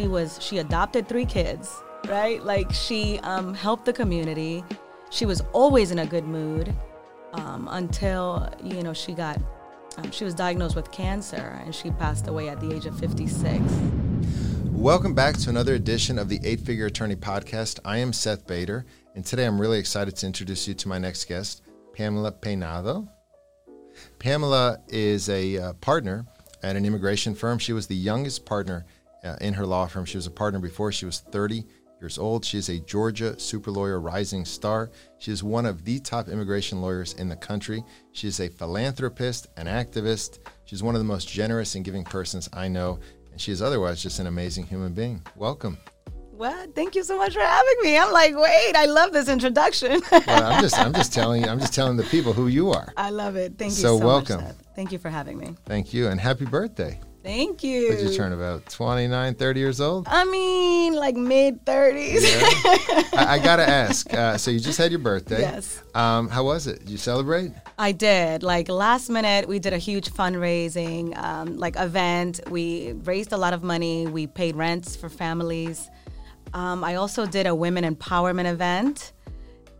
she 0.00 0.08
was 0.08 0.38
she 0.40 0.58
adopted 0.58 1.06
three 1.06 1.26
kids, 1.26 1.82
right? 2.08 2.42
Like 2.42 2.72
she 2.72 3.18
um, 3.18 3.52
helped 3.52 3.84
the 3.84 3.92
community. 3.92 4.64
She 5.10 5.26
was 5.26 5.42
always 5.52 5.90
in 5.90 5.98
a 5.98 6.06
good 6.06 6.24
mood 6.24 6.74
um, 7.34 7.68
until 7.70 8.50
you 8.62 8.82
know 8.82 8.94
she 8.94 9.12
got 9.12 9.38
um, 9.98 10.10
she 10.10 10.24
was 10.24 10.34
diagnosed 10.34 10.74
with 10.74 10.90
cancer 10.90 11.60
and 11.62 11.74
she 11.74 11.90
passed 11.90 12.28
away 12.28 12.48
at 12.48 12.60
the 12.60 12.74
age 12.74 12.86
of 12.86 12.98
56. 12.98 13.62
Welcome 14.70 15.14
back 15.14 15.36
to 15.38 15.50
another 15.50 15.74
edition 15.74 16.18
of 16.18 16.30
the 16.30 16.40
Eight 16.44 16.60
Figure 16.60 16.86
Attorney 16.86 17.16
Podcast. 17.16 17.78
I 17.84 17.98
am 17.98 18.14
Seth 18.14 18.46
Bader, 18.46 18.86
and 19.14 19.26
today 19.26 19.44
I'm 19.44 19.60
really 19.60 19.78
excited 19.78 20.16
to 20.16 20.26
introduce 20.26 20.66
you 20.66 20.72
to 20.72 20.88
my 20.88 20.96
next 20.96 21.26
guest, 21.26 21.60
Pamela 21.92 22.32
Peynado. 22.32 23.06
Pamela 24.18 24.78
is 24.88 25.28
a 25.28 25.58
uh, 25.58 25.72
partner 25.74 26.24
at 26.62 26.76
an 26.76 26.86
immigration 26.86 27.34
firm. 27.34 27.58
She 27.58 27.74
was 27.74 27.86
the 27.86 27.96
youngest 27.96 28.46
partner 28.46 28.86
uh, 29.24 29.36
in 29.40 29.54
her 29.54 29.66
law 29.66 29.86
firm. 29.86 30.04
She 30.04 30.16
was 30.16 30.26
a 30.26 30.30
partner 30.30 30.60
before 30.60 30.92
she 30.92 31.06
was 31.06 31.20
30 31.20 31.64
years 32.00 32.18
old. 32.18 32.44
She 32.44 32.58
is 32.58 32.68
a 32.68 32.78
Georgia 32.80 33.38
super 33.38 33.70
lawyer 33.70 34.00
rising 34.00 34.44
star. 34.44 34.90
She 35.18 35.30
is 35.30 35.42
one 35.42 35.66
of 35.66 35.84
the 35.84 36.00
top 36.00 36.28
immigration 36.28 36.80
lawyers 36.80 37.12
in 37.14 37.28
the 37.28 37.36
country. 37.36 37.84
She 38.12 38.26
is 38.26 38.40
a 38.40 38.48
philanthropist, 38.48 39.48
an 39.56 39.66
activist. 39.66 40.38
She's 40.64 40.82
one 40.82 40.94
of 40.94 41.00
the 41.00 41.04
most 41.04 41.28
generous 41.28 41.74
and 41.74 41.84
giving 41.84 42.04
persons 42.04 42.48
I 42.52 42.68
know. 42.68 42.98
And 43.30 43.40
she 43.40 43.52
is 43.52 43.62
otherwise 43.62 44.02
just 44.02 44.18
an 44.18 44.26
amazing 44.26 44.66
human 44.66 44.92
being. 44.92 45.22
Welcome. 45.36 45.78
Well, 46.32 46.66
thank 46.74 46.94
you 46.94 47.04
so 47.04 47.18
much 47.18 47.34
for 47.34 47.40
having 47.40 47.74
me. 47.82 47.98
I'm 47.98 48.12
like, 48.12 48.34
wait, 48.34 48.74
I 48.74 48.86
love 48.86 49.12
this 49.12 49.28
introduction. 49.28 50.00
well, 50.10 50.22
I'm 50.26 50.62
just, 50.62 50.78
I'm 50.78 50.94
just 50.94 51.12
telling 51.14 51.42
you, 51.42 51.50
I'm 51.50 51.60
just 51.60 51.74
telling 51.74 51.98
the 51.98 52.04
people 52.04 52.32
who 52.32 52.46
you 52.46 52.70
are. 52.70 52.94
I 52.96 53.10
love 53.10 53.36
it. 53.36 53.58
Thank 53.58 53.72
you 53.72 53.76
so, 53.76 53.98
so 53.98 54.06
welcome. 54.06 54.42
much. 54.42 54.54
Thank 54.74 54.90
you 54.90 54.98
for 54.98 55.10
having 55.10 55.36
me. 55.36 55.54
Thank 55.66 55.92
you, 55.92 56.08
and 56.08 56.18
happy 56.18 56.46
birthday. 56.46 56.98
Thank 57.22 57.62
you. 57.62 57.90
Did 57.90 58.10
you 58.10 58.16
turn 58.16 58.32
about 58.32 58.66
29, 58.70 59.34
30 59.34 59.60
years 59.60 59.80
old? 59.80 60.06
I 60.08 60.24
mean, 60.24 60.94
like 60.94 61.16
mid 61.16 61.64
30s. 61.66 62.22
Yeah. 62.22 63.20
I, 63.20 63.34
I 63.34 63.38
got 63.38 63.56
to 63.56 63.68
ask. 63.68 64.12
Uh, 64.12 64.38
so 64.38 64.50
you 64.50 64.58
just 64.58 64.78
had 64.78 64.90
your 64.90 65.00
birthday. 65.00 65.40
Yes. 65.40 65.82
Um, 65.94 66.28
how 66.28 66.44
was 66.44 66.66
it? 66.66 66.80
Did 66.80 66.88
you 66.88 66.96
celebrate? 66.96 67.52
I 67.78 67.92
did. 67.92 68.42
Like 68.42 68.68
last 68.68 69.10
minute, 69.10 69.48
we 69.48 69.58
did 69.58 69.74
a 69.74 69.78
huge 69.78 70.10
fundraising 70.10 71.16
um, 71.18 71.58
like 71.58 71.76
event. 71.78 72.40
We 72.50 72.92
raised 73.04 73.32
a 73.32 73.36
lot 73.36 73.52
of 73.52 73.62
money. 73.62 74.06
We 74.06 74.26
paid 74.26 74.56
rents 74.56 74.96
for 74.96 75.10
families. 75.10 75.90
Um, 76.54 76.82
I 76.82 76.94
also 76.94 77.26
did 77.26 77.46
a 77.46 77.54
women 77.54 77.84
empowerment 77.84 78.50
event, 78.50 79.12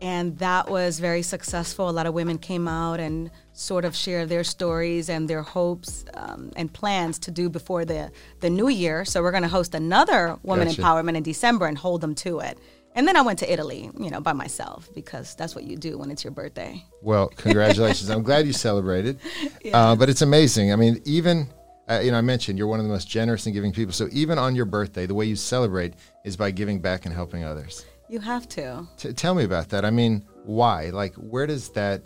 and 0.01 0.37
that 0.37 0.69
was 0.69 0.99
very 0.99 1.21
successful. 1.21 1.89
A 1.89 1.91
lot 1.91 2.05
of 2.05 2.13
women 2.13 2.37
came 2.37 2.67
out 2.67 2.99
and 2.99 3.29
sort 3.61 3.85
of 3.85 3.95
share 3.95 4.25
their 4.25 4.43
stories 4.43 5.09
and 5.09 5.29
their 5.29 5.43
hopes 5.43 6.03
um, 6.15 6.51
and 6.55 6.73
plans 6.73 7.19
to 7.19 7.31
do 7.31 7.49
before 7.49 7.85
the, 7.85 8.11
the 8.39 8.49
new 8.49 8.67
year. 8.67 9.05
So 9.05 9.21
we're 9.21 9.31
going 9.31 9.43
to 9.43 9.49
host 9.49 9.75
another 9.75 10.37
women 10.43 10.67
Gotcha. 10.67 10.81
empowerment 10.81 11.15
in 11.15 11.23
December 11.23 11.67
and 11.67 11.77
hold 11.77 12.01
them 12.01 12.15
to 12.15 12.39
it. 12.39 12.57
And 12.95 13.07
then 13.07 13.15
I 13.15 13.21
went 13.21 13.39
to 13.39 13.51
Italy, 13.51 13.89
you 13.97 14.09
know, 14.09 14.19
by 14.19 14.33
myself 14.33 14.89
because 14.93 15.35
that's 15.35 15.55
what 15.55 15.63
you 15.63 15.77
do 15.77 15.97
when 15.97 16.11
it's 16.11 16.23
your 16.23 16.31
birthday. 16.31 16.83
Well, 17.01 17.27
congratulations. 17.37 18.09
I'm 18.09 18.23
glad 18.23 18.45
you 18.47 18.53
celebrated. 18.53 19.19
Uh, 19.73 19.95
but 19.95 20.09
it's 20.09 20.23
amazing. 20.23 20.73
I 20.73 20.75
mean, 20.75 21.01
even, 21.05 21.47
uh, 21.87 22.01
you 22.03 22.11
know, 22.11 22.17
I 22.17 22.21
mentioned 22.21 22.57
you're 22.57 22.67
one 22.67 22.79
of 22.79 22.85
the 22.85 22.91
most 22.91 23.07
generous 23.07 23.45
and 23.45 23.53
giving 23.53 23.71
people. 23.71 23.93
So 23.93 24.09
even 24.11 24.37
on 24.37 24.55
your 24.55 24.65
birthday, 24.65 25.05
the 25.05 25.13
way 25.13 25.25
you 25.25 25.35
celebrate 25.35 25.93
is 26.25 26.35
by 26.35 26.51
giving 26.51 26.81
back 26.81 27.05
and 27.05 27.13
helping 27.13 27.45
others. 27.45 27.85
You 28.09 28.19
have 28.19 28.49
to. 28.49 28.85
T- 28.97 29.13
tell 29.13 29.33
me 29.35 29.45
about 29.45 29.69
that. 29.69 29.85
I 29.85 29.91
mean, 29.91 30.25
why? 30.43 30.89
Like, 30.89 31.13
where 31.13 31.47
does 31.47 31.69
that 31.69 32.01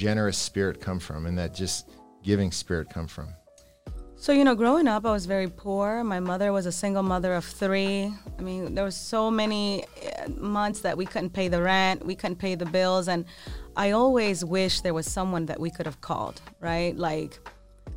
generous 0.00 0.38
spirit 0.38 0.80
come 0.80 0.98
from 0.98 1.26
and 1.26 1.36
that 1.38 1.54
just 1.54 1.90
giving 2.22 2.50
spirit 2.50 2.88
come 2.88 3.06
from? 3.06 3.28
So, 4.16 4.32
you 4.32 4.44
know, 4.44 4.54
growing 4.54 4.88
up, 4.88 5.04
I 5.04 5.12
was 5.12 5.26
very 5.26 5.48
poor. 5.48 6.02
My 6.04 6.20
mother 6.20 6.52
was 6.52 6.64
a 6.64 6.72
single 6.72 7.02
mother 7.02 7.34
of 7.34 7.44
three. 7.44 8.10
I 8.38 8.42
mean, 8.42 8.74
there 8.74 8.84
was 8.84 8.96
so 8.96 9.30
many 9.30 9.84
uh, 9.84 10.30
months 10.38 10.80
that 10.80 10.96
we 10.96 11.04
couldn't 11.04 11.30
pay 11.30 11.48
the 11.48 11.60
rent, 11.62 12.04
we 12.04 12.14
couldn't 12.14 12.36
pay 12.36 12.54
the 12.54 12.66
bills. 12.66 13.08
And 13.08 13.26
I 13.76 13.90
always 13.90 14.42
wish 14.42 14.80
there 14.80 14.94
was 14.94 15.06
someone 15.06 15.44
that 15.46 15.60
we 15.60 15.70
could 15.70 15.86
have 15.86 16.00
called, 16.00 16.40
right? 16.60 16.96
Like 16.96 17.38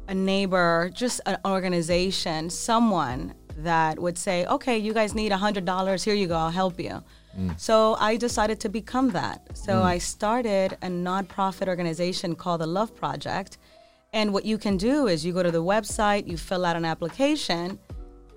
a 0.09 0.13
neighbor, 0.13 0.91
just 0.93 1.21
an 1.25 1.37
organization, 1.45 2.49
someone 2.49 3.33
that 3.57 3.97
would 3.97 4.17
say, 4.17 4.45
okay, 4.45 4.77
you 4.77 4.93
guys 4.93 5.15
need 5.15 5.31
$100. 5.31 6.03
Here 6.03 6.15
you 6.15 6.27
go, 6.27 6.35
I'll 6.35 6.49
help 6.49 6.79
you. 6.79 7.01
Mm. 7.37 7.59
So 7.59 7.95
I 7.99 8.17
decided 8.17 8.59
to 8.61 8.69
become 8.69 9.09
that. 9.11 9.57
So 9.57 9.73
mm. 9.73 9.81
I 9.81 9.97
started 9.97 10.77
a 10.81 10.87
nonprofit 10.87 11.67
organization 11.67 12.35
called 12.35 12.61
the 12.61 12.67
Love 12.67 12.95
Project. 12.95 13.57
And 14.13 14.31
what 14.31 14.45
you 14.45 14.57
can 14.57 14.77
do 14.77 15.07
is 15.07 15.25
you 15.25 15.33
go 15.33 15.41
to 15.41 15.51
the 15.51 15.63
website, 15.63 16.27
you 16.27 16.37
fill 16.37 16.65
out 16.65 16.75
an 16.75 16.85
application, 16.85 17.79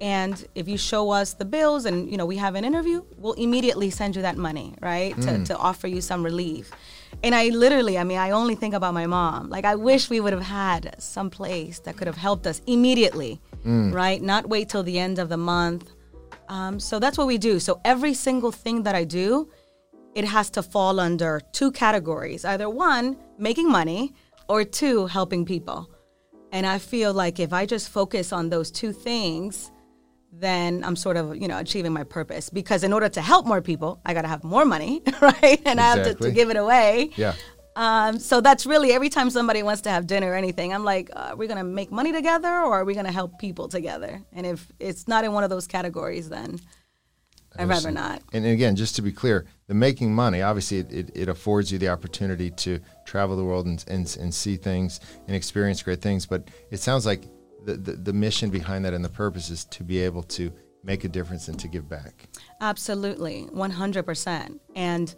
and 0.00 0.46
if 0.54 0.68
you 0.68 0.76
show 0.76 1.10
us 1.10 1.34
the 1.34 1.44
bills 1.44 1.86
and 1.86 2.10
you 2.10 2.16
know 2.16 2.26
we 2.26 2.36
have 2.36 2.54
an 2.54 2.64
interview, 2.64 3.02
we'll 3.16 3.32
immediately 3.34 3.90
send 3.90 4.16
you 4.16 4.22
that 4.22 4.36
money, 4.36 4.74
right? 4.80 5.14
To, 5.16 5.28
mm. 5.28 5.46
to 5.46 5.56
offer 5.56 5.86
you 5.86 6.00
some 6.00 6.22
relief. 6.22 6.70
And 7.22 7.34
I 7.34 7.48
literally, 7.48 7.96
I 7.96 8.04
mean, 8.04 8.18
I 8.18 8.30
only 8.30 8.54
think 8.54 8.74
about 8.74 8.92
my 8.92 9.06
mom. 9.06 9.48
Like 9.48 9.64
I 9.64 9.74
wish 9.74 10.10
we 10.10 10.20
would 10.20 10.34
have 10.34 10.42
had 10.42 10.96
some 10.98 11.30
place 11.30 11.78
that 11.80 11.96
could 11.96 12.06
have 12.06 12.16
helped 12.16 12.46
us 12.46 12.60
immediately, 12.66 13.40
right? 13.92 14.20
Not 14.20 14.48
wait 14.48 14.68
till 14.68 14.82
the 14.82 14.98
end 14.98 15.18
of 15.18 15.28
the 15.28 15.38
month. 15.38 15.90
Um, 16.48 16.80
so 16.80 16.98
that's 16.98 17.18
what 17.18 17.26
we 17.26 17.38
do. 17.38 17.58
So 17.58 17.80
every 17.84 18.14
single 18.14 18.52
thing 18.52 18.82
that 18.84 18.94
I 18.94 19.04
do, 19.04 19.50
it 20.14 20.24
has 20.24 20.50
to 20.50 20.62
fall 20.62 20.98
under 20.98 21.40
two 21.52 21.70
categories 21.72 22.44
either 22.44 22.70
one, 22.70 23.16
making 23.38 23.70
money, 23.70 24.14
or 24.48 24.64
two, 24.64 25.06
helping 25.06 25.44
people. 25.44 25.90
And 26.52 26.66
I 26.66 26.78
feel 26.78 27.12
like 27.12 27.40
if 27.40 27.52
I 27.52 27.66
just 27.66 27.88
focus 27.88 28.32
on 28.32 28.48
those 28.48 28.70
two 28.70 28.92
things, 28.92 29.70
then 30.32 30.84
I'm 30.84 30.96
sort 30.96 31.16
of, 31.16 31.36
you 31.36 31.48
know, 31.48 31.58
achieving 31.58 31.92
my 31.92 32.04
purpose. 32.04 32.50
Because 32.50 32.84
in 32.84 32.92
order 32.92 33.08
to 33.08 33.20
help 33.20 33.46
more 33.46 33.60
people, 33.60 34.00
I 34.04 34.14
got 34.14 34.22
to 34.22 34.28
have 34.28 34.44
more 34.44 34.64
money, 34.64 35.02
right? 35.20 35.60
And 35.64 35.80
I 35.80 35.96
have 35.96 36.04
to, 36.04 36.14
to 36.14 36.30
give 36.30 36.50
it 36.50 36.56
away. 36.56 37.10
Yeah. 37.16 37.34
Um, 37.76 38.18
so 38.18 38.40
that's 38.40 38.64
really 38.64 38.92
every 38.92 39.10
time 39.10 39.28
somebody 39.28 39.62
wants 39.62 39.82
to 39.82 39.90
have 39.90 40.06
dinner 40.06 40.30
or 40.30 40.34
anything, 40.34 40.72
I'm 40.72 40.82
like, 40.82 41.10
uh, 41.14 41.28
are 41.30 41.36
we 41.36 41.46
going 41.46 41.58
to 41.58 41.64
make 41.64 41.92
money 41.92 42.10
together 42.10 42.48
or 42.48 42.80
are 42.80 42.84
we 42.86 42.94
going 42.94 43.04
to 43.04 43.12
help 43.12 43.38
people 43.38 43.68
together? 43.68 44.22
And 44.32 44.46
if 44.46 44.66
it's 44.80 45.06
not 45.06 45.24
in 45.24 45.32
one 45.34 45.44
of 45.44 45.50
those 45.50 45.66
categories, 45.66 46.30
then 46.30 46.58
I'd 47.58 47.68
rather 47.68 47.90
not. 47.90 48.22
And 48.32 48.46
again, 48.46 48.76
just 48.76 48.96
to 48.96 49.02
be 49.02 49.12
clear, 49.12 49.44
the 49.66 49.74
making 49.74 50.14
money, 50.14 50.40
obviously, 50.40 50.78
it, 50.78 50.92
it, 50.92 51.10
it 51.14 51.28
affords 51.28 51.70
you 51.70 51.78
the 51.78 51.90
opportunity 51.90 52.50
to 52.50 52.80
travel 53.04 53.36
the 53.36 53.44
world 53.44 53.66
and, 53.66 53.84
and, 53.88 54.16
and 54.20 54.34
see 54.34 54.56
things 54.56 55.00
and 55.26 55.36
experience 55.36 55.82
great 55.82 56.00
things. 56.00 56.24
But 56.24 56.48
it 56.70 56.80
sounds 56.80 57.04
like 57.04 57.24
the, 57.66 57.74
the, 57.74 57.92
the 57.92 58.12
mission 58.14 58.48
behind 58.48 58.86
that 58.86 58.94
and 58.94 59.04
the 59.04 59.10
purpose 59.10 59.50
is 59.50 59.66
to 59.66 59.84
be 59.84 59.98
able 59.98 60.22
to 60.22 60.50
make 60.82 61.04
a 61.04 61.08
difference 61.08 61.48
and 61.48 61.58
to 61.60 61.68
give 61.68 61.90
back. 61.90 62.26
Absolutely, 62.62 63.48
100%. 63.52 64.58
And, 64.74 65.14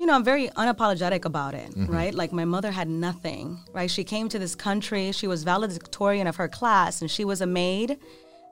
you 0.00 0.06
know, 0.06 0.14
I'm 0.14 0.24
very 0.24 0.48
unapologetic 0.48 1.26
about 1.26 1.52
it, 1.52 1.70
mm-hmm. 1.72 1.92
right? 1.92 2.14
Like, 2.14 2.32
my 2.32 2.46
mother 2.46 2.70
had 2.70 2.88
nothing, 2.88 3.58
right? 3.74 3.90
She 3.90 4.02
came 4.02 4.30
to 4.30 4.38
this 4.38 4.54
country, 4.54 5.12
she 5.12 5.26
was 5.26 5.44
valedictorian 5.44 6.26
of 6.26 6.36
her 6.36 6.48
class, 6.48 7.02
and 7.02 7.10
she 7.10 7.26
was 7.26 7.42
a 7.42 7.46
maid, 7.46 7.98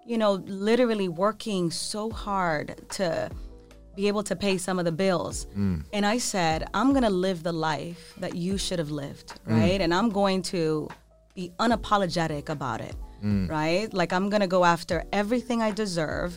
you 0.07 0.19
know, 0.19 0.33
literally 0.45 1.09
working 1.09 1.71
so 1.71 2.11
hard 2.11 2.83
to 2.91 3.31
be 3.97 4.09
able 4.09 4.23
to 4.25 4.37
pay 4.37 4.59
some 4.59 4.79
of 4.79 4.85
the 4.85 4.93
bills. 4.93 5.47
Mm. 5.57 5.85
And 5.95 6.05
I 6.05 6.19
said, 6.19 6.69
I'm 6.75 6.91
going 6.91 7.03
to 7.03 7.11
live 7.11 7.43
the 7.43 7.53
life 7.53 8.13
that 8.19 8.35
you 8.35 8.59
should 8.59 8.79
have 8.79 8.91
lived, 8.91 9.41
mm. 9.49 9.59
right? 9.59 9.81
And 9.81 9.95
I'm 9.95 10.11
going 10.11 10.43
to 10.43 10.89
be 11.35 11.51
unapologetic 11.59 12.51
about 12.51 12.83
it, 12.83 12.95
mm. 13.25 13.49
right? 13.49 13.93
Like, 13.95 14.13
I'm 14.13 14.29
going 14.29 14.43
to 14.43 14.47
go 14.47 14.67
after 14.67 15.03
everything 15.15 15.63
I 15.63 15.71
deserve, 15.71 16.37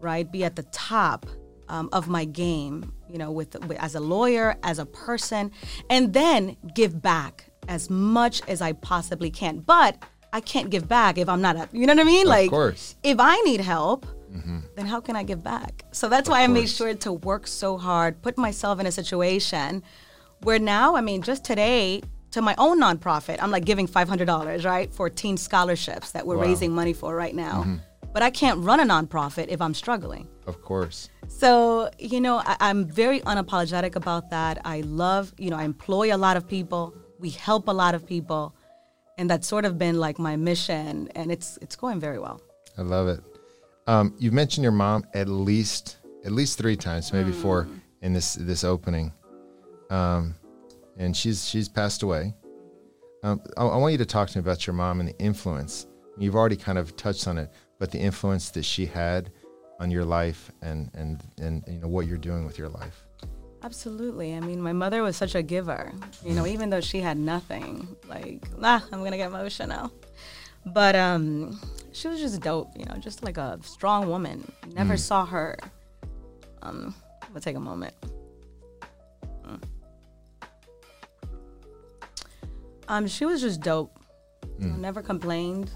right? 0.00 0.30
Be 0.30 0.44
at 0.44 0.54
the 0.54 0.64
top 0.64 1.24
um, 1.70 1.88
of 1.92 2.08
my 2.08 2.24
game, 2.24 2.92
you 3.08 3.16
know, 3.18 3.30
with, 3.30 3.52
with 3.66 3.78
as 3.78 3.94
a 3.94 4.00
lawyer, 4.00 4.56
as 4.62 4.78
a 4.78 4.86
person, 4.86 5.50
and 5.88 6.12
then 6.12 6.56
give 6.74 7.00
back 7.00 7.46
as 7.68 7.88
much 7.88 8.42
as 8.48 8.60
I 8.60 8.72
possibly 8.72 9.30
can. 9.30 9.60
But 9.60 9.96
I 10.32 10.40
can't 10.40 10.68
give 10.70 10.86
back 10.88 11.16
if 11.18 11.28
I'm 11.28 11.40
not, 11.40 11.56
a, 11.56 11.68
you 11.72 11.86
know 11.86 11.94
what 11.94 12.00
I 12.00 12.04
mean? 12.04 12.26
Of 12.26 12.30
like, 12.30 12.50
course. 12.50 12.96
if 13.02 13.18
I 13.18 13.40
need 13.42 13.60
help, 13.60 14.06
then 14.76 14.86
how 14.86 15.00
can 15.00 15.16
I 15.16 15.24
give 15.24 15.42
back? 15.42 15.84
So 15.92 16.08
that's 16.08 16.28
why 16.28 16.42
I 16.42 16.46
made 16.46 16.68
sure 16.68 16.94
to 16.94 17.12
work 17.12 17.46
so 17.48 17.76
hard, 17.76 18.22
put 18.22 18.38
myself 18.38 18.78
in 18.78 18.86
a 18.86 18.92
situation 18.92 19.82
where 20.42 20.58
now, 20.58 20.94
I 20.96 21.00
mean, 21.00 21.20
just 21.22 21.44
today, 21.44 22.02
to 22.30 22.40
my 22.40 22.54
own 22.56 22.80
nonprofit, 22.80 23.38
I'm 23.42 23.50
like 23.50 23.64
giving 23.64 23.88
$500, 23.88 24.64
right, 24.64 24.92
for 24.92 25.10
teen 25.10 25.36
scholarships 25.36 26.12
that 26.12 26.26
we're 26.26 26.36
Wow. 26.36 26.42
raising 26.42 26.72
money 26.72 26.92
for 26.92 27.14
right 27.16 27.34
now. 27.34 27.66
But 28.12 28.22
I 28.22 28.30
can't 28.30 28.58
run 28.64 28.78
a 28.80 28.84
nonprofit 28.84 29.46
if 29.48 29.60
I'm 29.60 29.74
struggling. 29.74 30.28
Of 30.50 30.62
course. 30.62 31.08
So, 31.28 31.90
you 31.98 32.20
know, 32.20 32.38
I, 32.38 32.56
I'm 32.58 32.84
very 32.84 33.20
unapologetic 33.20 33.94
about 33.94 34.30
that. 34.30 34.60
I 34.64 34.80
love, 34.80 35.32
you 35.38 35.48
know, 35.48 35.56
I 35.56 35.62
employ 35.62 36.12
a 36.12 36.18
lot 36.18 36.36
of 36.36 36.48
people. 36.48 36.92
We 37.20 37.30
help 37.30 37.68
a 37.68 37.72
lot 37.72 37.94
of 37.94 38.04
people. 38.04 38.54
And 39.16 39.30
that's 39.30 39.46
sort 39.46 39.64
of 39.64 39.78
been 39.78 40.00
like 40.00 40.18
my 40.18 40.34
mission. 40.34 41.08
And 41.14 41.30
it's 41.30 41.56
it's 41.62 41.76
going 41.76 42.00
very 42.00 42.18
well. 42.18 42.40
I 42.76 42.82
love 42.82 43.06
it. 43.06 43.20
Um, 43.86 44.12
you've 44.18 44.32
mentioned 44.32 44.64
your 44.64 44.72
mom 44.72 45.04
at 45.14 45.28
least 45.28 45.98
at 46.24 46.32
least 46.32 46.58
three 46.58 46.76
times, 46.76 47.12
maybe 47.12 47.32
four, 47.32 47.68
in 48.02 48.12
this 48.12 48.34
this 48.34 48.64
opening, 48.64 49.12
um, 49.90 50.34
and 50.96 51.16
she's 51.16 51.48
she's 51.48 51.68
passed 51.68 52.02
away. 52.02 52.34
Um, 53.22 53.40
I, 53.56 53.62
I 53.64 53.76
want 53.76 53.92
you 53.92 53.98
to 53.98 54.06
talk 54.06 54.28
to 54.30 54.38
me 54.38 54.40
about 54.40 54.66
your 54.66 54.74
mom 54.74 54.98
and 55.00 55.08
the 55.08 55.18
influence. 55.18 55.86
You've 56.18 56.34
already 56.34 56.56
kind 56.56 56.78
of 56.78 56.96
touched 56.96 57.28
on 57.28 57.38
it, 57.38 57.50
but 57.78 57.90
the 57.90 57.98
influence 57.98 58.50
that 58.50 58.64
she 58.64 58.86
had 58.86 59.30
on 59.80 59.90
your 59.90 60.04
life 60.04 60.52
and 60.62 60.90
and 60.94 61.24
and 61.40 61.64
you 61.66 61.80
know 61.80 61.88
what 61.88 62.06
you're 62.06 62.18
doing 62.18 62.44
with 62.44 62.58
your 62.58 62.68
life. 62.68 63.02
Absolutely. 63.62 64.34
I 64.34 64.40
mean, 64.40 64.62
my 64.62 64.72
mother 64.72 65.02
was 65.02 65.16
such 65.16 65.34
a 65.34 65.42
giver. 65.42 65.92
You 66.24 66.32
know, 66.32 66.46
even 66.46 66.70
though 66.70 66.80
she 66.80 67.00
had 67.00 67.18
nothing, 67.18 67.94
like, 68.08 68.42
ah, 68.62 68.82
I'm 68.92 69.02
gonna 69.02 69.16
get 69.16 69.28
emotional. 69.28 69.92
But 70.64 70.94
um, 70.94 71.58
she 71.92 72.08
was 72.08 72.20
just 72.20 72.40
dope. 72.40 72.70
You 72.76 72.84
know, 72.86 72.96
just 72.96 73.22
like 73.22 73.38
a 73.38 73.58
strong 73.62 74.08
woman. 74.08 74.50
Never 74.74 74.96
saw 74.96 75.26
her. 75.26 75.58
Um, 76.62 76.94
I'm 77.22 77.28
gonna 77.28 77.40
take 77.40 77.56
a 77.56 77.60
moment. 77.60 77.94
Mm. 79.46 79.62
Um, 82.88 83.06
she 83.06 83.24
was 83.24 83.40
just 83.40 83.60
dope. 83.60 83.98
You 84.58 84.68
know, 84.68 84.76
never 84.76 85.02
complained. 85.02 85.70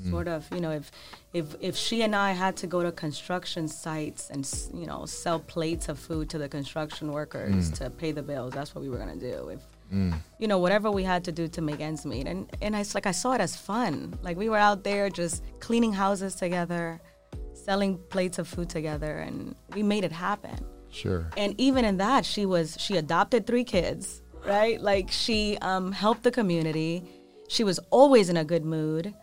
Mm. 0.00 0.10
Sort 0.10 0.28
of, 0.28 0.46
you 0.52 0.60
know, 0.60 0.70
if 0.70 0.90
if 1.32 1.54
if 1.60 1.76
she 1.76 2.02
and 2.02 2.14
I 2.16 2.32
had 2.32 2.56
to 2.58 2.66
go 2.66 2.82
to 2.82 2.92
construction 2.92 3.68
sites 3.68 4.30
and 4.30 4.48
you 4.72 4.86
know 4.86 5.06
sell 5.06 5.38
plates 5.38 5.88
of 5.88 5.98
food 5.98 6.30
to 6.30 6.38
the 6.38 6.48
construction 6.48 7.12
workers 7.12 7.70
mm. 7.70 7.78
to 7.78 7.90
pay 7.90 8.12
the 8.12 8.22
bills, 8.22 8.52
that's 8.54 8.74
what 8.74 8.82
we 8.82 8.88
were 8.88 8.98
gonna 8.98 9.16
do. 9.16 9.48
If 9.48 9.60
mm. 9.92 10.14
you 10.38 10.48
know 10.48 10.58
whatever 10.58 10.90
we 10.90 11.04
had 11.04 11.24
to 11.24 11.32
do 11.32 11.48
to 11.48 11.60
make 11.60 11.80
ends 11.80 12.06
meet, 12.06 12.26
and 12.26 12.48
and 12.62 12.74
I 12.74 12.80
s- 12.80 12.94
like 12.94 13.06
I 13.06 13.12
saw 13.12 13.32
it 13.32 13.40
as 13.40 13.56
fun. 13.56 14.18
Like 14.22 14.36
we 14.36 14.48
were 14.48 14.58
out 14.58 14.84
there 14.84 15.10
just 15.10 15.42
cleaning 15.60 15.92
houses 15.92 16.34
together, 16.34 17.00
selling 17.52 17.98
plates 18.08 18.38
of 18.38 18.48
food 18.48 18.70
together, 18.70 19.18
and 19.18 19.54
we 19.74 19.82
made 19.82 20.04
it 20.04 20.12
happen. 20.12 20.64
Sure. 20.92 21.30
and 21.36 21.54
even 21.56 21.84
in 21.84 21.98
that 21.98 22.24
she 22.24 22.44
was 22.46 22.76
she 22.80 22.96
adopted 22.96 23.46
three 23.46 23.62
kids 23.62 24.22
right? 24.44 24.80
Like 24.80 25.10
she 25.10 25.58
um, 25.60 25.92
helped 25.92 26.22
the 26.22 26.30
community. 26.30 27.04
She 27.48 27.64
was 27.64 27.78
always 27.90 28.28
in 28.28 28.36
a 28.36 28.44
good 28.44 28.64
mood 28.64 29.14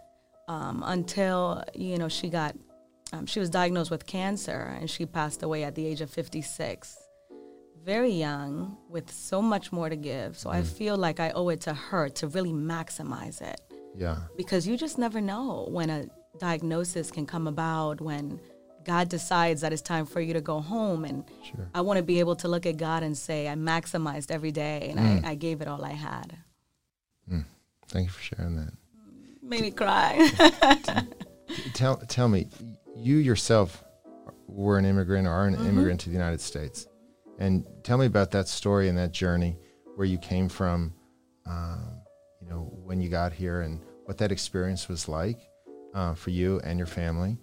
um, 0.47 0.83
until 0.85 1.63
you 1.73 1.97
know 1.97 2.07
she 2.09 2.29
got 2.29 2.55
um, 3.13 3.25
she 3.25 3.39
was 3.39 3.49
diagnosed 3.49 3.89
with 3.91 4.05
cancer 4.05 4.75
and 4.79 4.89
she 4.89 5.05
passed 5.05 5.43
away 5.43 5.63
at 5.63 5.75
the 5.75 5.85
age 5.85 6.01
of 6.01 6.09
56 6.09 6.97
very 7.85 8.11
young 8.11 8.77
with 8.89 9.09
so 9.11 9.41
much 9.41 9.71
more 9.71 9.87
to 9.89 9.95
give 9.95 10.37
so 10.37 10.49
i 10.49 10.61
feel 10.61 10.97
like 10.97 11.19
i 11.21 11.29
owe 11.31 11.47
it 11.49 11.61
to 11.61 11.73
her 11.73 12.09
to 12.09 12.27
really 12.27 12.51
maximize 12.51 13.41
it 13.41 13.61
Yeah. 13.95 14.17
because 14.35 14.67
you 14.67 14.75
just 14.77 14.97
never 14.97 15.21
know 15.21 15.67
when 15.71 15.89
a 15.89 16.05
diagnosis 16.37 17.11
can 17.11 17.25
come 17.25 17.47
about 17.47 17.99
when 18.01 18.39
God 18.83 19.09
decides 19.09 19.59
that 19.61 19.73
it's 19.73 19.81
time 19.81 20.05
for 20.05 20.21
you 20.21 20.33
to 20.33 20.39
go 20.39 20.61
home 20.61 21.03
and 21.03 21.25
Sure. 21.43 21.67
I 21.73 21.81
want 21.81 21.97
to 21.97 22.03
be 22.03 22.19
able 22.21 22.37
to 22.37 22.47
look 22.47 22.65
at 22.65 22.77
God 22.77 23.03
and 23.03 23.17
say 23.17 23.49
I 23.49 23.55
maximized 23.55 24.31
every 24.31 24.51
day 24.51 24.87
and 24.95 25.25
I, 25.25 25.31
I 25.31 25.35
gave 25.35 25.59
it 25.61 25.67
all 25.67 25.83
I 25.83 25.91
had. 25.91 26.37
Thank 27.89 28.05
you 28.07 28.11
for 28.11 28.21
sharing 28.21 28.55
that. 28.57 28.73
Made 29.47 29.61
me 29.61 29.71
cry. 29.71 30.29
Tell 31.73 31.97
tell 32.07 32.27
me, 32.27 32.47
you 32.95 33.17
yourself 33.17 33.83
were 34.47 34.77
an 34.77 34.85
immigrant 34.85 35.27
or 35.27 35.31
are 35.31 35.47
an 35.47 35.55
Mm-hmm. 35.55 35.67
immigrant 35.69 35.99
to 36.01 36.09
the 36.09 36.13
United 36.15 36.41
States, 36.41 36.87
and 37.39 37.65
tell 37.83 37.97
me 37.97 38.05
about 38.05 38.31
that 38.31 38.47
story 38.47 38.89
and 38.89 38.97
that 38.97 39.11
journey 39.13 39.57
where 39.95 40.05
you 40.05 40.17
came 40.17 40.49
from. 40.49 40.93
Um, 41.45 42.01
you 42.41 42.49
know 42.49 42.69
when 42.83 42.99
you 43.01 43.09
got 43.09 43.31
here 43.33 43.61
and 43.61 43.81
what 44.05 44.17
that 44.19 44.31
experience 44.31 44.87
was 44.89 45.07
like 45.07 45.39
uh, 45.93 46.13
for 46.13 46.29
you 46.31 46.59
and 46.63 46.77
your 46.77 46.87
family. 46.87 47.37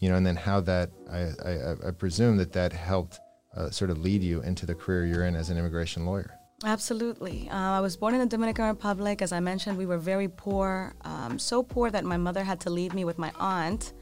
You 0.00 0.08
know, 0.08 0.16
and 0.16 0.26
then 0.26 0.36
how 0.36 0.60
that 0.62 0.90
I 1.10 1.20
I, 1.44 1.88
I 1.88 1.90
presume 1.92 2.38
that 2.38 2.52
that 2.52 2.72
helped 2.72 3.20
uh, 3.56 3.68
sort 3.70 3.90
of 3.90 3.98
lead 3.98 4.22
you 4.22 4.42
into 4.42 4.64
the 4.66 4.74
career 4.74 5.04
you're 5.06 5.26
in 5.26 5.36
as 5.36 5.50
an 5.50 5.58
immigration 5.58 6.06
lawyer. 6.06 6.34
Absolutely. 6.64 7.48
Uh, 7.50 7.56
I 7.56 7.80
was 7.80 7.96
born 7.96 8.14
in 8.14 8.20
the 8.20 8.26
Dominican 8.26 8.66
Republic. 8.66 9.20
As 9.20 9.32
I 9.32 9.40
mentioned, 9.40 9.76
we 9.76 9.86
were 9.86 9.98
very 9.98 10.28
poor, 10.28 10.94
um, 11.02 11.38
so 11.38 11.62
poor 11.62 11.90
that 11.90 12.04
my 12.04 12.16
mother 12.16 12.44
had 12.44 12.60
to 12.60 12.70
leave 12.70 12.94
me 12.94 13.04
with 13.04 13.18
my 13.18 13.32
aunt 13.38 13.92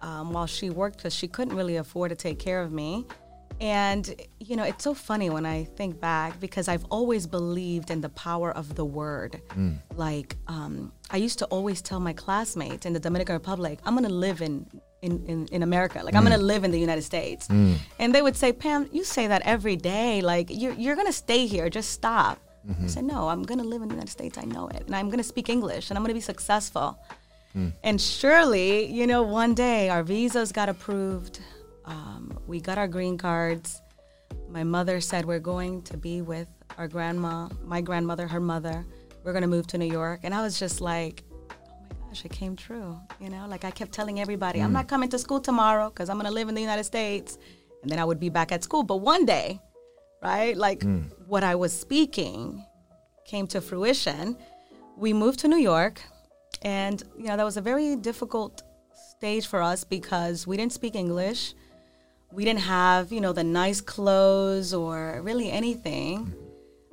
um, 0.00 0.32
while 0.32 0.46
she 0.46 0.70
worked 0.70 0.96
because 0.98 1.14
she 1.14 1.28
couldn't 1.28 1.54
really 1.54 1.76
afford 1.76 2.10
to 2.10 2.16
take 2.16 2.38
care 2.38 2.60
of 2.60 2.72
me. 2.72 3.06
And, 3.60 4.20
you 4.40 4.56
know, 4.56 4.64
it's 4.64 4.82
so 4.82 4.94
funny 4.94 5.30
when 5.30 5.46
I 5.46 5.64
think 5.64 6.00
back 6.00 6.40
because 6.40 6.66
I've 6.66 6.84
always 6.86 7.28
believed 7.28 7.92
in 7.92 8.00
the 8.00 8.08
power 8.08 8.50
of 8.50 8.74
the 8.74 8.84
word. 8.84 9.40
Like, 9.94 10.36
um, 10.48 10.92
I 11.10 11.18
used 11.18 11.38
to 11.38 11.44
always 11.46 11.80
tell 11.80 12.00
my 12.00 12.12
classmates 12.12 12.86
in 12.86 12.92
the 12.92 12.98
Dominican 12.98 13.34
Republic, 13.34 13.78
I'm 13.84 13.94
going 13.94 14.08
to 14.08 14.14
live 14.14 14.42
in, 14.42 14.66
in, 15.02 15.24
in, 15.26 15.46
in 15.50 15.62
America. 15.62 16.00
Like, 16.02 16.14
I'm 16.14 16.24
going 16.24 16.38
to 16.38 16.42
mm. 16.42 16.46
live 16.46 16.64
in 16.64 16.70
the 16.70 16.78
United 16.78 17.02
States. 17.02 17.48
Mm. 17.48 17.76
And 17.98 18.14
they 18.14 18.22
would 18.22 18.36
say, 18.36 18.52
Pam, 18.52 18.88
you 18.92 19.04
say 19.04 19.26
that 19.26 19.42
every 19.44 19.76
day. 19.76 20.22
Like, 20.22 20.46
you're, 20.50 20.72
you're 20.74 20.94
going 20.94 21.08
to 21.08 21.12
stay 21.12 21.46
here. 21.46 21.68
Just 21.68 21.90
stop. 21.90 22.38
I 22.64 22.72
mm-hmm. 22.72 22.86
said, 22.86 23.04
no, 23.04 23.28
I'm 23.28 23.42
going 23.42 23.58
to 23.58 23.64
live 23.64 23.82
in 23.82 23.88
the 23.88 23.94
United 23.94 24.12
States. 24.12 24.38
I 24.38 24.44
know 24.44 24.68
it. 24.68 24.84
And 24.86 24.94
I'm 24.94 25.06
going 25.06 25.18
to 25.18 25.24
speak 25.24 25.48
English 25.48 25.90
and 25.90 25.98
I'm 25.98 26.04
going 26.04 26.10
to 26.10 26.14
be 26.14 26.20
successful. 26.20 26.96
Mm. 27.56 27.72
And 27.82 28.00
surely, 28.00 28.86
you 28.86 29.06
know, 29.06 29.24
one 29.24 29.54
day 29.54 29.88
our 29.88 30.04
visas 30.04 30.52
got 30.52 30.68
approved. 30.68 31.40
Um, 31.84 32.38
we 32.46 32.60
got 32.60 32.78
our 32.78 32.86
green 32.86 33.18
cards. 33.18 33.82
My 34.48 34.62
mother 34.62 35.00
said 35.00 35.24
we're 35.24 35.40
going 35.40 35.82
to 35.82 35.96
be 35.96 36.22
with 36.22 36.46
our 36.78 36.86
grandma, 36.86 37.48
my 37.64 37.80
grandmother, 37.80 38.28
her 38.28 38.40
mother. 38.40 38.86
We're 39.24 39.32
going 39.32 39.42
to 39.42 39.48
move 39.48 39.66
to 39.68 39.78
New 39.78 39.90
York. 39.90 40.20
And 40.22 40.32
I 40.32 40.40
was 40.40 40.56
just 40.58 40.80
like, 40.80 41.24
gosh, 42.12 42.26
it 42.26 42.32
came 42.32 42.54
true. 42.54 43.00
You 43.20 43.30
know, 43.30 43.46
like 43.48 43.64
I 43.64 43.70
kept 43.70 43.92
telling 43.92 44.20
everybody, 44.20 44.60
I'm 44.60 44.72
not 44.72 44.86
coming 44.86 45.08
to 45.10 45.18
school 45.18 45.40
tomorrow 45.40 45.88
because 45.88 46.10
I'm 46.10 46.16
going 46.16 46.26
to 46.26 46.32
live 46.32 46.50
in 46.50 46.54
the 46.54 46.60
United 46.60 46.84
States. 46.84 47.38
And 47.82 47.90
then 47.90 47.98
I 47.98 48.04
would 48.04 48.20
be 48.20 48.28
back 48.28 48.52
at 48.52 48.62
school. 48.62 48.82
But 48.82 48.98
one 48.98 49.24
day, 49.24 49.58
right, 50.22 50.54
like 50.54 50.84
what 51.26 51.42
I 51.42 51.54
was 51.54 51.72
speaking 51.72 52.66
came 53.24 53.46
to 53.48 53.62
fruition. 53.62 54.36
We 54.98 55.14
moved 55.14 55.38
to 55.40 55.48
New 55.48 55.56
York. 55.56 56.02
And, 56.60 57.02
you 57.16 57.28
know, 57.28 57.36
that 57.38 57.44
was 57.44 57.56
a 57.56 57.62
very 57.62 57.96
difficult 57.96 58.62
stage 59.16 59.46
for 59.46 59.62
us 59.62 59.82
because 59.82 60.46
we 60.46 60.58
didn't 60.58 60.74
speak 60.74 60.94
English. 60.94 61.54
We 62.30 62.44
didn't 62.44 62.66
have, 62.78 63.10
you 63.10 63.22
know, 63.22 63.32
the 63.32 63.44
nice 63.44 63.80
clothes 63.80 64.74
or 64.74 65.22
really 65.22 65.50
anything. 65.50 66.34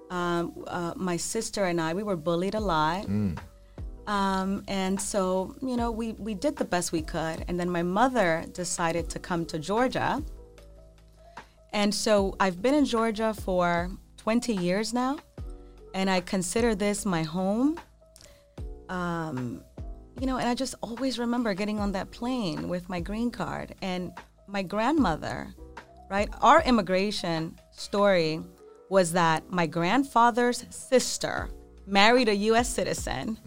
Um, 0.10 0.64
uh, 0.66 0.94
my 0.96 1.18
sister 1.18 1.66
and 1.66 1.82
I, 1.82 1.94
we 1.94 2.04
were 2.04 2.16
bullied 2.16 2.56
a 2.56 2.60
lot. 2.62 3.06
Um, 4.10 4.64
and 4.68 5.00
so, 5.00 5.56
you 5.62 5.78
know, 5.78 5.92
we, 5.92 6.14
we 6.14 6.34
did 6.34 6.56
the 6.56 6.66
best 6.66 6.92
we 6.92 7.04
could. 7.04 7.46
And 7.48 7.60
then 7.60 7.70
my 7.70 7.84
mother 7.84 8.44
decided 8.54 9.08
to 9.12 9.20
come 9.20 9.46
to 9.46 9.60
Georgia. 9.60 10.24
And 11.74 11.94
so 11.94 12.36
I've 12.40 12.60
been 12.60 12.74
in 12.74 12.86
Georgia 12.86 13.36
for 13.36 13.92
20 14.18 14.56
years 14.56 14.96
now. 14.96 15.20
And 15.94 16.10
I 16.10 16.22
consider 16.22 16.74
this 16.74 17.06
my 17.06 17.22
home. 17.22 17.80
Um, 18.90 19.62
you 20.20 20.26
know, 20.26 20.38
and 20.38 20.50
I 20.50 20.56
just 20.56 20.74
always 20.82 21.20
remember 21.20 21.54
getting 21.54 21.80
on 21.80 21.92
that 21.92 22.10
plane 22.10 22.68
with 22.68 22.90
my 22.90 23.00
green 23.00 23.30
card. 23.30 23.76
And 23.84 24.12
my 24.48 24.64
grandmother, 24.64 25.54
right? 26.10 26.30
Our 26.42 26.64
immigration 26.64 27.60
story 27.74 28.42
was 28.90 29.12
that 29.12 29.52
my 29.52 29.68
grandfather's 29.68 30.66
sister 30.72 31.52
married 31.86 32.28
a 32.28 32.36
U.S. 32.36 32.70
citizen, 32.70 33.38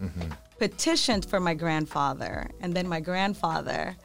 petitioned 0.67 1.25
for 1.25 1.39
my 1.41 1.53
grandfather, 1.53 2.49
and 2.61 2.73
then 2.73 2.87
my 2.87 3.01
grandfather, 3.01 3.97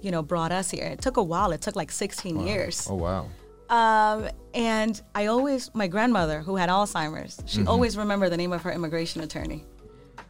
you 0.00 0.10
know, 0.10 0.22
brought 0.22 0.50
us 0.50 0.68
here. 0.68 0.86
It 0.86 1.00
took 1.00 1.18
a 1.18 1.22
while. 1.22 1.52
It 1.52 1.60
took 1.60 1.76
like 1.76 1.92
16 1.92 2.46
years. 2.48 2.88
Oh 2.90 2.96
wow. 2.96 3.28
Um, 3.68 4.28
and 4.52 5.00
I 5.14 5.26
always, 5.26 5.70
my 5.72 5.86
grandmother, 5.86 6.40
who 6.40 6.56
had 6.56 6.68
Alzheimer's, 6.68 7.40
she 7.46 7.64
always 7.64 7.96
remembered 7.96 8.32
the 8.32 8.36
name 8.36 8.52
of 8.52 8.62
her 8.62 8.72
immigration 8.72 9.20
attorney. 9.22 9.64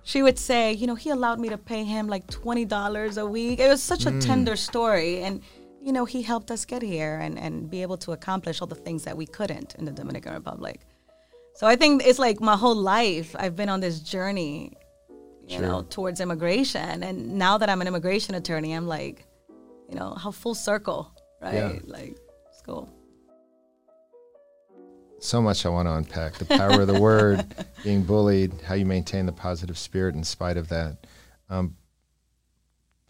She 0.02 0.22
would 0.22 0.38
say, 0.38 0.74
you 0.74 0.86
know, 0.86 0.94
he 0.94 1.08
allowed 1.08 1.40
me 1.40 1.48
to 1.48 1.56
pay 1.56 1.84
him 1.84 2.06
like 2.06 2.26
$20 2.26 3.16
a 3.16 3.26
week. 3.26 3.58
It 3.58 3.68
was 3.68 3.82
such 3.82 4.04
a 4.04 4.12
tender 4.20 4.56
story. 4.56 5.22
And, 5.22 5.40
you 5.80 5.92
know, 5.92 6.04
he 6.04 6.20
helped 6.20 6.50
us 6.50 6.66
get 6.66 6.82
here 6.82 7.18
and, 7.18 7.38
and 7.38 7.70
be 7.70 7.80
able 7.80 7.96
to 7.98 8.12
accomplish 8.12 8.60
all 8.60 8.66
the 8.66 8.82
things 8.86 9.04
that 9.04 9.16
we 9.16 9.24
couldn't 9.24 9.74
in 9.76 9.86
the 9.86 9.92
Dominican 9.92 10.34
Republic. 10.34 10.80
So 11.54 11.66
I 11.66 11.76
think 11.76 12.02
it's 12.04 12.18
like 12.18 12.40
my 12.40 12.56
whole 12.56 12.74
life, 12.74 13.34
I've 13.38 13.56
been 13.56 13.70
on 13.70 13.80
this 13.80 14.00
journey, 14.00 14.76
you 15.50 15.58
Sure. 15.58 15.66
know, 15.66 15.82
towards 15.82 16.20
immigration. 16.20 17.02
And 17.02 17.34
now 17.36 17.58
that 17.58 17.68
I'm 17.68 17.80
an 17.80 17.88
immigration 17.88 18.34
attorney, 18.36 18.72
I'm 18.72 18.86
like, 18.86 19.26
you 19.88 19.96
know, 19.96 20.14
how 20.14 20.30
full 20.30 20.54
circle, 20.54 21.10
right? 21.42 21.54
Yeah. 21.54 21.78
Like, 21.84 22.16
it's 22.48 22.62
cool. 22.64 22.88
so 25.22 25.42
much 25.42 25.66
I 25.66 25.68
want 25.68 25.86
to 25.86 25.92
unpack. 25.94 26.34
The 26.34 26.46
power 26.46 26.80
of 26.80 26.86
the 26.86 26.98
word, 26.98 27.44
being 27.84 28.04
bullied, 28.04 28.54
how 28.64 28.74
you 28.74 28.86
maintain 28.86 29.26
the 29.26 29.32
positive 29.32 29.76
spirit 29.76 30.14
in 30.14 30.24
spite 30.24 30.56
of 30.56 30.68
that. 30.68 31.06
Um, 31.50 31.76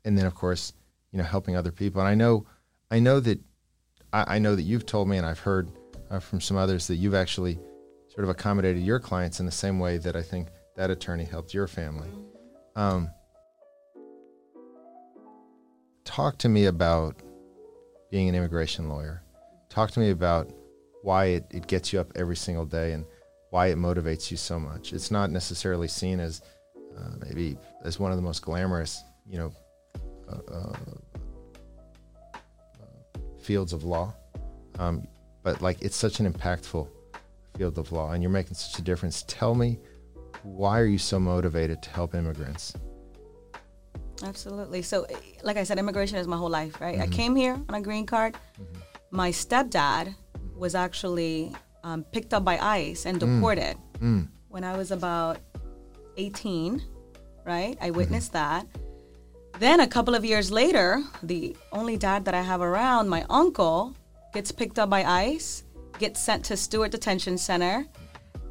and 0.04 0.18
then 0.18 0.26
of 0.26 0.34
course, 0.34 0.72
you 1.12 1.18
know, 1.18 1.24
helping 1.24 1.54
other 1.56 1.70
people. 1.70 2.00
And 2.00 2.08
I 2.08 2.14
know, 2.16 2.46
I 2.90 2.98
know 2.98 3.20
that, 3.20 3.38
I, 4.12 4.36
I 4.36 4.38
know 4.40 4.56
that 4.56 4.62
you've 4.62 4.86
told 4.86 5.08
me, 5.08 5.18
and 5.18 5.26
I've 5.26 5.38
heard 5.38 5.70
uh, 6.10 6.18
from 6.18 6.40
some 6.40 6.56
others 6.56 6.88
that 6.88 6.96
you've 6.96 7.14
actually 7.14 7.60
sort 8.08 8.24
of 8.24 8.30
accommodated 8.30 8.82
your 8.82 8.98
clients 8.98 9.38
in 9.38 9.46
the 9.46 9.52
same 9.52 9.78
way 9.78 9.98
that 9.98 10.16
I 10.16 10.22
think 10.22 10.48
that 10.76 10.90
attorney 10.90 11.24
helped 11.24 11.54
your 11.54 11.68
family. 11.68 12.08
Um, 12.76 13.10
talk 16.04 16.38
to 16.38 16.48
me 16.48 16.66
about 16.66 17.16
being 18.10 18.28
an 18.28 18.34
immigration 18.34 18.88
lawyer. 18.88 19.22
Talk 19.68 19.90
to 19.92 20.00
me 20.00 20.10
about 20.10 20.52
why 21.02 21.26
it, 21.26 21.46
it 21.50 21.66
gets 21.66 21.92
you 21.92 22.00
up 22.00 22.12
every 22.16 22.36
single 22.36 22.64
day 22.64 22.92
and 22.92 23.04
why 23.50 23.68
it 23.68 23.78
motivates 23.78 24.30
you 24.30 24.36
so 24.36 24.58
much. 24.58 24.92
It's 24.92 25.10
not 25.10 25.30
necessarily 25.30 25.88
seen 25.88 26.20
as 26.20 26.42
uh, 26.96 27.10
maybe 27.24 27.56
as 27.84 27.98
one 27.98 28.10
of 28.10 28.16
the 28.16 28.22
most 28.22 28.42
glamorous, 28.42 29.02
you 29.26 29.38
know, 29.38 29.52
uh, 30.28 30.52
uh, 30.52 30.76
fields 33.40 33.72
of 33.72 33.84
law, 33.84 34.14
um, 34.78 35.06
but 35.42 35.62
like 35.62 35.80
it's 35.82 35.96
such 35.96 36.20
an 36.20 36.30
impactful 36.30 36.88
field 37.56 37.78
of 37.78 37.90
law, 37.92 38.12
and 38.12 38.22
you're 38.22 38.30
making 38.30 38.54
such 38.54 38.78
a 38.78 38.82
difference. 38.82 39.24
Tell 39.26 39.54
me, 39.54 39.78
why 40.42 40.78
are 40.80 40.86
you 40.86 40.98
so 40.98 41.18
motivated 41.18 41.82
to 41.82 41.90
help 41.90 42.14
immigrants? 42.14 42.74
Absolutely. 44.22 44.82
So, 44.82 45.06
like 45.42 45.56
I 45.56 45.64
said, 45.64 45.78
immigration 45.78 46.18
is 46.18 46.26
my 46.26 46.36
whole 46.36 46.50
life, 46.50 46.80
right? 46.80 46.98
I 46.98 47.04
mm-hmm. 47.04 47.12
came 47.12 47.36
here 47.36 47.54
on 47.68 47.74
a 47.74 47.80
green 47.80 48.06
card. 48.06 48.34
Mm-hmm. 48.34 48.80
My 49.10 49.30
stepdad 49.30 50.14
was 50.54 50.74
actually 50.74 51.52
um, 51.82 52.04
picked 52.04 52.34
up 52.34 52.44
by 52.44 52.58
ICE 52.58 53.06
and 53.06 53.18
mm. 53.18 53.20
deported 53.20 53.76
mm. 53.98 54.28
when 54.48 54.62
I 54.62 54.76
was 54.76 54.90
about 54.90 55.38
18, 56.16 56.82
right? 57.44 57.76
I 57.80 57.86
mm-hmm. 57.86 57.96
witnessed 57.96 58.32
that. 58.34 58.66
Then 59.58 59.80
a 59.80 59.86
couple 59.86 60.14
of 60.14 60.24
years 60.24 60.50
later, 60.50 61.02
the 61.22 61.56
only 61.72 61.96
dad 61.96 62.24
that 62.26 62.34
I 62.34 62.42
have 62.42 62.60
around, 62.60 63.08
my 63.08 63.24
uncle, 63.28 63.94
gets 64.32 64.52
picked 64.52 64.78
up 64.78 64.88
by 64.88 65.02
ICE, 65.02 65.64
gets 65.98 66.20
sent 66.20 66.44
to 66.46 66.56
Stewart 66.56 66.90
Detention 66.90 67.36
Center, 67.36 67.86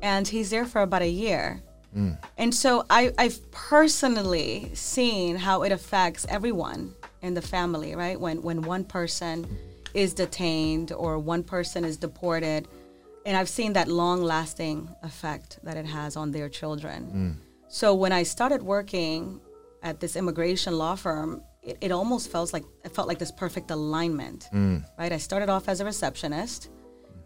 and 0.01 0.27
he's 0.27 0.49
there 0.49 0.65
for 0.65 0.81
about 0.81 1.01
a 1.01 1.09
year. 1.09 1.61
And 2.37 2.53
so 2.53 2.85
I, 2.89 3.11
I've 3.17 3.39
personally 3.51 4.71
seen 4.73 5.35
how 5.35 5.63
it 5.63 5.71
affects 5.71 6.25
everyone 6.29 6.93
in 7.21 7.33
the 7.33 7.41
family, 7.41 7.95
right? 7.95 8.19
When 8.19 8.41
when 8.41 8.61
one 8.61 8.83
person 8.83 9.45
is 9.93 10.13
detained 10.13 10.91
or 10.91 11.17
one 11.17 11.43
person 11.43 11.83
is 11.83 11.97
deported, 11.97 12.67
and 13.25 13.35
I've 13.35 13.49
seen 13.49 13.73
that 13.73 13.87
long 13.87 14.21
lasting 14.23 14.87
effect 15.03 15.59
that 15.63 15.77
it 15.77 15.85
has 15.85 16.15
on 16.15 16.31
their 16.31 16.47
children. 16.49 17.01
So 17.67 17.93
when 17.93 18.11
I 18.11 18.23
started 18.23 18.61
working 18.63 19.41
at 19.83 19.99
this 19.99 20.15
immigration 20.15 20.77
law 20.77 20.95
firm, 20.95 21.41
it, 21.61 21.77
it 21.81 21.91
almost 21.91 22.31
felt 22.31 22.53
like 22.53 22.63
it 22.85 22.91
felt 22.93 23.07
like 23.07 23.19
this 23.19 23.31
perfect 23.31 23.71
alignment, 23.71 24.47
right? 24.97 25.11
I 25.11 25.17
started 25.17 25.49
off 25.49 25.67
as 25.67 25.79
a 25.81 25.85
receptionist, 25.85 26.69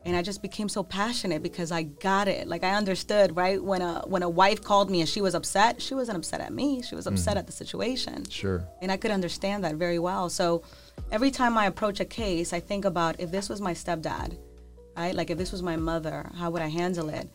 and 0.05 0.15
I 0.15 0.22
just 0.22 0.41
became 0.41 0.67
so 0.67 0.83
passionate 0.83 1.41
because 1.41 1.72
I 1.72 1.83
got 1.83 2.27
it. 2.27 2.48
Like 2.48 2.63
I 2.63 2.75
understood, 2.75 3.36
right? 3.36 3.62
When 3.63 3.81
a 3.81 4.03
when 4.05 4.22
a 4.22 4.29
wife 4.29 4.62
called 4.62 4.89
me 4.89 5.00
and 5.00 5.10
she 5.10 5.22
was 5.22 5.33
upset, 5.33 5.81
she 5.81 5.93
wasn't 5.93 6.17
upset 6.17 6.41
at 6.41 6.51
me. 6.51 6.81
She 6.81 6.95
was 6.95 7.07
upset 7.07 7.31
mm-hmm. 7.31 7.39
at 7.39 7.48
the 7.48 7.53
situation. 7.53 8.29
Sure. 8.29 8.67
And 8.81 8.91
I 8.91 8.98
could 8.98 9.12
understand 9.12 9.63
that 9.63 9.75
very 9.75 10.00
well. 10.00 10.29
So 10.29 10.63
every 11.12 11.31
time 11.31 11.57
I 11.57 11.67
approach 11.67 12.00
a 12.00 12.05
case, 12.05 12.51
I 12.53 12.60
think 12.60 12.86
about 12.86 13.19
if 13.19 13.31
this 13.31 13.48
was 13.48 13.62
my 13.62 13.74
stepdad, 13.74 14.38
right? 14.98 15.15
Like 15.15 15.29
if 15.29 15.38
this 15.38 15.51
was 15.51 15.63
my 15.63 15.77
mother, 15.77 16.29
how 16.36 16.50
would 16.51 16.62
I 16.62 16.67
handle 16.67 17.10
it? 17.10 17.29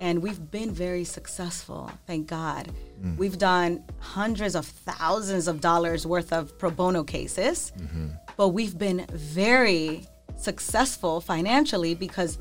And 0.00 0.22
we've 0.22 0.50
been 0.50 0.72
very 0.72 1.04
successful, 1.04 1.90
thank 2.06 2.26
God. 2.26 2.70
Mm. 3.02 3.16
We've 3.16 3.38
done 3.38 3.82
hundreds 4.00 4.54
of 4.54 4.66
thousands 4.66 5.48
of 5.48 5.60
dollars 5.60 6.06
worth 6.06 6.32
of 6.32 6.58
pro 6.58 6.70
bono 6.70 7.04
cases, 7.04 7.72
mm-hmm. 7.78 8.08
but 8.36 8.48
we've 8.48 8.76
been 8.76 9.06
very 9.10 10.06
successful 10.36 11.20
financially 11.20 11.94
because 11.94 12.38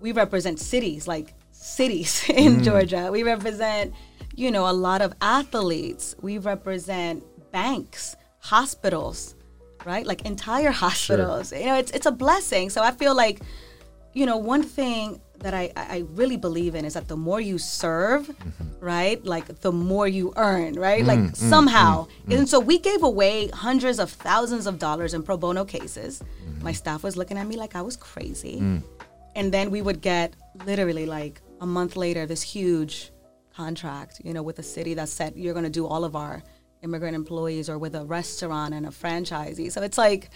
we 0.00 0.12
represent 0.12 0.58
cities 0.58 1.08
like 1.08 1.34
cities 1.52 2.24
in 2.28 2.56
mm. 2.56 2.64
Georgia. 2.64 3.08
We 3.10 3.22
represent, 3.22 3.94
you 4.34 4.50
know, 4.50 4.68
a 4.68 4.72
lot 4.72 5.02
of 5.02 5.14
athletes. 5.20 6.14
We 6.20 6.38
represent 6.38 7.24
banks, 7.52 8.16
hospitals, 8.38 9.34
right? 9.84 10.06
Like 10.06 10.22
entire 10.22 10.70
hospitals. 10.84 11.52
You 11.52 11.66
know, 11.66 11.78
it's 11.78 11.90
it's 11.92 12.06
a 12.06 12.12
blessing. 12.12 12.70
So 12.70 12.82
I 12.82 12.90
feel 12.90 13.14
like, 13.14 13.40
you 14.12 14.26
know, 14.26 14.36
one 14.36 14.62
thing 14.62 15.20
that 15.40 15.54
I, 15.54 15.70
I 15.76 16.04
really 16.14 16.36
believe 16.38 16.74
in 16.74 16.84
is 16.84 16.94
that 16.94 17.08
the 17.08 17.16
more 17.16 17.40
you 17.40 17.58
serve, 17.58 18.26
mm-hmm. 18.28 18.84
right, 18.84 19.22
like 19.24 19.60
the 19.60 19.72
more 19.72 20.08
you 20.08 20.32
earn, 20.36 20.74
right? 20.74 21.02
Mm, 21.02 21.06
like 21.06 21.18
mm, 21.18 21.36
somehow. 21.36 22.06
And 22.30 22.48
so 22.48 22.58
we 22.58 22.78
gave 22.78 23.02
away 23.02 23.48
hundreds 23.48 23.98
of 23.98 24.10
thousands 24.10 24.66
of 24.66 24.78
dollars 24.78 25.12
in 25.12 25.22
pro 25.22 25.36
bono 25.36 25.64
cases. 25.64 26.22
My 26.62 26.72
staff 26.72 27.02
was 27.02 27.16
looking 27.16 27.38
at 27.38 27.46
me 27.46 27.56
like 27.56 27.74
I 27.76 27.82
was 27.82 27.96
crazy. 27.96 28.58
Mm. 28.60 28.82
And 29.34 29.52
then 29.52 29.70
we 29.70 29.82
would 29.82 30.00
get 30.00 30.34
literally 30.64 31.06
like 31.06 31.40
a 31.60 31.66
month 31.66 31.96
later 31.96 32.26
this 32.26 32.42
huge 32.42 33.12
contract, 33.54 34.20
you 34.24 34.32
know, 34.32 34.42
with 34.42 34.58
a 34.58 34.62
city 34.62 34.94
that 34.94 35.08
said 35.08 35.34
you're 35.36 35.54
going 35.54 35.64
to 35.64 35.70
do 35.70 35.86
all 35.86 36.04
of 36.04 36.16
our 36.16 36.42
immigrant 36.82 37.14
employees 37.14 37.68
or 37.68 37.78
with 37.78 37.94
a 37.94 38.04
restaurant 38.04 38.74
and 38.74 38.86
a 38.86 38.90
franchisee. 38.90 39.70
So 39.72 39.82
it's 39.82 39.98
like 39.98 40.30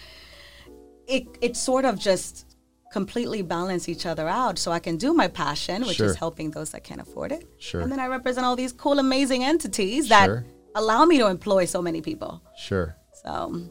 it 1.07 1.27
it 1.41 1.57
sort 1.57 1.85
of 1.85 1.99
just 1.99 2.45
completely 2.91 3.41
balance 3.41 3.87
each 3.87 4.05
other 4.05 4.27
out 4.27 4.59
so 4.59 4.71
I 4.71 4.79
can 4.79 4.97
do 4.97 5.13
my 5.13 5.27
passion, 5.29 5.85
which 5.85 5.97
Sure. 5.97 6.07
is 6.07 6.15
helping 6.15 6.51
those 6.51 6.71
that 6.71 6.83
can't 6.83 6.99
afford 6.99 7.31
it. 7.31 7.47
Sure. 7.57 7.79
And 7.81 7.89
then 7.91 7.99
I 8.01 8.07
represent 8.07 8.45
all 8.45 8.55
these 8.57 8.73
cool 8.73 8.99
amazing 8.99 9.43
entities 9.45 10.09
that 10.09 10.25
Sure. 10.25 10.45
allow 10.75 11.05
me 11.05 11.17
to 11.19 11.27
employ 11.27 11.65
so 11.65 11.81
many 11.81 12.01
people. 12.01 12.41
Sure. 12.57 12.95
So, 13.23 13.61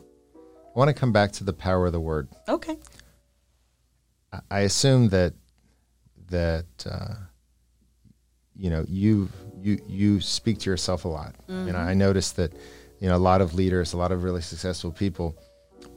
I 0.75 0.79
want 0.79 0.89
to 0.89 0.95
come 0.95 1.13
back 1.13 1.33
to 1.33 1.45
the 1.45 1.53
power 1.53 1.87
of 1.87 1.93
the 1.93 2.01
word. 2.01 2.29
okay. 2.49 2.77
I- 4.51 4.61
assume 4.61 5.09
that 5.09 5.35
that 6.29 6.67
uh, 6.89 7.15
you 8.55 8.71
know 8.71 8.85
you 8.89 9.29
you 9.61 9.79
you 9.89 10.21
speak 10.21 10.59
to 10.61 10.71
yourself 10.71 11.05
a 11.05 11.09
lot. 11.09 11.35
You 11.49 11.73
know, 11.73 11.79
I 11.79 11.95
noticed 11.95 12.37
that 12.37 12.53
you 13.01 13.09
know 13.09 13.17
a 13.17 13.19
lot 13.19 13.41
of 13.41 13.55
leaders, 13.55 13.93
a 13.93 13.97
lot 13.97 14.13
of 14.13 14.23
really 14.23 14.41
successful 14.41 14.93
people, 14.93 15.37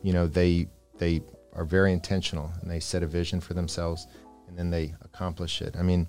you 0.01 0.11
know, 0.13 0.25
they 0.25 0.67
they 0.97 1.21
are 1.53 1.65
very 1.65 1.93
intentional 1.93 2.51
and 2.61 2.71
they 2.71 2.79
set 2.79 3.03
a 3.03 3.07
vision 3.07 3.39
for 3.39 3.53
themselves 3.53 4.07
and 4.47 4.57
then 4.57 4.71
they 4.71 4.95
accomplish 5.01 5.61
it. 5.61 5.75
I 5.77 5.83
mean, 5.83 6.07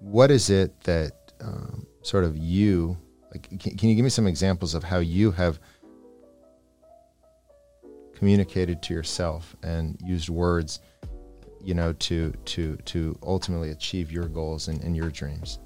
what 0.00 0.32
is 0.32 0.50
it 0.50 0.80
that 0.82 1.12
um, 1.40 1.86
sort 2.02 2.24
of 2.24 2.36
you 2.36 2.96
like? 3.32 3.48
Can, 3.60 3.76
can 3.76 3.88
you 3.88 3.94
give 3.94 4.02
me 4.04 4.10
some 4.10 4.26
examples 4.26 4.74
of 4.74 4.82
how 4.82 4.98
you 4.98 5.30
have 5.30 5.60
communicated 8.22 8.80
to 8.80 8.94
yourself 8.94 9.56
and 9.64 10.00
used 10.00 10.28
words 10.28 10.78
you 11.60 11.74
know 11.74 11.92
to 11.94 12.30
to 12.44 12.76
to 12.84 13.18
ultimately 13.24 13.70
achieve 13.70 14.12
your 14.12 14.28
goals 14.28 14.68
and, 14.68 14.80
and 14.84 14.94
your 14.96 15.10
dreams 15.10 15.58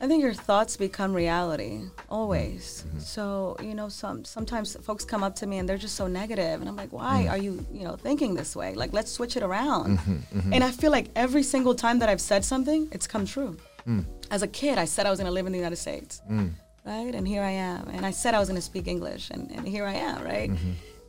I 0.00 0.06
think 0.06 0.22
your 0.22 0.32
thoughts 0.32 0.76
become 0.76 1.12
reality 1.12 1.80
always. 2.08 2.62
Mm-hmm. 2.62 2.88
Mm-hmm. 2.88 2.98
So 3.00 3.56
you 3.60 3.74
know, 3.74 3.88
some 3.88 4.24
sometimes 4.24 4.76
folks 4.76 5.04
come 5.04 5.24
up 5.24 5.34
to 5.40 5.46
me 5.48 5.58
and 5.58 5.68
they're 5.68 5.84
just 5.86 5.96
so 5.96 6.06
negative, 6.06 6.60
and 6.60 6.68
I'm 6.68 6.76
like, 6.76 6.92
why 6.92 7.22
mm-hmm. 7.22 7.32
are 7.32 7.36
you 7.36 7.66
you 7.72 7.82
know 7.82 7.96
thinking 7.96 8.36
this 8.36 8.54
way? 8.54 8.74
Like, 8.74 8.92
let's 8.92 9.10
switch 9.10 9.36
it 9.36 9.42
around. 9.42 9.98
And 10.52 10.62
I 10.62 10.70
feel 10.70 10.92
like 10.92 11.06
every 11.16 11.42
single 11.42 11.74
time 11.74 11.98
that 11.98 12.08
I've 12.08 12.20
said 12.20 12.44
something, 12.44 12.88
it's 12.92 13.08
come 13.08 13.26
true. 13.26 13.56
Mm. 13.88 14.04
As 14.30 14.42
a 14.42 14.46
kid, 14.60 14.78
I 14.78 14.84
said 14.84 15.04
I 15.04 15.10
was 15.10 15.18
going 15.18 15.30
to 15.32 15.36
live 15.38 15.46
in 15.46 15.52
the 15.52 15.62
United 15.64 15.80
States, 15.86 16.22
mm. 16.30 16.52
right? 16.86 17.12
And 17.18 17.26
here 17.26 17.42
I 17.42 17.54
am. 17.72 17.88
And 17.88 18.06
I 18.06 18.12
said 18.12 18.34
I 18.34 18.38
was 18.38 18.48
going 18.48 18.60
to 18.62 18.68
speak 18.72 18.86
English, 18.86 19.30
and, 19.30 19.50
and 19.50 19.66
here 19.66 19.84
I 19.84 19.94
am, 19.94 20.22
right? 20.22 20.52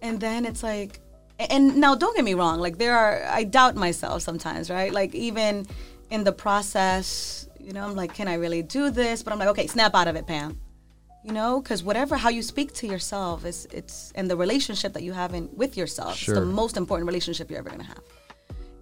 And 0.02 0.20
then 0.20 0.46
it's 0.46 0.64
like, 0.64 1.00
and 1.40 1.78
now 1.78 1.96
don't 1.96 2.16
get 2.16 2.26
me 2.26 2.34
wrong, 2.34 2.60
like 2.60 2.78
there 2.78 2.98
are, 2.98 3.24
I 3.30 3.44
doubt 3.44 3.76
myself 3.76 4.22
sometimes, 4.22 4.70
right? 4.70 4.92
Like 4.92 5.16
even 5.16 5.68
in 6.10 6.24
the 6.24 6.32
process, 6.32 7.48
you 7.60 7.72
know, 7.74 7.86
I'm 7.86 7.96
like, 7.96 8.14
can 8.14 8.28
I 8.28 8.34
really 8.36 8.62
do 8.62 8.90
this? 8.90 9.24
But 9.24 9.34
I'm 9.34 9.40
like, 9.40 9.50
okay, 9.50 9.68
snap 9.68 9.96
out 9.96 10.08
of 10.08 10.16
it, 10.16 10.28
Pam. 10.28 10.60
You 11.24 11.34
know, 11.34 11.62
because 11.62 11.84
whatever 11.84 12.16
how 12.16 12.30
you 12.30 12.42
speak 12.42 12.74
to 12.76 12.88
yourself 12.88 13.46
is 13.46 13.68
it's 13.72 14.14
and 14.16 14.30
the 14.30 14.38
relationship 14.38 14.94
that 14.94 15.04
you 15.04 15.12
have 15.12 15.34
in 15.34 15.50
with 15.54 15.76
yourself 15.76 16.20
is 16.22 16.34
the 16.34 16.46
most 16.46 16.78
important 16.78 17.08
relationship 17.08 17.50
you're 17.50 17.60
ever 17.60 17.70
gonna 17.70 17.84
have. 17.84 18.02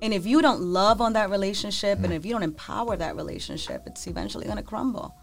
And 0.03 0.13
if 0.13 0.27
you 0.27 0.43
don't 0.43 0.61
love 0.61 1.01
on 1.01 1.13
that 1.13 1.31
relationship 1.31 1.97
and 1.97 2.07
mm-hmm. 2.07 2.13
if 2.13 2.25
you 2.25 2.33
don't 2.33 2.43
empower 2.43 2.95
that 2.95 3.15
relationship, 3.15 3.83
it's 3.87 4.05
eventually 4.05 4.45
gonna 4.45 4.61
crumble. 4.61 5.15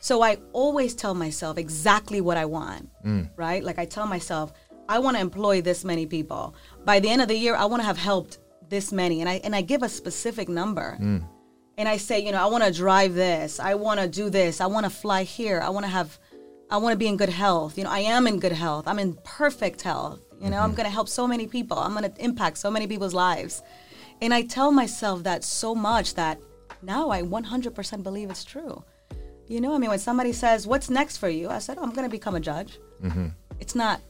So 0.00 0.22
I 0.22 0.38
always 0.52 0.94
tell 0.94 1.14
myself 1.14 1.58
exactly 1.58 2.20
what 2.20 2.36
I 2.36 2.46
want, 2.46 2.90
mm. 3.04 3.28
right? 3.36 3.62
Like 3.62 3.78
I 3.78 3.84
tell 3.84 4.06
myself, 4.06 4.52
I 4.90 4.98
want 4.98 5.16
to 5.16 5.20
employ 5.20 5.62
this 5.62 5.84
many 5.84 6.04
people. 6.04 6.54
By 6.84 6.98
the 6.98 7.08
end 7.08 7.22
of 7.22 7.28
the 7.28 7.36
year, 7.36 7.54
I 7.54 7.64
want 7.66 7.80
to 7.80 7.86
have 7.86 7.96
helped 7.96 8.38
this 8.68 8.92
many, 8.92 9.20
and 9.20 9.28
I 9.28 9.34
and 9.44 9.54
I 9.54 9.62
give 9.62 9.82
a 9.84 9.88
specific 9.88 10.48
number. 10.48 10.98
Mm. 11.00 11.22
And 11.78 11.88
I 11.88 11.96
say, 11.96 12.18
you 12.18 12.32
know, 12.32 12.42
I 12.42 12.46
want 12.46 12.64
to 12.64 12.72
drive 12.72 13.14
this. 13.14 13.60
I 13.60 13.74
want 13.74 14.00
to 14.00 14.08
do 14.08 14.28
this. 14.28 14.60
I 14.60 14.66
want 14.66 14.84
to 14.84 14.90
fly 14.90 15.22
here. 15.22 15.60
I 15.60 15.70
want 15.70 15.86
to 15.86 15.90
have, 15.90 16.18
I 16.70 16.76
want 16.76 16.92
to 16.92 16.98
be 16.98 17.06
in 17.06 17.16
good 17.16 17.30
health. 17.30 17.78
You 17.78 17.84
know, 17.84 17.90
I 17.90 18.00
am 18.00 18.26
in 18.26 18.38
good 18.38 18.52
health. 18.52 18.86
I'm 18.86 18.98
in 18.98 19.14
perfect 19.24 19.80
health. 19.80 20.20
You 20.42 20.50
know, 20.50 20.58
I'm 20.58 20.70
mm-hmm. 20.70 20.76
going 20.76 20.84
to 20.84 20.96
help 20.98 21.08
so 21.08 21.26
many 21.26 21.46
people. 21.46 21.78
I'm 21.78 21.94
going 21.96 22.10
to 22.10 22.22
impact 22.22 22.58
so 22.58 22.70
many 22.70 22.86
people's 22.86 23.14
lives. 23.14 23.62
And 24.20 24.34
I 24.34 24.42
tell 24.42 24.72
myself 24.72 25.22
that 25.22 25.42
so 25.42 25.74
much 25.74 26.14
that 26.16 26.38
now 26.82 27.08
I 27.08 27.22
100% 27.22 28.02
believe 28.02 28.28
it's 28.30 28.44
true. 28.44 28.84
You 29.46 29.62
know, 29.62 29.74
I 29.74 29.78
mean, 29.78 29.90
when 29.90 29.98
somebody 29.98 30.32
says, 30.32 30.66
What's 30.66 30.90
next 30.90 31.16
for 31.16 31.30
you? 31.30 31.48
I 31.48 31.60
said, 31.60 31.78
oh, 31.78 31.82
I'm 31.82 31.92
going 31.92 32.06
to 32.06 32.10
become 32.10 32.34
a 32.34 32.40
judge. 32.40 32.78
Mm-hmm. 33.02 33.28
It's 33.58 33.74
not, 33.74 34.02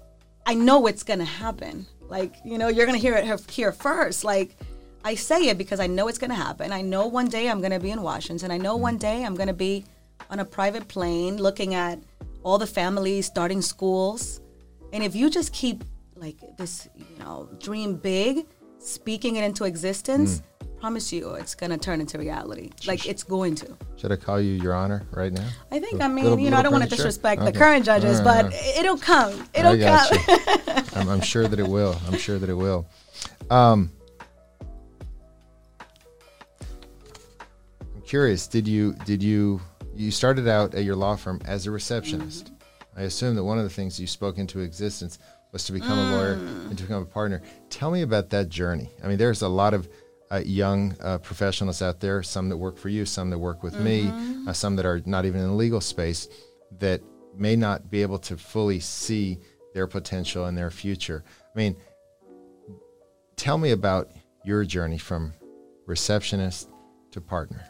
I 0.50 0.54
know 0.54 0.88
it's 0.88 1.04
to 1.20 1.24
happen. 1.24 1.86
Like, 2.08 2.34
you 2.44 2.58
know, 2.58 2.66
you're 2.66 2.84
to 2.98 3.00
hear 3.00 3.14
it 3.14 3.24
here- 3.24 3.38
first. 3.70 4.24
Like, 4.24 4.56
I 5.04 5.14
say 5.14 5.48
it 5.48 5.56
because 5.56 5.78
I 5.78 5.86
know 5.86 6.08
it's 6.08 6.18
to 6.30 6.34
happen. 6.34 6.72
I 6.72 6.82
know 6.82 7.06
one 7.06 7.28
day 7.28 7.48
I'm 7.48 7.60
to 7.70 7.78
be 7.78 7.92
in 7.92 8.02
Washington. 8.02 8.50
I 8.50 8.58
know 8.58 8.74
one 8.74 8.98
day 8.98 9.24
I'm 9.24 9.36
to 9.46 9.54
be 9.54 9.84
on 10.28 10.40
a 10.40 10.44
private 10.44 10.88
plane 10.88 11.36
looking 11.36 11.74
at 11.74 12.00
all 12.42 12.58
the 12.58 12.66
families 12.66 13.26
starting 13.26 13.62
schools. 13.62 14.40
And 14.92 15.04
if 15.04 15.14
you 15.14 15.30
just 15.30 15.52
keep 15.52 15.84
like 16.16 16.38
this, 16.56 16.88
you 16.96 17.06
know, 17.20 17.48
dream 17.60 17.94
big, 17.94 18.44
speaking 18.80 19.36
it 19.36 19.44
into 19.44 19.62
existence, 19.62 20.38
mm. 20.38 20.42
Promise 20.80 21.12
you, 21.12 21.34
it's 21.34 21.54
gonna 21.54 21.76
turn 21.76 22.00
into 22.00 22.18
reality. 22.18 22.70
Like 22.86 23.06
it's 23.06 23.22
going 23.22 23.54
to. 23.56 23.76
Should 23.96 24.12
I 24.12 24.16
call 24.16 24.40
you 24.40 24.52
Your 24.54 24.74
Honor 24.74 25.06
right 25.12 25.32
now? 25.32 25.46
I 25.70 25.78
think. 25.78 26.00
I 26.00 26.08
mean, 26.08 26.24
Little- 26.24 26.38
you 26.40 26.50
know, 26.50 26.56
I 26.56 26.62
don't 26.62 26.72
want 26.72 26.84
to 26.84 26.90
disrespect 26.90 27.42
Okay. 27.42 27.50
the 27.52 27.58
current 27.58 27.84
judges, 27.84 28.18
All 28.18 28.24
but 28.24 28.44
right, 28.46 28.72
it'll 28.78 28.96
come. 28.98 29.46
It'll 29.54 29.78
come. 29.78 30.08
I'm, 30.94 31.08
I'm 31.08 31.20
sure 31.20 31.46
that 31.46 31.58
it 31.58 31.68
will. 31.68 31.96
I'm 32.06 32.16
sure 32.18 32.38
that 32.38 32.48
it 32.48 32.54
will. 32.54 32.86
Um, 33.50 33.90
I'm 37.94 38.02
curious. 38.02 38.46
Did 38.46 38.66
you 38.66 38.94
did 39.04 39.22
you 39.22 39.60
you 39.94 40.10
started 40.10 40.48
out 40.48 40.74
at 40.74 40.84
your 40.84 40.96
law 40.96 41.16
firm 41.16 41.40
as 41.44 41.66
a 41.66 41.70
receptionist? 41.70 42.46
Mm-hmm. 42.46 42.54
I 43.00 43.02
assume 43.02 43.34
that 43.36 43.44
one 43.44 43.58
of 43.58 43.64
the 43.64 43.70
things 43.70 44.00
you 44.00 44.06
spoke 44.06 44.38
into 44.38 44.60
existence 44.60 45.18
was 45.52 45.64
to 45.64 45.72
become 45.72 45.98
a 45.98 46.16
lawyer 46.16 46.36
Mm. 46.36 46.68
and 46.70 46.78
to 46.78 46.84
become 46.84 47.02
a 47.02 47.06
partner. 47.06 47.42
Tell 47.70 47.90
me 47.90 48.02
about 48.02 48.30
that 48.30 48.48
journey. 48.48 48.88
I 49.02 49.08
mean, 49.08 49.18
there's 49.18 49.42
a 49.42 49.48
lot 49.48 49.74
of 49.74 49.88
uh, 50.30 50.42
young 50.44 50.94
uh, 51.00 51.18
professionals 51.18 51.82
out 51.82 52.00
there, 52.00 52.22
some 52.22 52.48
that 52.48 52.56
work 52.56 52.76
for 52.78 52.88
you, 52.88 53.04
some 53.04 53.30
that 53.30 53.38
work 53.38 53.62
with 53.62 53.74
Mm-hmm. 53.74 54.44
me, 54.44 54.48
uh, 54.48 54.52
some 54.52 54.76
that 54.76 54.86
are 54.86 55.00
not 55.06 55.24
even 55.24 55.40
in 55.40 55.48
the 55.48 55.54
legal 55.54 55.80
space, 55.80 56.28
that 56.78 57.00
may 57.36 57.56
not 57.56 57.90
be 57.90 58.02
able 58.02 58.18
to 58.18 58.36
fully 58.36 58.80
see 58.80 59.38
their 59.74 59.86
potential 59.86 60.46
and 60.46 60.56
their 60.56 60.70
future. 60.70 61.24
I 61.54 61.58
mean, 61.58 61.76
tell 63.36 63.58
me 63.58 63.70
about 63.70 64.10
your 64.44 64.64
journey 64.64 64.98
from 64.98 65.32
receptionist 65.86 66.68
to 67.12 67.20
partner. 67.20 67.64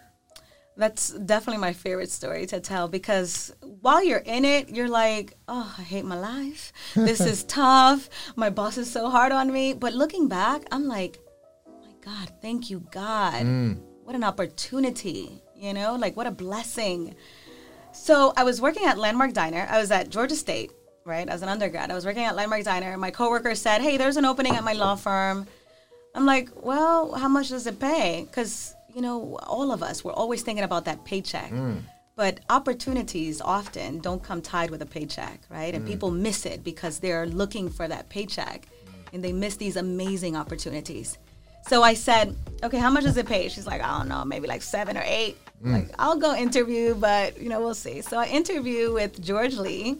That's 0.76 1.10
definitely 1.10 1.60
my 1.60 1.72
favorite 1.74 2.10
story 2.10 2.46
to 2.46 2.60
tell 2.60 2.88
because 2.88 3.52
while 3.82 4.02
you're 4.02 4.18
in 4.18 4.44
it, 4.46 4.70
you're 4.70 4.88
like, 4.88 5.34
oh, 5.46 5.74
I 5.76 5.82
hate 5.82 6.04
my 6.06 6.18
life. 6.18 6.72
This 6.94 7.20
is 7.20 7.44
tough. 7.48 8.08
My 8.34 8.48
boss 8.50 8.78
is 8.78 8.90
so 8.90 9.10
hard 9.10 9.32
on 9.32 9.52
me. 9.52 9.74
But 9.74 9.92
looking 9.94 10.26
back, 10.28 10.62
I'm 10.72 10.86
like, 10.86 11.18
God, 12.10 12.32
thank 12.42 12.70
you, 12.70 12.80
God. 12.90 13.44
Mm. 13.44 13.78
What 14.04 14.16
an 14.16 14.24
opportunity, 14.24 15.42
you 15.54 15.72
know, 15.72 15.94
like 15.94 16.16
what 16.16 16.26
a 16.26 16.30
blessing. 16.30 17.14
So 17.92 18.32
I 18.36 18.42
was 18.42 18.60
working 18.60 18.84
at 18.86 18.98
Landmark 18.98 19.32
Diner. 19.32 19.66
I 19.70 19.78
was 19.78 19.90
at 19.90 20.10
Georgia 20.10 20.34
State, 20.34 20.72
right, 21.04 21.28
as 21.28 21.42
an 21.42 21.48
undergrad. 21.48 21.90
I 21.90 21.94
was 21.94 22.04
working 22.04 22.24
at 22.24 22.34
Landmark 22.34 22.64
Diner. 22.64 22.96
My 22.96 23.12
coworker 23.12 23.54
said, 23.54 23.80
hey, 23.80 23.96
there's 23.96 24.16
an 24.16 24.24
opening 24.24 24.56
at 24.56 24.64
my 24.64 24.72
law 24.72 24.96
firm. 24.96 25.46
I'm 26.14 26.26
like, 26.26 26.48
well, 26.56 27.12
how 27.14 27.28
much 27.28 27.50
does 27.50 27.68
it 27.68 27.78
pay? 27.78 28.26
Because, 28.26 28.74
you 28.92 29.02
know, 29.02 29.38
all 29.44 29.70
of 29.70 29.82
us, 29.82 30.02
we're 30.02 30.12
always 30.12 30.42
thinking 30.42 30.64
about 30.64 30.86
that 30.86 31.04
paycheck. 31.04 31.52
Mm. 31.52 31.82
But 32.16 32.40
opportunities 32.50 33.40
often 33.40 34.00
don't 34.00 34.22
come 34.22 34.42
tied 34.42 34.70
with 34.70 34.82
a 34.82 34.86
paycheck, 34.86 35.40
right? 35.48 35.72
And 35.72 35.84
mm. 35.84 35.88
people 35.88 36.10
miss 36.10 36.44
it 36.44 36.64
because 36.64 36.98
they're 36.98 37.26
looking 37.26 37.70
for 37.70 37.86
that 37.86 38.08
paycheck 38.08 38.66
and 39.12 39.22
they 39.22 39.32
miss 39.32 39.56
these 39.56 39.76
amazing 39.76 40.36
opportunities. 40.36 41.18
So 41.70 41.84
I 41.84 41.94
said, 41.94 42.34
okay, 42.64 42.78
how 42.78 42.90
much 42.90 43.04
does 43.04 43.16
it 43.16 43.26
pay? 43.26 43.48
She's 43.48 43.68
like, 43.72 43.80
I 43.80 43.98
don't 43.98 44.08
know, 44.08 44.24
maybe 44.24 44.48
like 44.48 44.60
seven 44.60 44.96
or 44.96 45.04
eight. 45.06 45.36
Mm. 45.64 45.72
Like, 45.72 45.88
I'll 46.00 46.16
go 46.16 46.34
interview, 46.34 46.96
but, 46.96 47.40
you 47.40 47.48
know, 47.48 47.60
we'll 47.60 47.74
see. 47.74 48.00
So 48.00 48.18
I 48.18 48.26
interview 48.26 48.92
with 48.92 49.22
George 49.22 49.56
Lee. 49.56 49.98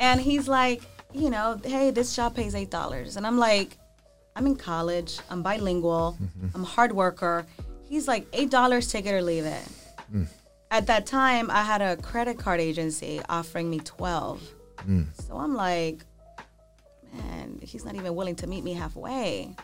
And 0.00 0.20
he's 0.20 0.48
like, 0.48 0.82
you 1.14 1.30
know, 1.30 1.60
hey, 1.62 1.92
this 1.92 2.16
job 2.16 2.34
pays 2.34 2.56
eight 2.56 2.70
dollars, 2.70 3.16
and 3.16 3.24
I'm 3.24 3.38
like, 3.38 3.76
I'm 4.34 4.44
in 4.48 4.56
college, 4.56 5.20
I'm 5.30 5.40
bilingual, 5.40 6.18
mm-hmm. 6.20 6.48
I'm 6.52 6.62
a 6.62 6.66
hard 6.66 6.90
worker. 6.90 7.46
He's 7.88 8.08
like, 8.08 8.26
eight 8.32 8.50
dollars, 8.50 8.90
take 8.90 9.06
it 9.06 9.12
or 9.12 9.22
leave 9.22 9.44
it. 9.44 9.64
Mm. 10.12 10.26
At 10.72 10.88
that 10.88 11.06
time, 11.06 11.48
I 11.48 11.62
had 11.62 11.80
a 11.80 11.96
credit 11.98 12.38
card 12.38 12.58
agency 12.58 13.20
offering 13.28 13.70
me 13.70 13.78
twelve, 13.78 14.42
mm. 14.78 15.06
so 15.22 15.36
I'm 15.36 15.54
like, 15.54 16.02
man, 17.14 17.60
he's 17.62 17.84
not 17.84 17.94
even 17.94 18.16
willing 18.16 18.34
to 18.36 18.48
meet 18.48 18.64
me 18.64 18.72
halfway. 18.72 19.54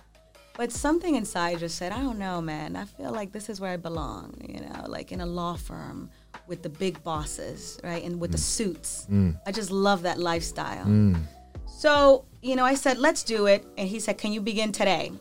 But 0.59 0.73
something 0.73 1.15
inside 1.15 1.61
just 1.61 1.79
said, 1.79 1.93
I 1.93 2.01
don't 2.01 2.19
know, 2.19 2.41
man. 2.41 2.75
I 2.75 2.85
feel 2.85 3.13
like 3.13 3.31
this 3.31 3.49
is 3.49 3.61
where 3.61 3.71
I 3.71 3.77
belong, 3.77 4.35
you 4.45 4.61
know, 4.61 4.87
like 4.89 5.13
in 5.13 5.21
a 5.21 5.27
law 5.27 5.55
firm 5.55 6.11
with 6.49 6.65
the 6.65 6.69
big 6.69 7.01
bosses, 7.05 7.79
right? 7.85 8.03
And 8.03 8.19
with 8.19 8.33
the 8.33 8.39
mm. 8.39 8.57
suits. 8.57 9.07
Mm. 9.09 9.41
I 9.47 9.53
just 9.53 9.71
love 9.71 10.03
that 10.03 10.19
lifestyle. 10.19 10.85
Mm. 10.85 11.23
So, 11.69 12.25
you 12.43 12.57
know, 12.57 12.65
I 12.65 12.75
said, 12.75 12.99
let's 12.99 13.23
do 13.23 13.47
it. 13.47 13.65
And 13.79 13.89
he 13.89 14.01
said, 14.01 14.19
can 14.19 14.33
you 14.33 14.41
begin 14.41 14.73
today? 14.73 15.13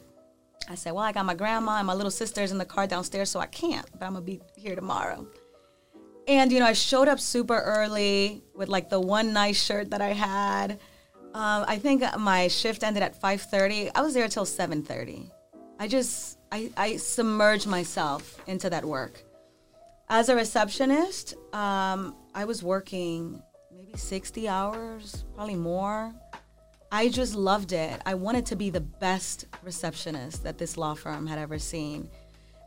I 0.70 0.74
said, 0.74 0.94
well, 0.94 1.03
I 1.03 1.12
got 1.12 1.24
my 1.24 1.36
grandma 1.36 1.77
and 1.77 1.86
my 1.86 1.94
little 1.94 2.10
sisters 2.10 2.51
in 2.51 2.58
the 2.58 2.65
car 2.65 2.88
downstairs, 2.88 3.29
so 3.29 3.39
I 3.39 3.46
can't, 3.46 3.85
but 3.92 4.07
I'm 4.07 4.14
going 4.14 4.25
to 4.25 4.31
be 4.31 4.42
here 4.59 4.75
tomorrow. 4.75 5.27
And, 6.27 6.51
you 6.51 6.57
know, 6.57 6.66
I 6.66 6.74
showed 6.74 7.07
up 7.07 7.20
super 7.20 7.59
early 7.59 8.42
with 8.55 8.70
like 8.70 8.90
the 8.90 9.00
one 9.00 9.33
nice 9.33 9.64
shirt 9.64 9.92
that 9.92 10.01
I 10.01 10.14
had. 10.14 10.79
Um, 11.33 11.66
I 11.68 11.77
think 11.77 12.03
my 12.18 12.48
shift 12.48 12.83
ended 12.83 13.03
at 13.03 13.20
5.30. 13.22 13.92
I 13.94 14.01
was 14.01 14.13
there 14.13 14.27
till 14.27 14.46
7.30. 14.46 15.29
I 15.79 15.87
just, 15.87 16.40
I, 16.51 16.72
I 16.75 16.98
submerged 16.98 17.68
myself 17.68 18.42
into 18.48 18.70
that 18.70 18.83
work. 18.83 19.24
As 20.09 20.29
a 20.29 20.35
receptionist, 20.35 21.35
um, 21.53 22.16
I 22.33 22.46
was 22.46 22.63
working 22.63 23.42
maybe 23.75 23.98
60 23.98 24.48
hours, 24.48 25.25
probably 25.35 25.55
more. 25.55 26.13
I 26.92 27.09
just 27.09 27.35
loved 27.35 27.74
it. 27.74 28.01
I 28.05 28.13
wanted 28.13 28.46
to 28.48 28.55
be 28.55 28.70
the 28.70 28.79
best 28.79 29.46
receptionist 29.61 30.44
that 30.44 30.57
this 30.57 30.77
law 30.77 30.94
firm 30.94 31.27
had 31.27 31.37
ever 31.37 31.59
seen. 31.59 32.09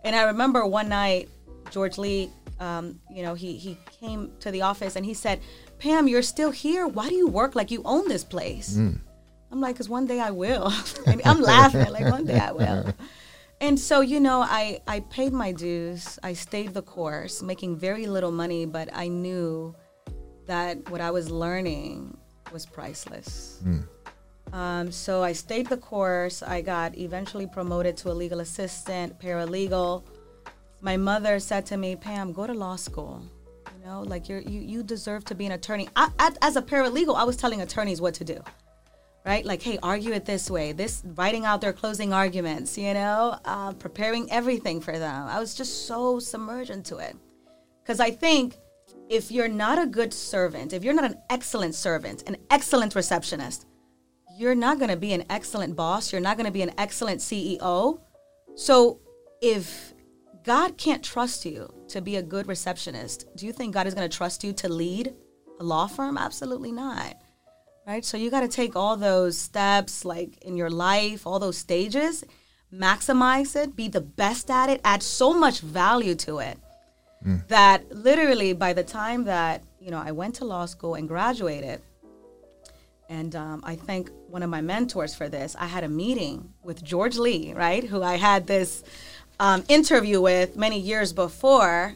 And 0.05 0.15
I 0.15 0.25
remember 0.25 0.67
one 0.67 0.89
night, 0.89 1.29
George 1.71 1.99
Lee, 1.99 2.31
um, 2.59 3.01
you 3.11 3.23
know, 3.23 3.35
he, 3.35 3.57
he 3.57 3.79
came 3.99 4.31
to 4.41 4.51
the 4.51 4.63
office 4.63 4.97
and 4.97 5.05
he 5.05 5.15
said, 5.15 5.41
Pam, 5.81 6.07
you're 6.07 6.23
still 6.23 6.51
here. 6.51 6.87
Why 6.87 7.09
do 7.09 7.15
you 7.15 7.27
work 7.27 7.55
like 7.57 7.71
you 7.71 7.83
own 7.85 8.07
this 8.09 8.23
place? 8.25 8.77
I'm 9.51 9.61
like, 9.61 9.75
because 9.75 9.89
one 9.89 10.07
day 10.07 10.21
I 10.21 10.31
will. 10.31 10.73
I'm 11.25 11.41
laughing, 11.41 11.91
like, 11.91 12.05
one 12.13 12.25
day 12.25 12.39
I 12.39 12.53
will. 12.53 12.95
And 13.63 13.79
so, 13.79 14.01
you 14.01 14.21
know, 14.21 14.41
I, 14.41 14.81
I 14.87 15.01
paid 15.01 15.35
my 15.35 15.53
dues. 15.53 16.19
I 16.23 16.33
stayed 16.33 16.73
the 16.73 16.81
course, 16.81 17.43
making 17.43 17.77
very 17.77 18.07
little 18.07 18.31
money, 18.33 18.65
but 18.65 18.89
I 18.95 19.09
knew 19.09 19.75
that 20.47 20.89
what 20.91 21.03
I 21.03 21.11
was 21.11 21.31
learning 21.31 22.17
was 22.53 22.65
priceless. 22.65 23.61
Um, 24.55 24.91
so 24.91 25.23
I 25.23 25.33
stayed 25.33 25.67
the 25.67 25.77
course. 25.77 26.43
I 26.43 26.63
got 26.63 26.97
eventually 26.97 27.47
promoted 27.47 27.99
to 27.99 28.11
a 28.11 28.15
legal 28.15 28.41
assistant, 28.41 29.21
paralegal. 29.21 30.05
My 30.81 30.97
mother 30.97 31.39
said 31.39 31.67
to 31.67 31.77
me, 31.77 31.97
Pam, 31.97 32.33
go 32.33 32.47
to 32.47 32.55
law 32.55 32.77
school. 32.77 33.23
You 33.81 33.87
know, 33.87 34.03
like 34.03 34.29
you're, 34.29 34.41
you, 34.41 34.61
you 34.61 34.83
deserve 34.83 35.25
to 35.27 35.35
be 35.35 35.47
an 35.47 35.53
attorney. 35.53 35.89
I, 35.97 36.11
I, 36.19 36.33
as 36.43 36.57
a 36.57 36.61
paralegal, 36.63 37.17
I 37.17 37.25
was 37.25 37.39
telling 37.39 37.63
attorneys 37.63 38.01
what 38.01 38.13
to 38.15 38.25
do 38.25 38.43
right? 39.25 39.45
Like, 39.45 39.63
hey, 39.63 39.79
argue 39.83 40.13
it 40.13 40.25
this 40.25 40.51
way. 40.51 40.73
This 40.73 41.03
writing 41.05 41.45
out 41.45 41.61
their 41.61 41.75
closing 41.75 42.13
arguments, 42.13 42.79
you 42.79 42.95
know, 42.95 43.39
uh, 43.45 43.73
preparing 43.75 44.31
everything 44.33 44.81
for 44.81 44.99
them. 44.99 45.27
I 45.29 45.39
was 45.39 45.55
just 45.55 45.87
so 45.87 46.19
submerged 46.19 46.71
into 46.71 46.97
it 46.97 47.15
because 47.83 48.01
I 48.01 48.13
think 48.13 48.57
if 49.11 49.31
you're 49.31 49.47
not 49.47 49.79
a 49.79 49.87
good 49.87 50.15
servant, 50.15 50.73
if 50.73 50.83
you're 50.83 50.95
not 50.95 51.05
an 51.05 51.19
excellent 51.29 51.75
servant, 51.75 52.23
an 52.29 52.39
excellent 52.51 52.95
receptionist, 52.95 53.67
you're 54.39 54.55
not 54.55 54.79
going 54.79 54.91
to 54.91 54.97
be 54.97 55.13
an 55.13 55.25
excellent 55.29 55.77
boss. 55.77 56.13
You're 56.13 56.23
not 56.23 56.39
going 56.39 56.47
to 56.47 56.53
be 56.53 56.63
an 56.63 56.73
excellent 56.79 57.21
CEO. 57.21 58.01
So 58.55 59.01
if 59.43 59.93
God 60.45 60.77
can't 60.79 61.05
trust 61.05 61.45
you 61.45 61.73
to 61.89 62.01
be 62.01 62.17
a 62.17 62.23
good 62.23 62.47
receptionist, 62.47 63.27
do 63.37 63.47
you 63.47 63.53
think 63.53 63.75
God 63.75 63.87
is 63.87 63.95
going 63.95 64.09
to 64.09 64.17
trust 64.17 64.43
you 64.43 64.53
to 64.55 64.69
lead 64.69 65.15
a 65.59 65.65
law 65.65 65.87
firm? 65.87 66.17
Absolutely 66.17 66.73
not 66.73 67.17
right? 67.87 68.05
So 68.05 68.17
you 68.17 68.31
got 68.31 68.43
to 68.43 68.49
take 68.49 68.77
all 68.77 68.97
those 68.97 69.37
steps, 69.37 70.05
like 70.05 70.39
in 70.43 70.57
your 70.57 70.71
life, 70.71 71.27
all 71.27 71.41
those 71.41 71.59
stages, 71.59 72.23
maximize 72.73 73.57
it, 73.57 73.75
be 73.75 73.89
the 73.89 74.01
best 74.01 74.49
at 74.49 74.69
it, 74.69 74.81
add 74.85 75.03
so 75.03 75.33
much 75.33 75.61
value 75.61 76.15
to 76.17 76.39
it 76.39 76.59
that 77.49 77.91
literally 77.95 78.53
by 78.53 78.73
the 78.73 78.83
time 78.83 79.25
that 79.25 79.63
you 79.79 79.91
know 79.91 79.99
I 79.99 80.13
went 80.13 80.37
to 80.37 80.45
law 80.45 80.67
school 80.67 80.95
and 80.95 81.07
graduated, 81.07 81.81
and 83.09 83.35
um, 83.35 83.63
I 83.65 83.77
thank 83.77 84.11
one 84.29 84.43
of 84.43 84.51
my 84.51 84.61
mentors 84.61 85.15
for 85.15 85.29
this. 85.29 85.57
I 85.59 85.67
had 85.67 85.85
a 85.85 85.89
meeting 85.89 86.53
with 86.63 86.83
George 86.83 87.19
Lee, 87.19 87.53
right, 87.53 87.85
who 87.85 88.03
I 88.03 88.17
had 88.17 88.47
this 88.47 88.85
um, 89.41 89.65
interview 89.69 90.21
with 90.21 90.57
many 90.57 90.79
years 90.79 91.13
before, 91.13 91.95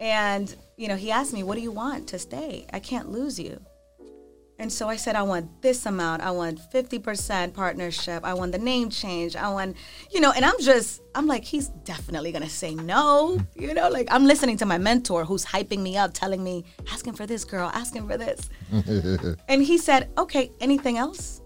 and 0.00 0.52
you 0.76 0.88
know 0.88 0.96
he 0.96 1.12
asked 1.12 1.32
me, 1.32 1.44
"What 1.44 1.54
do 1.54 1.60
you 1.60 1.70
want 1.70 2.08
to 2.08 2.18
stay? 2.18 2.66
I 2.72 2.80
can't 2.80 3.10
lose 3.10 3.38
you." 3.38 3.60
And 4.58 4.72
so 4.72 4.88
I 4.88 4.96
said, 4.96 5.16
I 5.16 5.22
want 5.22 5.60
this 5.60 5.84
amount. 5.84 6.22
I 6.22 6.30
want 6.30 6.58
50% 6.72 7.52
partnership. 7.52 8.24
I 8.24 8.32
want 8.32 8.52
the 8.52 8.58
name 8.58 8.88
change. 8.88 9.36
I 9.36 9.50
want, 9.50 9.76
you 10.10 10.20
know, 10.20 10.32
and 10.32 10.46
I'm 10.46 10.58
just, 10.60 11.02
I'm 11.14 11.26
like, 11.26 11.44
he's 11.44 11.68
definitely 11.68 12.32
going 12.32 12.42
to 12.42 12.48
say 12.48 12.74
no. 12.74 13.38
You 13.54 13.74
know, 13.74 13.90
like 13.90 14.08
I'm 14.10 14.24
listening 14.24 14.56
to 14.58 14.66
my 14.66 14.78
mentor 14.78 15.26
who's 15.26 15.44
hyping 15.44 15.80
me 15.80 15.98
up, 15.98 16.12
telling 16.14 16.42
me, 16.42 16.64
asking 16.90 17.14
for 17.14 17.26
this 17.26 17.44
girl, 17.44 17.70
asking 17.74 18.08
for 18.08 18.16
this. 18.16 18.48
and 19.48 19.62
he 19.62 19.76
said, 19.76 20.08
okay, 20.16 20.50
anything 20.60 20.96
else? 20.96 21.42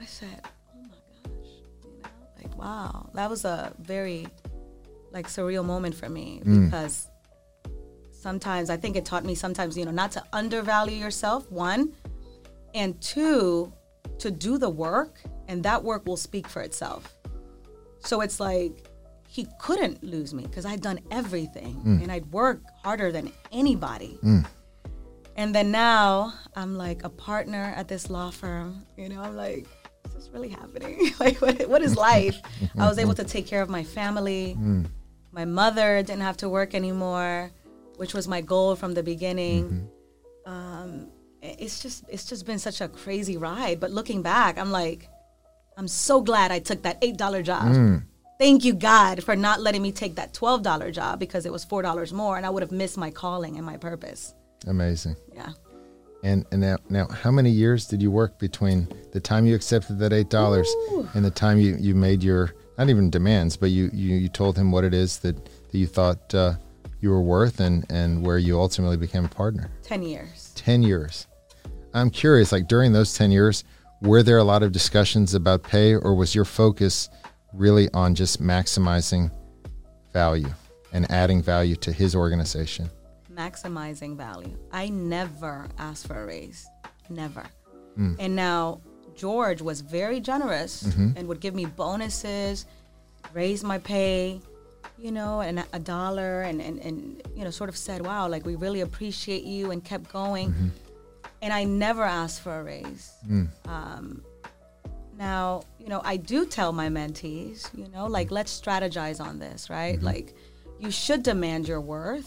I 0.00 0.04
said, 0.04 0.40
oh 0.44 0.82
my 0.82 0.88
gosh. 0.88 1.50
You 1.82 1.90
know, 2.00 2.08
like, 2.40 2.56
wow. 2.56 3.10
That 3.14 3.28
was 3.28 3.44
a 3.44 3.72
very, 3.80 4.28
like, 5.12 5.28
surreal 5.28 5.64
moment 5.64 5.94
for 5.94 6.08
me 6.08 6.40
mm. 6.44 6.64
because 6.66 7.08
sometimes 8.10 8.70
I 8.70 8.76
think 8.76 8.96
it 8.96 9.04
taught 9.04 9.24
me 9.24 9.34
sometimes, 9.34 9.76
you 9.76 9.84
know, 9.84 9.90
not 9.90 10.12
to 10.12 10.22
undervalue 10.32 10.96
yourself, 10.96 11.50
one 11.50 11.92
and 12.74 13.00
two 13.00 13.72
to 14.18 14.30
do 14.30 14.58
the 14.58 14.68
work 14.70 15.20
and 15.48 15.62
that 15.64 15.82
work 15.84 16.06
will 16.06 16.16
speak 16.16 16.48
for 16.48 16.62
itself 16.62 17.14
so 18.04 18.20
it's 18.20 18.40
like 18.40 18.88
he 19.28 19.46
couldn't 19.58 20.02
lose 20.02 20.34
me 20.34 20.42
because 20.42 20.66
I'd 20.66 20.82
done 20.82 21.00
everything 21.10 21.76
Mm. 21.84 22.02
and 22.02 22.12
I'd 22.12 22.30
worked 22.32 22.66
harder 22.84 23.10
than 23.10 23.32
anybody. 23.50 24.18
Mm. 24.22 24.46
And 25.36 25.54
then 25.54 25.70
now 25.70 26.34
I'm 26.54 26.76
like 26.76 27.04
a 27.04 27.08
partner 27.08 27.72
at 27.74 27.88
this 27.88 28.10
law 28.10 28.30
firm. 28.30 28.84
You 28.98 29.08
know, 29.08 29.22
I'm 29.22 29.34
like, 29.34 29.66
is 30.06 30.14
this 30.14 30.28
really 30.34 30.50
happening? 30.50 31.12
like, 31.20 31.40
what, 31.40 31.66
what 31.68 31.80
is 31.80 31.96
life? 32.10 32.38
I 32.78 32.86
was 32.86 32.98
able 32.98 33.14
to 33.14 33.24
take 33.24 33.46
care 33.46 33.62
of 33.62 33.70
my 33.70 33.84
family. 33.84 34.56
Mm. 34.58 34.86
My 35.32 35.44
mother 35.46 36.02
didn't 36.02 36.22
have 36.22 36.36
to 36.38 36.48
work 36.48 36.74
anymore, 36.74 37.50
which 37.96 38.12
was 38.14 38.28
my 38.28 38.42
goal 38.42 38.76
from 38.76 38.94
the 38.94 39.02
beginning. 39.02 39.88
Um, 40.44 41.08
it's 41.40 41.82
just 41.82 42.04
it's 42.08 42.26
just 42.26 42.46
been 42.46 42.58
such 42.58 42.80
a 42.80 42.88
crazy 42.88 43.36
ride. 43.36 43.80
But 43.80 43.90
looking 43.90 44.22
back, 44.22 44.58
I'm 44.58 44.70
like, 44.70 45.08
I'm 45.76 45.88
so 45.88 46.20
glad 46.20 46.52
I 46.52 46.58
took 46.58 46.82
that 46.82 46.98
eight 47.02 47.16
dollar 47.16 47.42
job. 47.42 48.02
Thank 48.38 48.64
you, 48.64 48.74
God, 48.74 49.22
for 49.22 49.36
not 49.36 49.60
letting 49.60 49.82
me 49.82 49.92
take 49.92 50.16
that 50.16 50.34
twelve 50.34 50.62
dollar 50.62 50.90
job 50.90 51.18
because 51.18 51.46
it 51.46 51.52
was 51.52 51.64
four 51.64 51.80
dollars 51.80 52.12
more, 52.12 52.36
and 52.36 52.44
I 52.44 52.50
would 52.50 52.62
have 52.62 52.72
missed 52.72 52.98
my 52.98 53.10
calling 53.10 53.56
and 53.56 53.64
my 53.64 53.76
purpose. 53.76 54.34
Amazing. 54.66 55.16
Yeah. 55.34 55.52
And 56.24 56.44
and 56.52 56.60
now 56.60 56.76
now 56.88 57.08
how 57.08 57.30
many 57.30 57.50
years 57.50 57.86
did 57.86 58.02
you 58.02 58.10
work 58.10 58.38
between 58.38 58.88
the 59.12 59.20
time 59.20 59.46
you 59.46 59.54
accepted 59.54 59.98
that 60.00 60.12
eight 60.12 60.28
dollars 60.28 60.72
and 61.14 61.24
the 61.24 61.30
time 61.30 61.58
you, 61.58 61.76
you 61.80 61.94
made 61.94 62.22
your 62.22 62.54
not 62.82 62.90
even 62.90 63.10
demands, 63.10 63.56
but 63.56 63.70
you, 63.70 63.88
you, 63.92 64.16
you 64.16 64.28
told 64.28 64.58
him 64.58 64.72
what 64.72 64.82
it 64.82 64.92
is 64.92 65.20
that, 65.20 65.36
that 65.44 65.78
you 65.78 65.86
thought 65.86 66.34
uh, 66.34 66.54
you 67.00 67.10
were 67.10 67.22
worth 67.22 67.60
and, 67.60 67.86
and 67.92 68.26
where 68.26 68.38
you 68.38 68.58
ultimately 68.58 68.96
became 68.96 69.24
a 69.24 69.28
partner? 69.28 69.70
10 69.84 70.02
years. 70.02 70.52
10 70.56 70.82
years. 70.82 71.28
I'm 71.94 72.10
curious, 72.10 72.50
like 72.50 72.66
during 72.66 72.92
those 72.92 73.14
10 73.14 73.30
years, 73.30 73.62
were 74.00 74.24
there 74.24 74.38
a 74.38 74.42
lot 74.42 74.64
of 74.64 74.72
discussions 74.72 75.32
about 75.34 75.62
pay 75.62 75.94
or 75.94 76.16
was 76.16 76.34
your 76.34 76.44
focus 76.44 77.08
really 77.52 77.88
on 77.94 78.16
just 78.16 78.42
maximizing 78.42 79.30
value 80.12 80.52
and 80.92 81.08
adding 81.08 81.40
value 81.40 81.76
to 81.76 81.92
his 81.92 82.16
organization? 82.16 82.90
Maximizing 83.32 84.16
value. 84.16 84.58
I 84.72 84.88
never 84.88 85.68
asked 85.78 86.08
for 86.08 86.20
a 86.20 86.26
raise. 86.26 86.66
Never. 87.08 87.44
And 88.18 88.34
now 88.34 88.80
George 89.22 89.62
was 89.62 89.82
very 89.82 90.18
generous 90.18 90.82
mm-hmm. 90.82 91.16
and 91.16 91.28
would 91.28 91.38
give 91.38 91.54
me 91.54 91.64
bonuses, 91.64 92.66
raise 93.32 93.62
my 93.62 93.78
pay, 93.78 94.40
you 94.98 95.12
know, 95.12 95.42
and 95.42 95.64
a 95.72 95.78
dollar 95.78 96.42
and, 96.42 96.60
and, 96.60 96.80
and, 96.80 97.22
you 97.36 97.44
know, 97.44 97.50
sort 97.50 97.70
of 97.70 97.76
said, 97.76 98.04
wow, 98.04 98.26
like 98.26 98.44
we 98.44 98.56
really 98.56 98.80
appreciate 98.80 99.44
you 99.44 99.70
and 99.70 99.84
kept 99.84 100.12
going. 100.12 100.48
Mm-hmm. 100.50 100.68
And 101.40 101.52
I 101.52 101.62
never 101.62 102.02
asked 102.02 102.40
for 102.40 102.58
a 102.58 102.64
raise. 102.64 103.12
Mm. 103.24 103.46
Um, 103.68 104.24
now, 105.16 105.62
you 105.78 105.88
know, 105.88 106.02
I 106.04 106.16
do 106.16 106.44
tell 106.44 106.72
my 106.72 106.88
mentees, 106.88 107.72
you 107.78 107.86
know, 107.94 108.08
like 108.08 108.32
let's 108.32 108.60
strategize 108.60 109.20
on 109.20 109.38
this, 109.38 109.70
right? 109.70 109.98
Mm-hmm. 109.98 110.04
Like 110.04 110.34
you 110.80 110.90
should 110.90 111.22
demand 111.22 111.68
your 111.68 111.80
worth, 111.80 112.26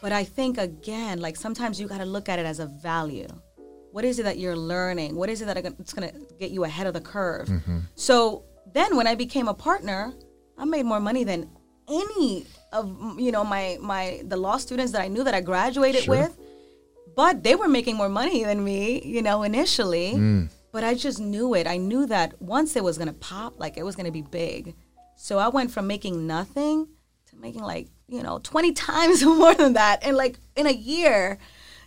but 0.00 0.10
I 0.10 0.24
think 0.24 0.58
again, 0.58 1.20
like 1.20 1.36
sometimes 1.36 1.80
you 1.80 1.86
got 1.86 1.98
to 1.98 2.04
look 2.04 2.28
at 2.28 2.40
it 2.40 2.46
as 2.46 2.58
a 2.58 2.66
value. 2.66 3.28
What 3.94 4.04
is 4.04 4.18
it 4.18 4.24
that 4.24 4.38
you're 4.38 4.56
learning? 4.56 5.14
What 5.14 5.28
is 5.28 5.40
it 5.40 5.44
that 5.46 5.56
it's 5.56 5.92
going 5.92 6.10
to 6.10 6.14
get 6.40 6.50
you 6.50 6.64
ahead 6.64 6.88
of 6.88 6.94
the 6.94 7.00
curve? 7.00 7.48
So 7.94 8.42
then 8.72 8.96
when 8.96 9.06
I 9.06 9.14
became 9.14 9.46
a 9.46 9.54
partner, 9.54 10.12
I 10.58 10.64
made 10.64 10.84
more 10.84 10.98
money 10.98 11.22
than 11.22 11.48
any 11.88 12.46
of 12.72 12.84
you 13.20 13.30
know 13.30 13.44
my 13.44 13.78
my 13.80 14.22
the 14.24 14.36
law 14.36 14.56
students 14.56 14.90
that 14.92 15.02
I 15.02 15.08
knew 15.08 15.22
that 15.22 15.34
I 15.34 15.42
graduated 15.42 16.04
Sure. 16.04 16.16
with 16.16 16.38
but 17.14 17.44
they 17.44 17.54
were 17.54 17.68
making 17.68 17.96
more 17.96 18.08
money 18.08 18.44
than 18.44 18.64
me, 18.64 19.00
you 19.04 19.22
know, 19.22 19.42
initially. 19.42 20.14
Mm. 20.14 20.48
But 20.72 20.82
I 20.82 20.94
just 20.94 21.20
knew 21.20 21.54
it. 21.54 21.66
I 21.68 21.76
knew 21.76 22.06
that 22.06 22.40
once 22.42 22.74
it 22.74 22.82
was 22.82 22.98
gonna 22.98 23.12
pop, 23.12 23.60
like 23.60 23.76
it 23.76 23.84
was 23.84 23.94
gonna 23.94 24.10
be 24.10 24.22
big. 24.22 24.74
So 25.16 25.38
I 25.38 25.48
went 25.48 25.70
from 25.70 25.86
making 25.86 26.26
nothing 26.26 26.88
to 27.30 27.36
making 27.36 27.62
like, 27.62 27.88
you 28.08 28.22
know, 28.22 28.40
20 28.42 28.72
times 28.90 29.22
more 29.42 29.54
than 29.54 29.74
that 29.74 30.00
and 30.02 30.16
like 30.16 30.38
in 30.56 30.66
a 30.66 30.72
year, 30.72 31.38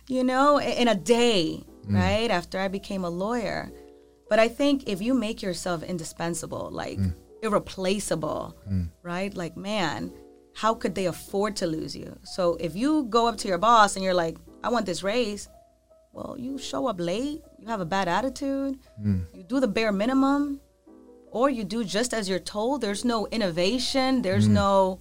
you 0.06 0.24
know, 0.24 0.58
in 0.58 0.88
a 0.88 0.94
day, 0.94 1.62
Mm. 1.88 1.94
right? 1.94 2.30
After 2.30 2.58
I 2.58 2.68
became 2.68 3.04
a 3.04 3.10
lawyer. 3.10 3.72
But 4.28 4.38
I 4.38 4.48
think 4.48 4.88
if 4.88 5.00
you 5.00 5.14
make 5.14 5.42
yourself 5.42 5.82
indispensable, 5.82 6.68
like 6.70 6.98
mm. 6.98 7.14
irreplaceable, 7.42 8.56
mm. 8.70 8.90
right? 9.02 9.34
Like, 9.34 9.56
man, 9.56 10.12
how 10.54 10.74
could 10.74 10.94
they 10.94 11.06
afford 11.06 11.56
to 11.56 11.66
lose 11.66 11.96
you? 11.96 12.18
So 12.24 12.56
if 12.60 12.76
you 12.76 13.04
go 13.04 13.26
up 13.26 13.38
to 13.38 13.48
your 13.48 13.58
boss 13.58 13.96
and 13.96 14.04
you're 14.04 14.14
like, 14.14 14.36
I 14.62 14.68
want 14.68 14.86
this 14.86 15.02
raise, 15.02 15.48
well, 16.12 16.36
you 16.38 16.58
show 16.58 16.88
up 16.88 16.98
late, 16.98 17.42
you 17.58 17.68
have 17.68 17.80
a 17.80 17.86
bad 17.86 18.08
attitude, 18.08 18.78
you 19.32 19.44
do 19.44 19.60
the 19.60 19.68
bare 19.68 19.92
minimum, 19.92 20.60
or 21.30 21.48
you 21.48 21.64
do 21.64 21.84
just 21.84 22.12
as 22.12 22.28
you're 22.28 22.38
told. 22.38 22.80
There's 22.80 23.04
no 23.04 23.26
innovation, 23.28 24.22
there's 24.22 24.48
no, 24.48 25.00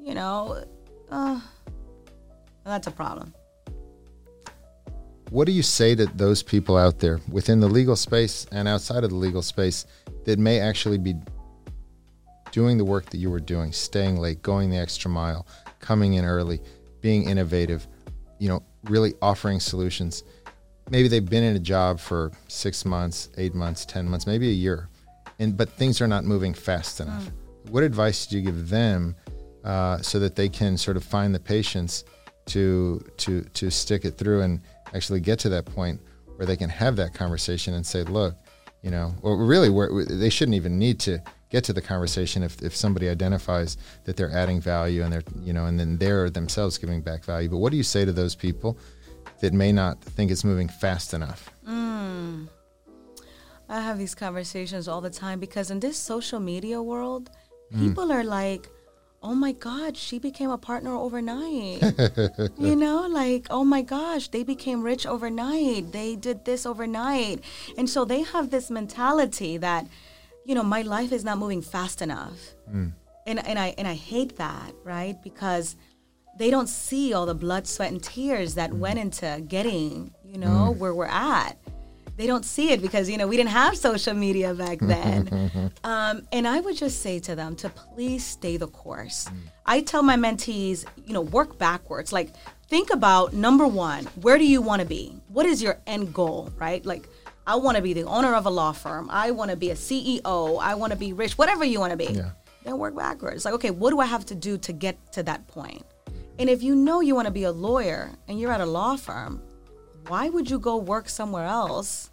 you 0.00 0.14
know, 0.14 0.64
uh, 1.10 1.40
that's 2.64 2.86
a 2.86 2.90
problem. 2.90 3.34
What 5.30 5.46
do 5.46 5.52
you 5.52 5.62
say 5.62 5.94
to 5.94 6.06
those 6.06 6.42
people 6.42 6.78
out 6.78 7.00
there 7.00 7.20
within 7.30 7.60
the 7.60 7.68
legal 7.68 7.96
space 7.96 8.46
and 8.50 8.66
outside 8.66 9.04
of 9.04 9.10
the 9.10 9.16
legal 9.16 9.42
space 9.42 9.84
that 10.24 10.38
may 10.38 10.58
actually 10.58 10.96
be 10.96 11.16
doing 12.50 12.78
the 12.78 12.84
work 12.84 13.10
that 13.10 13.18
you 13.18 13.30
were 13.30 13.40
doing, 13.40 13.72
staying 13.72 14.16
late, 14.16 14.40
going 14.40 14.70
the 14.70 14.78
extra 14.78 15.10
mile, 15.10 15.46
coming 15.80 16.14
in 16.14 16.24
early, 16.24 16.60
being 17.02 17.28
innovative, 17.28 17.86
you 18.38 18.48
know, 18.48 18.62
really 18.84 19.12
offering 19.20 19.60
solutions? 19.60 20.24
Maybe 20.88 21.08
they've 21.08 21.28
been 21.28 21.44
in 21.44 21.56
a 21.56 21.60
job 21.60 22.00
for 22.00 22.32
six 22.48 22.86
months, 22.86 23.28
eight 23.36 23.54
months, 23.54 23.84
10 23.84 24.08
months, 24.08 24.26
maybe 24.26 24.48
a 24.48 24.54
year, 24.54 24.88
and 25.38 25.54
but 25.58 25.68
things 25.68 26.00
are 26.00 26.08
not 26.08 26.24
moving 26.24 26.54
fast 26.54 27.00
enough. 27.00 27.30
What 27.68 27.82
advice 27.82 28.26
do 28.26 28.38
you 28.38 28.42
give 28.42 28.70
them 28.70 29.14
uh, 29.62 29.98
so 29.98 30.18
that 30.20 30.36
they 30.36 30.48
can 30.48 30.78
sort 30.78 30.96
of 30.96 31.04
find 31.04 31.34
the 31.34 31.40
patience 31.40 32.04
to 32.46 33.04
to 33.18 33.42
to 33.42 33.70
stick 33.70 34.06
it 34.06 34.16
through 34.16 34.40
and 34.40 34.62
actually 34.94 35.20
get 35.20 35.38
to 35.40 35.48
that 35.50 35.64
point 35.64 36.00
where 36.36 36.46
they 36.46 36.56
can 36.56 36.70
have 36.70 36.96
that 36.96 37.14
conversation 37.14 37.74
and 37.74 37.84
say, 37.84 38.02
look, 38.04 38.34
you 38.82 38.90
know, 38.90 39.12
or 39.22 39.44
really, 39.44 39.70
where 39.70 40.04
they 40.04 40.30
shouldn't 40.30 40.54
even 40.54 40.78
need 40.78 41.00
to 41.00 41.20
get 41.50 41.64
to 41.64 41.72
the 41.72 41.80
conversation 41.80 42.42
if, 42.42 42.62
if 42.62 42.76
somebody 42.76 43.08
identifies 43.08 43.76
that 44.04 44.16
they're 44.16 44.30
adding 44.30 44.60
value 44.60 45.02
and 45.02 45.12
they're 45.12 45.22
you 45.40 45.52
know 45.52 45.66
and 45.66 45.80
then 45.80 45.96
they're 45.98 46.30
themselves 46.30 46.78
giving 46.78 47.00
back 47.00 47.24
value. 47.24 47.48
But 47.48 47.58
what 47.58 47.70
do 47.70 47.76
you 47.76 47.82
say 47.82 48.04
to 48.04 48.12
those 48.12 48.34
people 48.34 48.78
that 49.40 49.52
may 49.52 49.72
not 49.72 50.00
think 50.00 50.30
it's 50.30 50.44
moving 50.44 50.68
fast 50.68 51.14
enough? 51.14 51.50
Mm. 51.66 52.48
I 53.68 53.80
have 53.80 53.98
these 53.98 54.14
conversations 54.14 54.88
all 54.88 55.00
the 55.00 55.10
time 55.10 55.40
because 55.40 55.70
in 55.70 55.80
this 55.80 55.98
social 55.98 56.40
media 56.40 56.80
world, 56.82 57.30
mm. 57.74 57.80
people 57.80 58.10
are 58.10 58.24
like, 58.24 58.68
oh 59.22 59.34
my 59.34 59.52
God, 59.52 59.96
she 59.96 60.18
became 60.18 60.50
a 60.50 60.58
partner 60.58 60.94
overnight. 60.94 61.82
you 62.58 62.76
know, 62.76 63.06
like, 63.08 63.46
oh 63.50 63.64
my 63.64 63.82
gosh, 63.82 64.28
they 64.28 64.42
became 64.42 64.82
rich 64.82 65.06
overnight. 65.06 65.92
They 65.92 66.16
did 66.16 66.44
this 66.44 66.64
overnight. 66.64 67.42
And 67.76 67.90
so 67.90 68.04
they 68.04 68.22
have 68.22 68.50
this 68.50 68.70
mentality 68.70 69.56
that, 69.56 69.86
you 70.44 70.54
know, 70.54 70.62
my 70.62 70.82
life 70.82 71.12
is 71.12 71.24
not 71.24 71.38
moving 71.38 71.62
fast 71.62 72.00
enough. 72.00 72.38
Hmm. 72.70 72.88
And, 73.26 73.46
and, 73.46 73.58
I, 73.58 73.74
and 73.76 73.86
I 73.86 73.94
hate 73.94 74.36
that, 74.36 74.72
right? 74.84 75.22
Because 75.22 75.76
they 76.38 76.50
don't 76.50 76.68
see 76.68 77.12
all 77.12 77.26
the 77.26 77.34
blood, 77.34 77.66
sweat, 77.66 77.90
and 77.90 78.02
tears 78.02 78.54
that 78.54 78.72
went 78.72 78.98
hmm. 78.98 79.02
into 79.02 79.44
getting, 79.46 80.14
you 80.24 80.38
know, 80.38 80.72
hmm. 80.72 80.78
where 80.78 80.94
we're 80.94 81.06
at 81.06 81.58
they 82.18 82.26
don't 82.26 82.44
see 82.44 82.72
it 82.72 82.82
because 82.82 83.08
you 83.08 83.16
know 83.16 83.26
we 83.26 83.36
didn't 83.36 83.50
have 83.62 83.76
social 83.76 84.12
media 84.12 84.52
back 84.52 84.78
then. 84.80 85.72
um, 85.84 86.22
and 86.32 86.46
i 86.46 86.58
would 86.60 86.76
just 86.76 87.00
say 87.00 87.18
to 87.20 87.34
them 87.34 87.54
to 87.56 87.68
please 87.70 88.22
stay 88.26 88.56
the 88.58 88.66
course. 88.66 89.28
I 89.64 89.80
tell 89.80 90.02
my 90.02 90.16
mentees 90.16 90.84
you 91.06 91.12
know 91.14 91.22
work 91.22 91.56
backwards. 91.58 92.12
Like 92.12 92.30
think 92.68 92.90
about 92.90 93.32
number 93.32 93.66
one 93.66 94.04
where 94.24 94.36
do 94.36 94.46
you 94.46 94.60
want 94.60 94.80
to 94.82 94.88
be? 94.98 95.14
What 95.28 95.46
is 95.46 95.62
your 95.62 95.78
end 95.86 96.12
goal 96.12 96.50
right? 96.58 96.84
Like 96.84 97.08
i 97.46 97.54
want 97.56 97.76
to 97.78 97.82
be 97.82 97.94
the 97.94 98.04
owner 98.16 98.34
of 98.34 98.44
a 98.46 98.50
law 98.60 98.72
firm. 98.72 99.08
I 99.24 99.30
want 99.30 99.50
to 99.52 99.56
be 99.56 99.70
a 99.70 99.78
ceo 99.86 100.58
i 100.70 100.74
want 100.74 100.92
to 100.92 100.98
be 100.98 101.12
rich 101.22 101.38
whatever 101.38 101.64
you 101.64 101.78
want 101.80 101.92
to 101.96 102.00
be. 102.06 102.12
Yeah. 102.12 102.30
then 102.64 102.76
work 102.78 102.94
backwards. 102.96 103.44
Like 103.44 103.54
okay 103.54 103.70
what 103.70 103.90
do 103.90 104.00
i 104.00 104.08
have 104.14 104.26
to 104.32 104.34
do 104.34 104.58
to 104.66 104.72
get 104.72 104.94
to 105.16 105.22
that 105.22 105.46
point? 105.46 105.84
And 106.40 106.50
if 106.50 106.62
you 106.66 106.74
know 106.74 107.00
you 107.00 107.14
want 107.18 107.26
to 107.26 107.36
be 107.40 107.44
a 107.44 107.52
lawyer 107.68 108.10
and 108.26 108.38
you're 108.40 108.52
at 108.52 108.60
a 108.60 108.66
law 108.78 108.96
firm 108.96 109.40
why 110.08 110.28
would 110.28 110.50
you 110.50 110.58
go 110.58 110.76
work 110.76 111.08
somewhere 111.08 111.44
else 111.44 112.10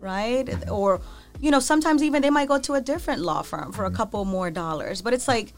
right? 0.00 0.48
Or 0.70 1.00
you 1.40 1.50
know 1.50 1.60
sometimes 1.60 2.02
even 2.02 2.22
they 2.22 2.30
might 2.30 2.48
go 2.48 2.58
to 2.60 2.74
a 2.74 2.80
different 2.80 3.20
law 3.20 3.42
firm 3.42 3.72
for 3.72 3.84
a 3.84 3.88
mm-hmm. 3.88 3.96
couple 3.96 4.24
more 4.24 4.50
dollars. 4.50 5.02
But 5.02 5.14
it's 5.14 5.28
like 5.28 5.52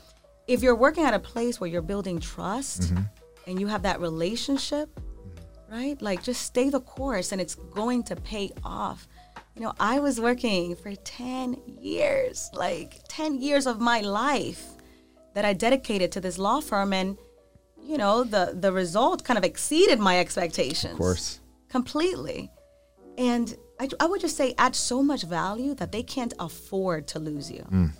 if 0.47 0.62
you're 0.62 0.75
working 0.75 1.05
at 1.05 1.14
a 1.14 1.19
place 1.19 1.61
where 1.61 1.69
you're 1.69 1.83
building 1.83 2.19
trust 2.21 2.83
mm-hmm. 2.83 3.03
and 3.47 3.61
you 3.61 3.67
have 3.67 3.83
that 3.83 4.01
relationship 4.01 4.88
mm-hmm. 4.95 5.75
right? 5.75 6.03
Like 6.03 6.23
just 6.23 6.43
stay 6.43 6.71
the 6.71 6.81
course 6.81 7.33
and 7.33 7.41
it's 7.41 7.55
going 7.55 8.03
to 8.05 8.17
pay 8.17 8.51
off. 8.64 9.07
You 9.55 9.64
know 9.64 9.75
i 9.81 9.99
was 9.99 10.21
working 10.21 10.77
for 10.77 10.95
10 10.95 11.61
years 11.81 12.49
like 12.53 13.01
10 13.09 13.43
years 13.43 13.67
of 13.67 13.81
my 13.81 13.99
life 13.99 14.62
that 15.35 15.45
i 15.45 15.53
dedicated 15.53 16.12
to 16.12 16.21
this 16.21 16.38
law 16.38 16.61
firm 16.61 16.93
and 16.93 17.19
you 17.83 17.99
know 17.99 18.23
the 18.23 18.55
the 18.55 18.71
result 18.71 19.25
kind 19.25 19.37
of 19.37 19.43
exceeded 19.43 19.99
my 19.99 20.21
expectations. 20.21 20.93
Of 20.93 20.99
course. 20.99 21.41
Completely. 21.68 22.50
And 23.16 23.57
I, 23.81 23.88
I 24.00 24.07
would 24.07 24.20
just 24.20 24.37
say 24.37 24.54
add 24.59 24.74
so 24.76 25.02
much 25.02 25.22
value 25.24 25.74
that 25.74 25.92
they 25.92 26.02
can't 26.02 26.35
afford 26.38 27.09
to 27.09 27.18
lose 27.18 27.50
you. 27.50 27.66
Mm. 27.70 27.92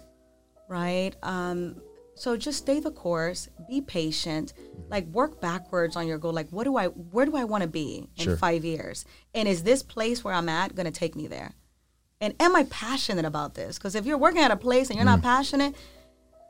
Right? 0.69 1.13
Um, 1.23 1.81
So 2.15 2.37
just 2.37 2.59
stay 2.59 2.81
the 2.81 2.91
course, 2.91 3.49
be 3.69 3.81
patient, 3.81 4.53
like 4.91 5.07
work 5.07 5.41
backwards 5.41 5.95
on 5.95 6.09
your 6.09 6.19
goal. 6.19 6.33
Like 6.33 6.51
what 6.51 6.65
do 6.65 6.77
I 6.77 6.87
where 6.87 7.27
do 7.27 7.37
I 7.37 7.45
want 7.45 7.63
to 7.63 7.69
be 7.69 8.09
in 8.17 8.25
Sure. 8.25 8.37
5 8.37 8.65
years? 8.65 9.05
And 9.35 9.49
is 9.49 9.63
this 9.63 9.83
place 9.85 10.25
where 10.25 10.35
I'm 10.35 10.49
at 10.49 10.75
going 10.75 10.87
to 10.93 10.99
take 11.01 11.15
me 11.15 11.29
there? 11.29 11.53
And 12.21 12.35
am 12.41 12.57
I 12.57 12.65
passionate 12.65 13.25
about 13.25 13.55
this? 13.55 13.79
Cuz 13.79 13.95
if 13.95 14.05
you're 14.05 14.19
working 14.19 14.43
at 14.43 14.51
a 14.51 14.57
place 14.57 14.89
and 14.91 14.97
you're 14.97 15.05
not 15.05 15.21
mm. 15.21 15.31
passionate, 15.35 15.77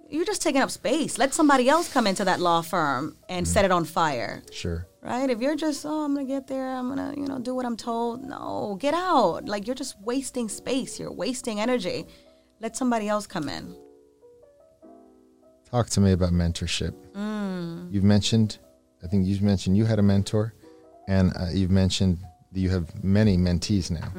you're 0.08 0.24
just 0.24 0.40
taking 0.40 0.62
up 0.62 0.70
space. 0.70 1.18
Let 1.18 1.34
somebody 1.34 1.68
else 1.68 1.92
come 1.92 2.06
into 2.06 2.24
that 2.24 2.40
law 2.40 2.62
firm 2.62 3.16
and 3.28 3.44
mm. 3.44 3.48
set 3.48 3.66
it 3.66 3.70
on 3.70 3.84
fire 3.84 4.42
Sure. 4.50 4.87
Right? 5.02 5.28
If 5.30 5.40
you're 5.40 5.56
just, 5.56 5.84
oh, 5.86 6.04
I'm 6.04 6.14
gonna 6.14 6.26
get 6.26 6.46
there, 6.46 6.68
I'm 6.70 6.88
gonna, 6.88 7.14
you 7.16 7.26
know, 7.26 7.38
do 7.38 7.54
what 7.54 7.64
I'm 7.66 7.76
told. 7.76 8.24
No, 8.24 8.76
get 8.80 8.94
out. 8.94 9.46
Like 9.46 9.66
you're 9.66 9.76
just 9.76 10.00
wasting 10.00 10.48
space. 10.48 10.98
You're 10.98 11.12
wasting 11.12 11.60
energy. 11.60 12.06
Let 12.60 12.76
somebody 12.76 13.08
else 13.08 13.26
come 13.26 13.48
in. 13.48 13.74
Talk 15.70 15.88
to 15.90 16.00
me 16.00 16.12
about 16.12 16.32
mentorship. 16.32 16.94
You've 17.90 18.04
mentioned, 18.04 18.58
I 19.02 19.06
think 19.06 19.26
you've 19.26 19.42
mentioned 19.42 19.76
you 19.76 19.84
had 19.84 19.98
a 19.98 20.02
mentor, 20.02 20.54
and 21.08 21.32
uh, 21.36 21.48
you've 21.52 21.70
mentioned 21.70 22.18
that 22.52 22.60
you 22.60 22.70
have 22.70 23.02
many 23.04 23.36
mentees 23.36 23.90
now. 23.90 24.10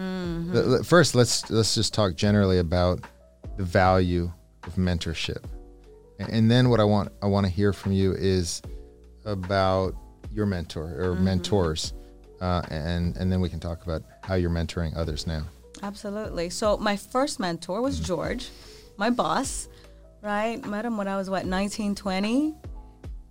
L- 0.56 0.84
First, 0.84 1.16
let's 1.16 1.50
let's 1.50 1.74
just 1.76 1.94
talk 1.94 2.16
generally 2.16 2.60
about 2.60 3.02
the 3.58 3.64
value 3.64 4.32
of 4.64 4.76
mentorship, 4.76 5.44
and 6.20 6.50
then 6.50 6.70
what 6.70 6.80
I 6.80 6.84
want 6.84 7.12
I 7.22 7.26
want 7.28 7.46
to 7.48 7.52
hear 7.52 7.74
from 7.74 7.92
you 7.94 8.14
is 8.14 8.62
about 9.26 9.96
your 10.32 10.46
mentor 10.46 10.96
or 11.00 11.16
mentors, 11.16 11.94
uh, 12.42 12.62
and 12.70 13.16
and 13.18 13.32
then 13.32 13.42
we 13.42 13.50
can 13.50 13.60
talk 13.60 13.84
about 13.84 14.04
how 14.24 14.36
you're 14.36 14.50
mentoring 14.50 14.96
others 14.96 15.28
now. 15.28 15.44
Absolutely. 15.82 16.50
So 16.50 16.78
my 16.78 16.96
first 16.96 17.40
mentor 17.40 17.82
was 17.82 18.00
George, 18.00 18.50
my 18.98 19.10
boss, 19.10 19.68
right? 20.22 20.64
Met 20.66 20.86
him 20.86 20.98
when 20.98 21.08
I 21.08 21.18
was 21.18 21.30
what 21.30 21.46
19, 21.46 21.96
20. 21.96 22.56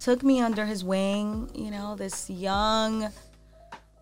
Took 0.01 0.23
me 0.23 0.41
under 0.41 0.65
his 0.65 0.85
wing, 0.85 1.51
you 1.55 1.73
know, 1.73 1.97
this 1.97 2.31
young, 2.31 3.09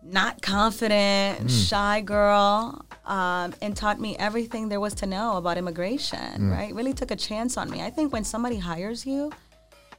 not 0.03 0.41
confident, 0.43 1.49
shy 1.49 2.01
girl, 2.01 2.85
um, 3.03 3.53
and 3.61 3.75
taught 3.75 3.99
me 3.99 4.15
everything 4.17 4.69
there 4.69 4.79
was 4.79 4.93
to 4.95 5.07
know 5.07 5.37
about 5.37 5.57
immigration. 5.57 6.51
Right? 6.51 6.73
Really 6.73 6.93
took 6.93 7.11
a 7.11 7.15
chance 7.15 7.57
on 7.57 7.69
me. 7.69 7.81
I 7.81 7.89
think 7.89 8.13
when 8.13 8.23
somebody 8.23 8.57
hires 8.57 9.05
you, 9.05 9.31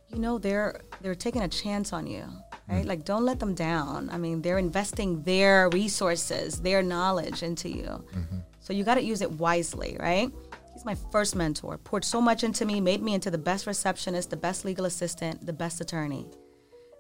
you 0.09 0.19
know 0.19 0.39
they're 0.39 0.81
they're 1.01 1.15
taking 1.15 1.43
a 1.43 1.49
chance 1.49 1.93
on 1.93 2.07
you 2.07 2.25
right? 2.69 2.85
Like 2.85 3.05
don't 3.05 3.25
let 3.25 3.41
them 3.41 3.55
down. 3.55 4.11
I 4.11 4.19
mean 4.19 4.43
they're 4.43 4.59
investing 4.59 5.23
their 5.23 5.69
resources 5.71 6.61
their 6.61 6.83
knowledge 6.83 7.43
into 7.43 7.69
you. 7.69 7.85
Mm-hmm. 7.85 8.39
So 8.61 8.73
you 8.73 8.85
got 8.85 8.97
to 8.97 9.03
use 9.03 9.23
it 9.23 9.33
wisely 9.33 9.97
right? 9.99 10.31
He's 10.73 10.85
my 10.85 10.97
first 11.11 11.35
mentor. 11.35 11.79
Poured 11.79 12.05
so 12.05 12.21
much 12.21 12.45
into 12.45 12.65
me 12.65 12.81
made 12.81 13.03
me 13.03 13.15
into 13.15 13.31
the 13.31 13.39
best 13.39 13.67
receptionist 13.67 14.31
the 14.31 14.37
best 14.37 14.65
legal 14.65 14.85
assistant 14.85 15.45
the 15.45 15.53
best 15.53 15.81
attorney. 15.81 16.27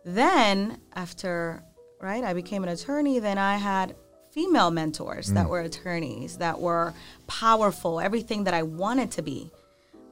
Then 0.04 0.80
after 0.94 1.62
right 2.00 2.24
i 2.24 2.32
became 2.32 2.62
an 2.62 2.68
attorney 2.68 3.18
then 3.18 3.38
i 3.38 3.56
had 3.56 3.94
female 4.30 4.70
mentors 4.70 5.28
that 5.32 5.46
mm. 5.46 5.50
were 5.50 5.60
attorneys 5.60 6.38
that 6.38 6.58
were 6.58 6.92
powerful 7.26 8.00
everything 8.00 8.44
that 8.44 8.54
i 8.54 8.62
wanted 8.62 9.10
to 9.10 9.22
be 9.22 9.50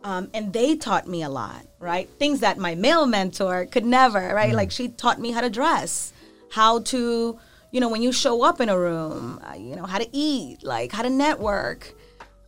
um, 0.06 0.30
and 0.32 0.52
they 0.52 0.76
taught 0.76 1.08
me 1.08 1.24
a 1.24 1.28
lot, 1.28 1.66
right? 1.80 2.08
Things 2.08 2.38
that 2.38 2.58
my 2.58 2.76
male 2.76 3.06
mentor 3.06 3.66
could 3.66 3.84
never, 3.84 4.32
right? 4.32 4.54
Like 4.54 4.70
she 4.70 4.86
taught 4.86 5.20
me 5.20 5.32
how 5.32 5.40
to 5.40 5.50
dress, 5.50 6.12
how 6.48 6.78
to, 6.82 7.36
you 7.72 7.80
know, 7.80 7.88
when 7.88 8.02
you 8.02 8.12
show 8.12 8.44
up 8.44 8.60
in 8.60 8.68
a 8.68 8.78
room, 8.78 9.40
uh, 9.42 9.56
you 9.56 9.74
know, 9.74 9.84
how 9.84 9.98
to 9.98 10.08
eat, 10.12 10.62
like 10.62 10.92
how 10.92 11.02
to 11.02 11.10
network, 11.10 11.92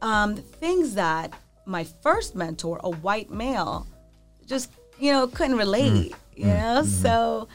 um, 0.02 0.36
things 0.36 0.94
that 0.94 1.32
my 1.66 1.82
first 1.82 2.36
mentor, 2.36 2.80
a 2.84 2.90
white 2.90 3.28
male, 3.28 3.88
just 4.46 4.70
you 5.00 5.10
know 5.10 5.26
couldn't 5.26 5.56
relate. 5.56 6.14
You 6.36 6.46
know, 6.46 6.84
so 6.84 7.48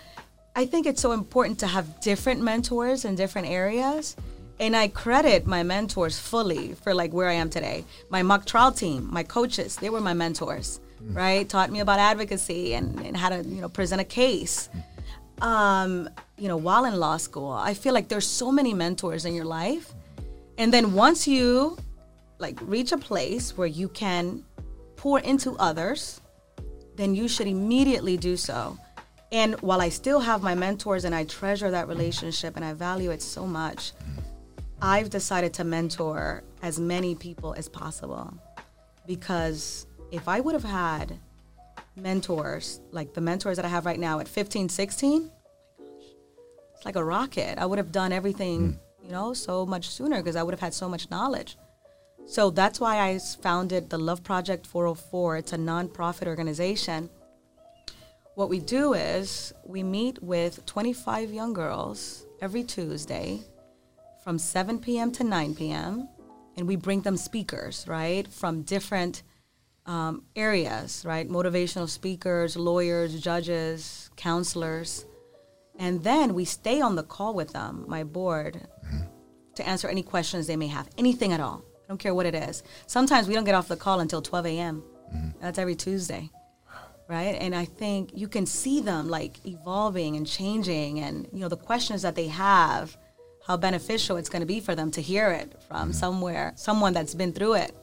I 0.53 0.65
think 0.65 0.85
it's 0.85 1.01
so 1.01 1.13
important 1.13 1.59
to 1.59 1.67
have 1.67 2.01
different 2.01 2.41
mentors 2.41 3.05
in 3.05 3.15
different 3.15 3.47
areas. 3.47 4.17
And 4.59 4.75
I 4.75 4.87
credit 4.87 5.47
my 5.47 5.63
mentors 5.63 6.19
fully 6.19 6.73
for 6.73 6.93
like 6.93 7.11
where 7.11 7.27
I 7.27 7.33
am 7.33 7.49
today. 7.49 7.85
My 8.09 8.23
mock 8.23 8.45
trial 8.45 8.71
team, 8.71 9.09
my 9.11 9.23
coaches, 9.23 9.75
they 9.77 9.89
were 9.89 10.01
my 10.01 10.13
mentors, 10.13 10.79
right? 11.01 11.47
Taught 11.49 11.71
me 11.71 11.79
about 11.79 11.99
advocacy 11.99 12.73
and, 12.75 12.99
and 12.99 13.17
how 13.17 13.29
to, 13.29 13.43
you 13.43 13.61
know, 13.61 13.69
present 13.69 13.99
a 13.99 14.05
case. 14.05 14.69
Um, 15.41 16.09
you 16.37 16.47
know, 16.47 16.57
while 16.57 16.85
in 16.85 16.99
law 16.99 17.17
school, 17.17 17.51
I 17.51 17.73
feel 17.73 17.93
like 17.93 18.07
there's 18.07 18.27
so 18.27 18.51
many 18.51 18.73
mentors 18.73 19.25
in 19.25 19.33
your 19.33 19.45
life. 19.45 19.93
And 20.57 20.71
then 20.71 20.93
once 20.93 21.27
you 21.27 21.77
like 22.39 22.59
reach 22.61 22.91
a 22.91 22.97
place 22.97 23.57
where 23.57 23.67
you 23.67 23.89
can 23.89 24.43
pour 24.95 25.19
into 25.19 25.57
others, 25.57 26.21
then 26.95 27.15
you 27.15 27.27
should 27.27 27.47
immediately 27.47 28.17
do 28.17 28.37
so. 28.37 28.77
And 29.31 29.59
while 29.61 29.81
I 29.81 29.89
still 29.89 30.19
have 30.19 30.43
my 30.43 30.53
mentors 30.53 31.05
and 31.05 31.15
I 31.15 31.23
treasure 31.23 31.71
that 31.71 31.87
relationship 31.87 32.55
and 32.55 32.63
I 32.63 32.73
value 32.73 33.09
it 33.09 33.21
so 33.21 33.47
much, 33.47 33.91
I've 34.85 35.09
decided 35.09 35.53
to 35.53 35.63
mentor 35.63 36.43
as 36.61 36.77
many 36.77 37.15
people 37.15 37.53
as 37.53 37.69
possible 37.69 38.33
because 39.07 39.87
if 40.11 40.27
I 40.27 40.41
would 40.41 40.53
have 40.53 40.65
had 40.65 41.17
mentors 41.95 42.81
like 42.91 43.13
the 43.13 43.21
mentors 43.21 43.55
that 43.55 43.63
I 43.63 43.69
have 43.69 43.85
right 43.85 43.97
now 43.97 44.19
at 44.19 44.27
15, 44.27 44.67
16, 44.67 45.31
oh 45.31 45.83
my 45.83 45.85
gosh, 45.85 46.09
it's 46.75 46.83
like 46.83 46.97
a 46.97 47.03
rocket. 47.03 47.57
I 47.57 47.65
would 47.65 47.77
have 47.77 47.93
done 47.93 48.11
everything, 48.11 48.73
hmm. 48.73 49.05
you 49.05 49.11
know, 49.11 49.33
so 49.33 49.65
much 49.65 49.87
sooner 49.87 50.17
because 50.17 50.35
I 50.35 50.43
would 50.43 50.53
have 50.53 50.59
had 50.59 50.73
so 50.73 50.89
much 50.89 51.09
knowledge. 51.09 51.57
So 52.25 52.49
that's 52.49 52.81
why 52.81 52.99
I 52.99 53.19
founded 53.41 53.89
the 53.89 53.97
Love 53.97 54.21
Project 54.21 54.67
404. 54.67 55.37
It's 55.37 55.53
a 55.53 55.57
nonprofit 55.57 56.27
organization. 56.27 57.09
What 58.35 58.49
we 58.49 58.59
do 58.59 58.95
is 58.95 59.53
we 59.65 59.81
meet 59.81 60.21
with 60.21 60.65
25 60.65 61.31
young 61.31 61.53
girls 61.53 62.25
every 62.41 62.63
Tuesday 62.63 63.45
from 64.23 64.39
7 64.39 64.79
p.m. 64.79 65.11
to 65.11 65.23
9 65.23 65.55
p.m. 65.55 66.07
and 66.55 66.67
we 66.67 66.75
bring 66.77 67.01
them 67.01 67.17
speakers, 67.17 67.85
right, 67.87 68.27
from 68.27 68.61
different 68.61 69.23
um, 69.85 70.23
areas, 70.35 71.03
right? 71.05 71.27
Motivational 71.27 71.89
speakers, 71.89 72.55
lawyers, 72.55 73.19
judges, 73.19 74.09
counselors. 74.15 75.05
And 75.77 76.03
then 76.03 76.33
we 76.33 76.45
stay 76.45 76.79
on 76.79 76.95
the 76.95 77.03
call 77.03 77.33
with 77.33 77.51
them, 77.51 77.83
my 77.87 78.03
board, 78.03 78.61
to 79.55 79.67
answer 79.67 79.89
any 79.89 80.03
questions 80.03 80.47
they 80.47 80.55
may 80.55 80.67
have, 80.67 80.89
anything 80.97 81.33
at 81.33 81.41
all. 81.41 81.63
I 81.83 81.87
don't 81.89 81.97
care 81.97 82.15
what 82.15 82.25
it 82.25 82.35
is. 82.35 82.63
Sometimes 82.87 83.27
we 83.27 83.33
don't 83.33 83.43
get 83.43 83.55
off 83.55 83.67
the 83.67 83.75
call 83.75 83.99
until 83.99 84.21
12 84.21 84.45
a.m. 84.45 84.83
That's 85.41 85.59
every 85.59 85.75
Tuesday, 85.75 86.29
right? 87.09 87.35
And 87.39 87.53
I 87.53 87.65
think 87.65 88.11
you 88.13 88.27
can 88.27 88.45
see 88.45 88.79
them 88.79 89.09
like 89.09 89.45
evolving 89.45 90.15
and 90.15 90.25
changing, 90.25 90.99
and 90.99 91.27
you 91.33 91.39
know 91.39 91.49
the 91.49 91.57
questions 91.57 92.01
that 92.03 92.15
they 92.15 92.27
have, 92.27 92.97
how 93.47 93.57
beneficial 93.57 94.17
it's 94.17 94.29
going 94.29 94.41
to 94.41 94.45
be 94.45 94.59
for 94.59 94.75
them 94.75 94.91
to 94.91 95.01
hear 95.01 95.29
it 95.31 95.61
from 95.67 95.91
somewhere, 95.93 96.53
someone 96.55 96.93
that's 96.93 97.13
been 97.13 97.33
through 97.33 97.55
it. 97.55 97.75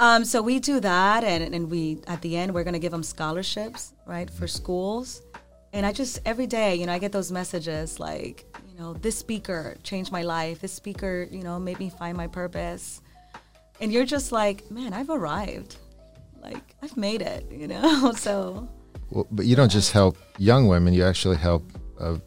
Um, 0.00 0.24
so 0.24 0.42
we 0.42 0.58
do 0.58 0.80
that, 0.80 1.22
and, 1.22 1.54
and 1.54 1.70
we 1.70 2.00
at 2.06 2.20
the 2.22 2.36
end 2.36 2.52
we're 2.52 2.64
going 2.64 2.74
to 2.74 2.80
give 2.80 2.90
them 2.90 3.02
scholarships, 3.02 3.92
right, 4.06 4.28
for 4.28 4.48
schools. 4.48 5.22
And 5.72 5.84
I 5.84 5.92
just 5.92 6.20
every 6.24 6.46
day, 6.46 6.74
you 6.76 6.86
know, 6.86 6.92
I 6.92 6.98
get 6.98 7.12
those 7.12 7.30
messages 7.30 8.00
like, 8.00 8.44
you 8.68 8.78
know, 8.78 8.94
this 8.94 9.18
speaker 9.18 9.76
changed 9.82 10.12
my 10.12 10.22
life. 10.22 10.60
This 10.60 10.72
speaker, 10.72 11.28
you 11.30 11.42
know, 11.42 11.58
made 11.58 11.78
me 11.78 11.90
find 11.90 12.16
my 12.16 12.26
purpose. 12.26 13.02
And 13.80 13.92
you're 13.92 14.04
just 14.04 14.32
like, 14.32 14.70
man, 14.70 14.92
I've 14.92 15.10
arrived. 15.10 15.76
Like 16.42 16.74
I've 16.82 16.96
made 16.96 17.22
it, 17.22 17.46
you 17.50 17.68
know. 17.68 18.12
so, 18.12 18.68
Well, 19.10 19.26
but 19.30 19.46
you 19.46 19.56
don't 19.56 19.70
just 19.70 19.92
help 19.92 20.16
young 20.38 20.68
women; 20.68 20.92
you 20.92 21.04
actually 21.04 21.36
help 21.36 21.64
uh, 21.98 22.18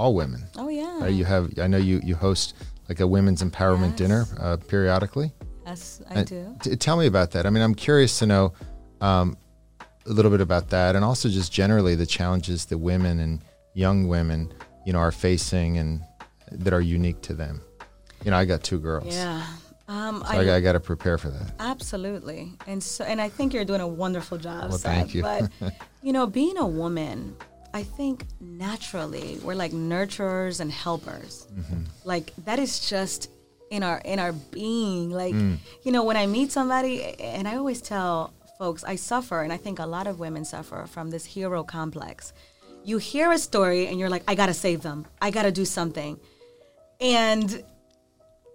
all 0.00 0.14
women. 0.14 0.42
oh 0.56 0.68
yeah, 0.68 1.00
Uh, 1.02 1.06
you 1.06 1.24
have, 1.26 1.44
I 1.58 1.66
know 1.66 1.76
you 1.90 2.00
you 2.02 2.14
host 2.16 2.54
like 2.88 3.00
a 3.00 3.06
women's 3.06 3.42
empowerment 3.42 3.90
Yes. 3.90 3.98
dinner 4.02 4.22
uh, 4.40 4.56
periodically. 4.72 5.28
yes, 5.66 6.00
I 6.10 6.14
Uh, 6.20 6.24
do. 6.24 6.56
t- 6.62 6.76
tell 6.76 6.96
me 6.96 7.06
about 7.06 7.30
that. 7.32 7.44
I 7.46 7.50
mean, 7.50 7.62
I'm 7.62 7.74
curious 7.74 8.18
to 8.20 8.26
know 8.26 8.52
um, 9.00 9.36
a 10.06 10.12
little 10.16 10.30
bit 10.30 10.40
about 10.40 10.70
that, 10.70 10.96
and 10.96 11.04
also 11.04 11.28
just 11.28 11.52
generally 11.52 11.94
the 11.94 12.06
challenges 12.06 12.64
that 12.66 12.78
women 12.78 13.20
and 13.20 13.40
young 13.74 14.08
women, 14.08 14.40
you 14.86 14.92
know, 14.94 14.98
are 15.06 15.12
facing 15.12 15.78
and 15.78 16.00
that 16.64 16.72
are 16.72 16.80
unique 16.98 17.20
to 17.28 17.34
them. 17.34 17.60
You 18.24 18.30
know, 18.30 18.38
I 18.42 18.44
got 18.46 18.62
two 18.62 18.78
girls, 18.80 19.14
Yeah. 19.14 19.42
Um, 19.88 20.22
so 20.26 20.38
I, 20.38 20.44
got- 20.44 20.56
I 20.56 20.60
got 20.60 20.72
to 20.72 20.80
prepare 20.80 21.18
for 21.18 21.30
that. 21.30 21.46
Absolutely, 21.58 22.52
and 22.66 22.80
so 22.82 23.02
and 23.04 23.20
I 23.20 23.28
think 23.28 23.52
you're 23.54 23.64
doing 23.72 23.80
a 23.80 23.92
wonderful 24.04 24.38
job. 24.38 24.68
Well, 24.70 24.78
Seth, 24.78 24.94
thank 24.94 25.14
you. 25.14 25.22
But 25.22 25.50
you 26.06 26.12
know, 26.12 26.26
being 26.26 26.56
a 26.58 26.66
woman, 26.82 27.34
I 27.72 27.82
think 27.82 28.24
naturally 28.40 29.38
we're 29.42 29.54
like 29.54 29.72
nurturers 29.72 30.60
and 30.60 30.70
helpers. 30.72 31.46
Mm-hmm. 31.52 31.82
Like 32.04 32.32
that 32.44 32.58
is 32.58 32.88
just 32.88 33.30
in 33.70 33.82
our 33.82 33.98
in 34.04 34.18
our 34.18 34.32
being. 34.32 35.10
Like 35.10 35.34
Mm. 35.34 35.58
you 35.84 35.92
know, 35.92 36.04
when 36.04 36.16
I 36.16 36.26
meet 36.26 36.50
somebody, 36.52 37.02
and 37.20 37.46
I 37.46 37.56
always 37.56 37.80
tell 37.80 38.32
folks, 38.58 38.82
I 38.84 38.96
suffer, 38.96 39.42
and 39.42 39.52
I 39.52 39.56
think 39.56 39.78
a 39.78 39.86
lot 39.86 40.06
of 40.06 40.18
women 40.18 40.44
suffer 40.44 40.84
from 40.86 41.10
this 41.10 41.24
hero 41.24 41.62
complex. 41.62 42.32
You 42.84 42.98
hear 42.98 43.30
a 43.32 43.38
story, 43.38 43.86
and 43.86 43.98
you're 43.98 44.10
like, 44.10 44.24
I 44.26 44.34
gotta 44.34 44.54
save 44.54 44.82
them. 44.82 45.06
I 45.22 45.30
gotta 45.30 45.52
do 45.52 45.64
something, 45.64 46.18
and 47.00 47.62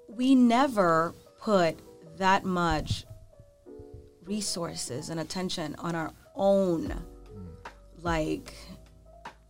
we 0.09 0.35
never 0.35 1.13
put 1.41 1.79
that 2.17 2.43
much 2.43 3.05
resources 4.25 5.09
and 5.09 5.19
attention 5.19 5.75
on 5.79 5.95
our 5.95 6.11
own 6.35 6.93
like 8.01 8.53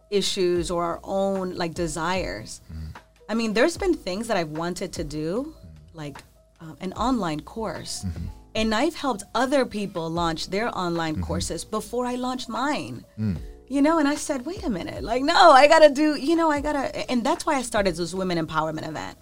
issues 0.10 0.72
or 0.72 0.84
our 0.84 1.00
own 1.04 1.56
like 1.56 1.74
desires. 1.74 2.62
Mm-hmm. 2.72 2.86
I 3.30 3.34
mean, 3.34 3.54
there's 3.54 3.78
been 3.78 3.94
things 3.94 4.28
that 4.28 4.38
I've 4.38 4.52
wanted 4.52 4.94
to 4.94 5.04
do, 5.04 5.56
mm-hmm. 5.58 5.98
like 5.98 6.18
um, 6.60 6.78
an 6.82 6.94
online 6.94 7.42
course. 7.42 8.06
Mm-hmm. 8.06 8.26
And 8.56 8.74
I've 8.74 8.96
helped 8.96 9.24
other 9.34 9.66
people 9.66 10.10
launch 10.10 10.50
their 10.50 10.76
online 10.76 11.22
courses 11.22 11.66
before 11.66 12.06
I 12.06 12.16
launched 12.16 12.48
mine. 12.48 13.04
Mm. 13.20 13.38
You 13.68 13.82
know, 13.82 13.98
and 14.00 14.08
I 14.08 14.16
said, 14.16 14.46
wait 14.46 14.64
a 14.64 14.70
minute, 14.70 15.04
like, 15.04 15.24
no, 15.24 15.52
I 15.52 15.68
gotta 15.68 15.90
do, 15.90 16.16
you 16.16 16.36
know, 16.36 16.50
I 16.52 16.62
gotta, 16.62 17.12
and 17.12 17.24
that's 17.24 17.46
why 17.46 17.56
I 17.56 17.64
started 17.64 17.96
this 17.96 18.14
women 18.14 18.38
empowerment 18.38 18.88
event. 18.88 19.18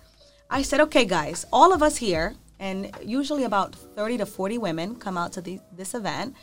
I 0.50 0.62
said, 0.62 0.82
okay, 0.82 1.06
guys, 1.06 1.46
all 1.52 1.74
of 1.74 1.82
us 1.82 1.98
here, 1.98 2.36
and 2.60 2.92
usually 3.04 3.46
about 3.46 3.74
30 3.74 4.20
to 4.20 4.26
40 4.26 4.58
women 4.60 4.96
come 4.96 5.18
out 5.18 5.34
to 5.34 5.42
the, 5.42 5.60
this 5.76 5.96
event. 5.96 6.36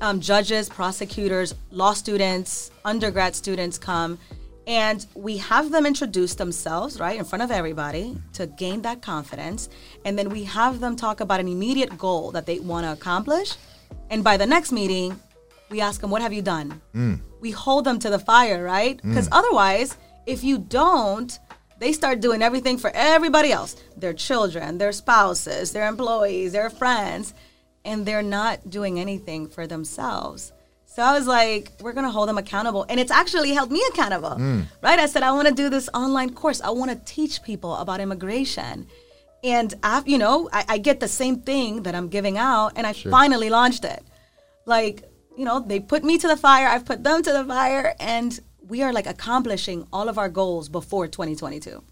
Um, 0.00 0.20
judges, 0.20 0.68
prosecutors, 0.68 1.54
law 1.70 1.92
students, 1.92 2.70
undergrad 2.84 3.34
students 3.34 3.76
come, 3.78 4.18
and 4.66 5.04
we 5.14 5.38
have 5.38 5.70
them 5.70 5.84
introduce 5.84 6.34
themselves, 6.34 7.00
right, 7.00 7.18
in 7.18 7.24
front 7.24 7.42
of 7.42 7.50
everybody 7.50 8.16
to 8.34 8.46
gain 8.46 8.82
that 8.82 9.02
confidence. 9.02 9.68
And 10.04 10.18
then 10.18 10.28
we 10.28 10.44
have 10.44 10.80
them 10.80 10.96
talk 10.96 11.20
about 11.20 11.40
an 11.40 11.48
immediate 11.48 11.98
goal 11.98 12.30
that 12.32 12.46
they 12.46 12.60
want 12.60 12.86
to 12.86 12.92
accomplish. 12.92 13.56
And 14.10 14.22
by 14.22 14.36
the 14.36 14.46
next 14.46 14.70
meeting, 14.70 15.18
we 15.70 15.80
ask 15.80 16.00
them, 16.00 16.10
What 16.10 16.22
have 16.22 16.32
you 16.32 16.42
done? 16.42 16.80
We 17.40 17.50
hold 17.50 17.84
them 17.84 17.98
to 18.00 18.10
the 18.10 18.18
fire, 18.18 18.62
right? 18.62 19.00
Because 19.02 19.28
otherwise, 19.32 19.96
if 20.26 20.44
you 20.44 20.58
don't, 20.58 21.36
they 21.78 21.92
start 21.92 22.20
doing 22.20 22.42
everything 22.42 22.76
for 22.76 22.90
everybody 22.94 23.50
else 23.50 23.76
their 23.96 24.12
children, 24.12 24.78
their 24.78 24.92
spouses, 24.92 25.72
their 25.72 25.88
employees, 25.88 26.52
their 26.52 26.70
friends, 26.70 27.34
and 27.84 28.04
they're 28.04 28.22
not 28.22 28.68
doing 28.68 28.98
anything 29.00 29.48
for 29.48 29.66
themselves. 29.66 30.52
So 30.86 31.02
I 31.02 31.12
was 31.12 31.26
like, 31.26 31.72
we're 31.80 31.92
gonna 31.92 32.10
hold 32.10 32.28
them 32.28 32.38
accountable. 32.38 32.84
And 32.88 32.98
it's 32.98 33.12
actually 33.12 33.52
held 33.52 33.70
me 33.70 33.82
accountable, 33.90 34.34
hmm. 34.34 34.62
right? 34.82 34.98
I 34.98 35.06
said, 35.06 35.22
I 35.22 35.32
wanna 35.32 35.52
do 35.52 35.68
this 35.70 35.88
online 35.94 36.34
course. 36.34 36.60
I 36.60 36.70
wanna 36.70 36.96
teach 36.96 37.42
people 37.42 37.76
about 37.76 38.00
immigration. 38.00 38.86
And, 39.44 39.72
I, 39.82 40.02
you 40.04 40.18
know, 40.18 40.50
I, 40.52 40.64
I 40.68 40.78
get 40.78 41.00
the 41.00 41.08
same 41.08 41.40
thing 41.40 41.84
that 41.84 41.94
I'm 41.94 42.08
giving 42.08 42.36
out, 42.36 42.72
and 42.76 42.86
I 42.86 42.92
finally 42.92 43.48
launched 43.48 43.84
it. 43.84 44.02
Like, 44.66 45.04
you 45.36 45.44
know, 45.44 45.60
they 45.60 45.80
put 45.80 46.04
me 46.04 46.18
to 46.18 46.28
the 46.28 46.36
fire, 46.36 46.66
I've 46.66 46.84
put 46.84 47.02
them 47.04 47.22
to 47.22 47.32
the 47.32 47.44
fire, 47.44 47.94
and 47.98 48.38
we 48.66 48.82
are 48.82 48.92
like 48.92 49.06
accomplishing 49.06 49.86
all 49.92 50.08
of 50.08 50.18
our 50.18 50.28
goals 50.28 50.68
before 50.68 51.08
2022. 51.08 51.82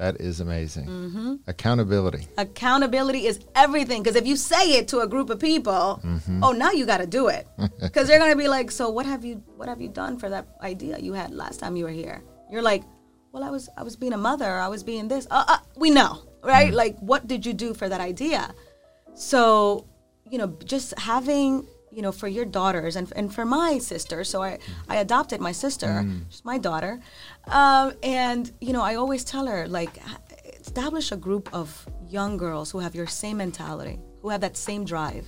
That 0.00 0.18
is 0.18 0.40
amazing. 0.40 1.40
Accountability. 1.46 2.26
Accountability 2.38 3.26
is 3.26 3.40
everything 3.54 4.02
because 4.02 4.16
if 4.16 4.26
you 4.26 4.34
say 4.34 4.78
it 4.78 4.88
to 4.88 5.00
a 5.00 5.06
group 5.06 5.28
of 5.28 5.38
people, 5.38 6.00
oh, 6.42 6.52
now 6.52 6.70
you 6.70 6.86
got 6.86 6.98
to 6.98 7.06
do 7.06 7.28
it 7.28 7.46
because 7.82 8.08
they're 8.08 8.18
gonna 8.18 8.34
be 8.34 8.48
like, 8.48 8.70
so 8.70 8.88
what 8.88 9.04
have 9.04 9.26
you 9.26 9.42
what 9.58 9.68
have 9.68 9.78
you 9.78 9.88
done 9.88 10.18
for 10.18 10.30
that 10.30 10.48
idea 10.62 10.98
you 10.98 11.12
had 11.12 11.30
last 11.34 11.60
time 11.60 11.76
you 11.76 11.84
were 11.84 11.90
here? 12.04 12.22
You're 12.50 12.62
like, 12.62 12.82
well, 13.32 13.44
I 13.44 13.50
was 13.50 13.68
I 13.76 13.82
was 13.82 13.94
being 13.94 14.14
a 14.14 14.22
mother, 14.30 14.50
I 14.66 14.68
was 14.68 14.82
being 14.82 15.06
this. 15.06 15.26
Uh, 15.30 15.44
uh, 15.46 15.58
we 15.76 15.90
know, 15.90 16.22
right? 16.42 16.72
Like, 16.72 16.98
what 17.00 17.26
did 17.26 17.44
you 17.44 17.52
do 17.52 17.74
for 17.74 17.86
that 17.90 18.00
idea? 18.00 18.54
So, 19.14 19.86
you 20.30 20.38
know, 20.38 20.56
just 20.64 20.98
having, 20.98 21.66
you 21.92 22.02
know, 22.02 22.12
for 22.12 22.28
your 22.28 22.44
daughters 22.44 22.96
and, 22.96 23.12
and 23.16 23.34
for 23.34 23.44
my 23.44 23.78
sister. 23.78 24.24
So 24.24 24.42
I, 24.42 24.58
I 24.88 24.96
adopted 24.96 25.40
my 25.40 25.52
sister, 25.52 25.86
mm. 25.86 26.22
she's 26.30 26.44
my 26.44 26.58
daughter. 26.58 27.00
Um, 27.48 27.92
and, 28.02 28.50
you 28.60 28.72
know, 28.72 28.82
I 28.82 28.94
always 28.94 29.24
tell 29.24 29.46
her, 29.46 29.66
like, 29.66 29.98
establish 30.60 31.10
a 31.12 31.16
group 31.16 31.48
of 31.52 31.86
young 32.08 32.36
girls 32.36 32.70
who 32.70 32.78
have 32.78 32.94
your 32.94 33.06
same 33.06 33.38
mentality, 33.38 33.98
who 34.22 34.28
have 34.28 34.40
that 34.42 34.56
same 34.56 34.84
drive, 34.84 35.26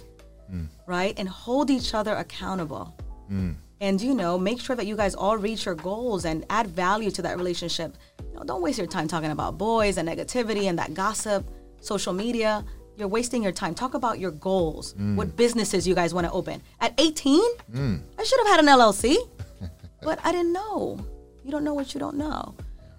mm. 0.52 0.68
right? 0.86 1.14
And 1.18 1.28
hold 1.28 1.70
each 1.70 1.94
other 1.94 2.14
accountable. 2.14 2.96
Mm. 3.30 3.56
And, 3.80 4.00
you 4.00 4.14
know, 4.14 4.38
make 4.38 4.60
sure 4.60 4.76
that 4.76 4.86
you 4.86 4.96
guys 4.96 5.16
all 5.16 5.36
reach 5.36 5.66
your 5.66 5.74
goals 5.74 6.24
and 6.24 6.46
add 6.50 6.68
value 6.68 7.10
to 7.10 7.22
that 7.22 7.36
relationship. 7.36 7.96
You 8.20 8.34
know, 8.34 8.44
don't 8.44 8.62
waste 8.62 8.78
your 8.78 8.86
time 8.86 9.08
talking 9.08 9.32
about 9.32 9.58
boys 9.58 9.96
and 9.96 10.08
negativity 10.08 10.64
and 10.68 10.78
that 10.78 10.94
gossip, 10.94 11.44
social 11.80 12.12
media. 12.12 12.64
You're 13.02 13.08
wasting 13.08 13.42
your 13.42 13.50
time. 13.50 13.74
Talk 13.74 13.94
about 13.94 14.20
your 14.20 14.30
goals, 14.30 14.94
mm. 14.94 15.16
what 15.16 15.34
businesses 15.34 15.88
you 15.88 15.92
guys 15.92 16.14
want 16.14 16.24
to 16.24 16.32
open. 16.32 16.62
At 16.80 16.94
18, 16.98 17.42
mm. 17.74 18.00
I 18.16 18.22
should 18.22 18.38
have 18.38 18.46
had 18.46 18.60
an 18.60 18.66
LLC, 18.66 19.16
but 20.02 20.20
I 20.22 20.30
didn't 20.30 20.52
know. 20.52 21.04
You 21.42 21.50
don't 21.50 21.64
know 21.64 21.74
what 21.74 21.94
you 21.94 21.98
don't 21.98 22.16
know. 22.16 22.54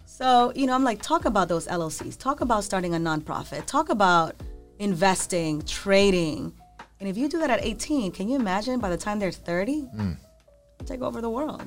So, 0.05 0.51
you 0.57 0.67
know, 0.67 0.73
I'm 0.73 0.83
like, 0.83 1.01
talk 1.01 1.23
about 1.23 1.47
those 1.47 1.67
LLCs, 1.67 2.19
talk 2.19 2.41
about 2.41 2.65
starting 2.65 2.93
a 2.95 2.97
nonprofit, 2.97 3.65
talk 3.65 3.87
about 3.87 4.35
investing, 4.77 5.61
trading. 5.61 6.51
And 6.99 7.07
if 7.07 7.15
you 7.15 7.29
do 7.29 7.39
that 7.39 7.49
at 7.49 7.63
18, 7.63 8.11
can 8.11 8.27
you 8.27 8.35
imagine 8.35 8.81
by 8.81 8.89
the 8.89 8.97
time 8.97 9.19
they're 9.19 9.31
30, 9.31 9.83
mm. 9.83 10.17
take 10.85 11.01
over 11.01 11.21
the 11.21 11.29
world? 11.29 11.65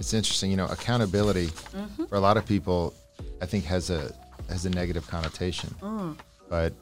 It's 0.00 0.12
interesting, 0.12 0.50
you 0.50 0.56
know, 0.56 0.66
accountability 0.66 1.46
Mm-hmm. 1.46 2.06
for 2.06 2.16
a 2.16 2.20
lot 2.20 2.36
of 2.36 2.44
people, 2.44 2.92
I 3.40 3.46
think 3.46 3.64
has 3.66 3.88
a 3.88 4.12
has 4.52 4.66
a 4.66 4.70
negative 4.70 5.06
connotation. 5.06 5.74
Mm. 5.80 6.16
But 6.48 6.74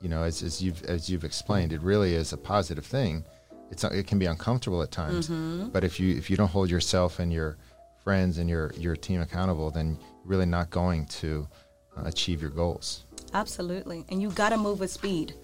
you 0.00 0.08
know, 0.08 0.22
as, 0.22 0.42
as 0.42 0.62
you've 0.62 0.82
as 0.84 1.08
you've 1.08 1.24
explained, 1.24 1.72
it 1.72 1.80
really 1.80 2.14
is 2.14 2.32
a 2.32 2.36
positive 2.36 2.84
thing. 2.84 3.24
It's 3.70 3.82
it 3.84 4.06
can 4.06 4.18
be 4.18 4.26
uncomfortable 4.26 4.82
at 4.82 4.90
times, 4.90 5.28
Mm-hmm. 5.28 5.68
but 5.70 5.84
if 5.84 5.98
you 5.98 6.14
if 6.16 6.28
you 6.30 6.36
don't 6.36 6.50
hold 6.50 6.70
yourself 6.70 7.18
and 7.18 7.32
your 7.32 7.56
friends 8.04 8.38
and 8.38 8.48
your 8.48 8.72
your 8.76 8.96
team 8.96 9.20
accountable, 9.20 9.70
then 9.70 9.96
you're 9.98 10.30
really 10.32 10.46
not 10.46 10.70
going 10.70 11.06
to 11.06 11.48
uh, 11.96 12.02
achieve 12.04 12.40
your 12.42 12.50
goals. 12.50 13.04
Absolutely. 13.32 14.04
And 14.10 14.20
you 14.22 14.30
got 14.30 14.50
to 14.50 14.56
move 14.58 14.78
with 14.80 14.90
speed. 14.90 15.34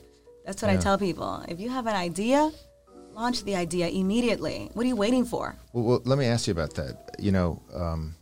That's 0.44 0.62
what 0.62 0.70
I 0.70 0.76
tell 0.76 0.98
people. 0.98 1.44
If 1.48 1.58
you 1.60 1.70
have 1.70 1.86
an 1.86 1.96
idea, 1.96 2.50
launch 3.14 3.44
the 3.44 3.56
idea 3.56 3.88
immediately. 3.88 4.70
What 4.74 4.84
are 4.84 4.88
you 4.88 4.96
waiting 4.96 5.24
for? 5.24 5.56
Well, 5.72 5.84
well 5.84 6.02
let 6.04 6.18
me 6.18 6.26
ask 6.26 6.46
you 6.46 6.52
about 6.52 6.74
that. 6.74 7.16
You 7.18 7.32
know, 7.32 7.62
um, 7.74 8.14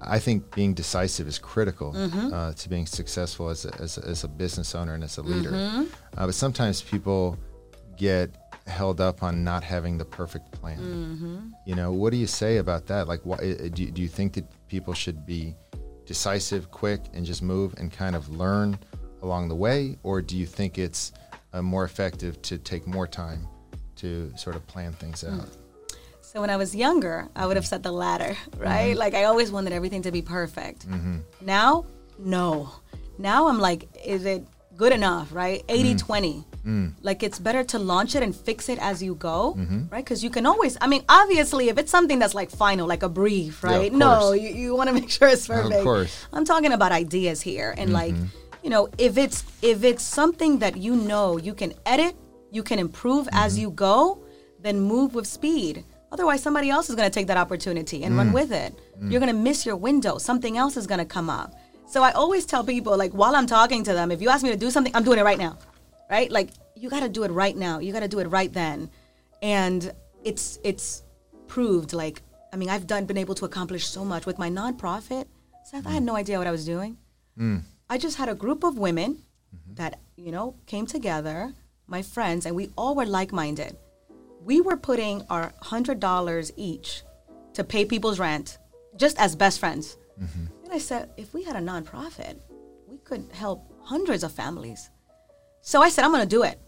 I 0.00 0.18
think 0.18 0.54
being 0.54 0.74
decisive 0.74 1.26
is 1.26 1.38
critical 1.38 1.92
Mm-hmm. 1.92 2.32
uh, 2.32 2.52
to 2.52 2.68
being 2.68 2.86
successful 2.86 3.48
as 3.48 3.64
a, 3.64 3.74
as, 3.80 3.98
a, 3.98 4.04
as 4.06 4.24
a 4.24 4.28
business 4.28 4.74
owner 4.74 4.94
and 4.94 5.02
as 5.04 5.16
a 5.18 5.22
leader. 5.22 5.50
Mm-hmm. 5.50 5.84
Uh, 6.16 6.26
but 6.26 6.34
sometimes 6.34 6.82
people 6.82 7.38
get 7.96 8.30
held 8.66 9.00
up 9.00 9.22
on 9.22 9.42
not 9.42 9.62
having 9.64 9.96
the 9.96 10.04
perfect 10.04 10.50
plan. 10.52 10.78
Mm-hmm. 10.78 11.38
You 11.66 11.74
know, 11.76 11.92
what 11.92 12.10
do 12.10 12.16
you 12.18 12.26
say 12.26 12.58
about 12.58 12.86
that? 12.86 13.08
Like, 13.08 13.20
why, 13.24 13.36
uh, 13.36 13.68
do, 13.72 13.84
you- 13.84 13.90
do 13.90 14.02
you 14.02 14.08
think 14.08 14.34
that 14.34 14.44
people 14.68 14.92
should 14.92 15.24
be 15.24 15.54
decisive, 16.04 16.70
quick, 16.70 17.00
and 17.14 17.24
just 17.24 17.42
move 17.42 17.74
and 17.78 17.90
kind 17.92 18.14
of 18.14 18.28
learn 18.28 18.78
along 19.22 19.48
the 19.48 19.54
way? 19.54 19.96
Or 20.02 20.20
do 20.20 20.36
you 20.36 20.46
think 20.46 20.78
it's 20.78 21.12
uh, 21.52 21.62
more 21.62 21.84
effective 21.84 22.40
to 22.42 22.58
take 22.58 22.86
more 22.86 23.06
time 23.06 23.48
to 23.96 24.30
sort 24.36 24.56
of 24.56 24.66
plan 24.66 24.92
things 24.92 25.24
Mm. 25.24 25.40
out? 25.40 25.48
So 26.30 26.40
when 26.42 26.50
I 26.50 26.56
was 26.56 26.74
younger, 26.74 27.28
I 27.36 27.46
would 27.46 27.56
have 27.56 27.66
said 27.66 27.82
the 27.82 27.92
latter, 27.92 28.36
right? 28.58 28.90
Mm-hmm. 28.90 28.98
Like 29.04 29.14
I 29.14 29.24
always 29.24 29.50
wanted 29.52 29.72
everything 29.72 30.02
to 30.02 30.12
be 30.12 30.22
perfect. 30.22 30.86
Now, 31.40 31.86
no. 32.18 32.70
Now 33.18 33.46
I'm 33.48 33.58
like, 33.68 33.88
is 34.04 34.24
it 34.24 34.42
good 34.76 34.92
enough, 34.92 35.32
right? 35.32 35.62
80 35.68 35.94
Mm. 35.94 35.98
20. 35.98 36.44
Like 37.00 37.22
it's 37.22 37.38
better 37.38 37.62
to 37.72 37.78
launch 37.78 38.16
it 38.16 38.22
and 38.24 38.34
fix 38.34 38.68
it 38.68 38.78
as 38.80 39.00
you 39.00 39.14
go, 39.14 39.54
Mm-hmm. 39.56 39.80
right? 39.92 40.04
Because 40.04 40.24
you 40.24 40.30
can 40.30 40.44
always, 40.46 40.76
I 40.80 40.88
mean, 40.88 41.04
obviously, 41.08 41.68
if 41.68 41.78
it's 41.78 41.92
something 41.92 42.18
that's 42.18 42.34
like 42.34 42.50
final, 42.50 42.88
like 42.88 43.04
a 43.04 43.08
brief, 43.08 43.62
right? 43.62 43.92
of 43.92 43.96
no, 43.96 44.32
you, 44.32 44.48
you 44.62 44.74
want 44.74 44.88
to 44.90 44.94
make 45.00 45.08
sure 45.08 45.28
it's 45.28 45.46
perfect. 45.46 45.84
course. 45.84 46.10
Mm-hmm. 46.10 46.36
I'm 46.36 46.44
talking 46.44 46.72
about 46.72 46.90
ideas 46.90 47.40
here. 47.40 47.72
And 47.78 47.92
like, 47.92 48.14
you 48.64 48.70
know, 48.70 48.88
if 48.98 49.16
it's 49.16 49.44
if 49.62 49.84
it's 49.84 50.02
something 50.02 50.58
that 50.58 50.76
you 50.76 50.96
know 50.96 51.36
you 51.38 51.54
can 51.54 51.72
edit, 51.86 52.16
you 52.50 52.62
can 52.64 52.78
improve 52.80 53.26
Mm-hmm. 53.28 53.44
as 53.46 53.56
you 53.62 53.70
go, 53.70 54.18
then 54.60 54.80
move 54.80 55.14
with 55.14 55.26
speed. 55.28 55.84
Otherwise, 56.12 56.42
somebody 56.42 56.70
else 56.70 56.88
is 56.88 56.94
going 56.94 57.08
to 57.08 57.14
take 57.14 57.26
that 57.26 57.36
opportunity 57.36 58.04
and 58.04 58.16
run 58.16 58.30
mm. 58.30 58.34
with 58.34 58.52
it. 58.52 58.74
Mm. 59.00 59.10
You're 59.10 59.20
going 59.20 59.32
to 59.32 59.38
miss 59.38 59.66
your 59.66 59.76
window. 59.76 60.18
Something 60.18 60.56
else 60.56 60.76
is 60.76 60.86
going 60.86 61.00
to 61.00 61.04
come 61.04 61.28
up. 61.28 61.54
So 61.88 62.02
I 62.02 62.12
always 62.12 62.46
tell 62.46 62.64
people, 62.64 62.96
like, 62.96 63.12
while 63.12 63.34
I'm 63.34 63.46
talking 63.46 63.84
to 63.84 63.92
them, 63.92 64.10
if 64.10 64.20
you 64.22 64.28
ask 64.28 64.42
me 64.42 64.50
to 64.50 64.56
do 64.56 64.70
something, 64.70 64.94
I'm 64.94 65.04
doing 65.04 65.18
it 65.18 65.24
right 65.24 65.38
now, 65.38 65.58
right? 66.10 66.30
Like, 66.30 66.50
you 66.74 66.90
got 66.90 67.00
to 67.00 67.08
do 67.08 67.24
it 67.24 67.30
right 67.30 67.56
now. 67.56 67.78
You 67.78 67.92
got 67.92 68.00
to 68.00 68.08
do 68.08 68.18
it 68.18 68.26
right 68.26 68.52
then, 68.52 68.90
and 69.42 69.92
it's 70.24 70.58
it's 70.62 71.02
proved. 71.46 71.92
Like, 71.92 72.22
I 72.52 72.56
mean, 72.56 72.68
I've 72.68 72.86
done 72.86 73.04
been 73.06 73.16
able 73.16 73.34
to 73.36 73.44
accomplish 73.44 73.86
so 73.86 74.04
much 74.04 74.26
with 74.26 74.38
my 74.38 74.50
nonprofit. 74.50 75.26
Seth, 75.64 75.86
I 75.86 75.90
had 75.90 76.02
mm. 76.02 76.06
no 76.06 76.16
idea 76.16 76.38
what 76.38 76.46
I 76.46 76.50
was 76.50 76.64
doing. 76.64 76.98
I 77.88 77.98
just 77.98 78.16
had 78.16 78.28
a 78.28 78.34
group 78.34 78.64
of 78.64 78.78
women 78.78 79.22
mm-hmm. 79.54 79.74
that, 79.74 80.00
you 80.16 80.32
know, 80.32 80.56
came 80.66 80.86
together, 80.86 81.52
my 81.86 82.02
friends, 82.02 82.46
and 82.46 82.56
we 82.56 82.70
all 82.76 82.94
were 82.94 83.06
like 83.06 83.32
minded. 83.32 83.76
We 84.46 84.60
were 84.60 84.76
putting 84.76 85.22
our 85.28 85.52
$100 85.60 86.50
each 86.56 87.02
to 87.54 87.64
pay 87.64 87.84
people's 87.84 88.20
rent 88.20 88.58
just 88.96 89.18
as 89.18 89.34
best 89.34 89.58
friends. 89.58 89.96
Mm-hmm. 90.22 90.46
And 90.64 90.72
I 90.72 90.78
said, 90.78 91.10
if 91.16 91.34
we 91.34 91.42
had 91.42 91.56
a 91.56 91.58
nonprofit, 91.58 92.36
we 92.86 92.98
could 92.98 93.28
help 93.32 93.60
hundreds 93.82 94.22
of 94.22 94.30
families. 94.30 94.88
So 95.62 95.82
I 95.82 95.88
said, 95.88 96.04
I'm 96.04 96.12
going 96.12 96.22
to 96.22 96.36
do 96.36 96.44
it. 96.44 96.60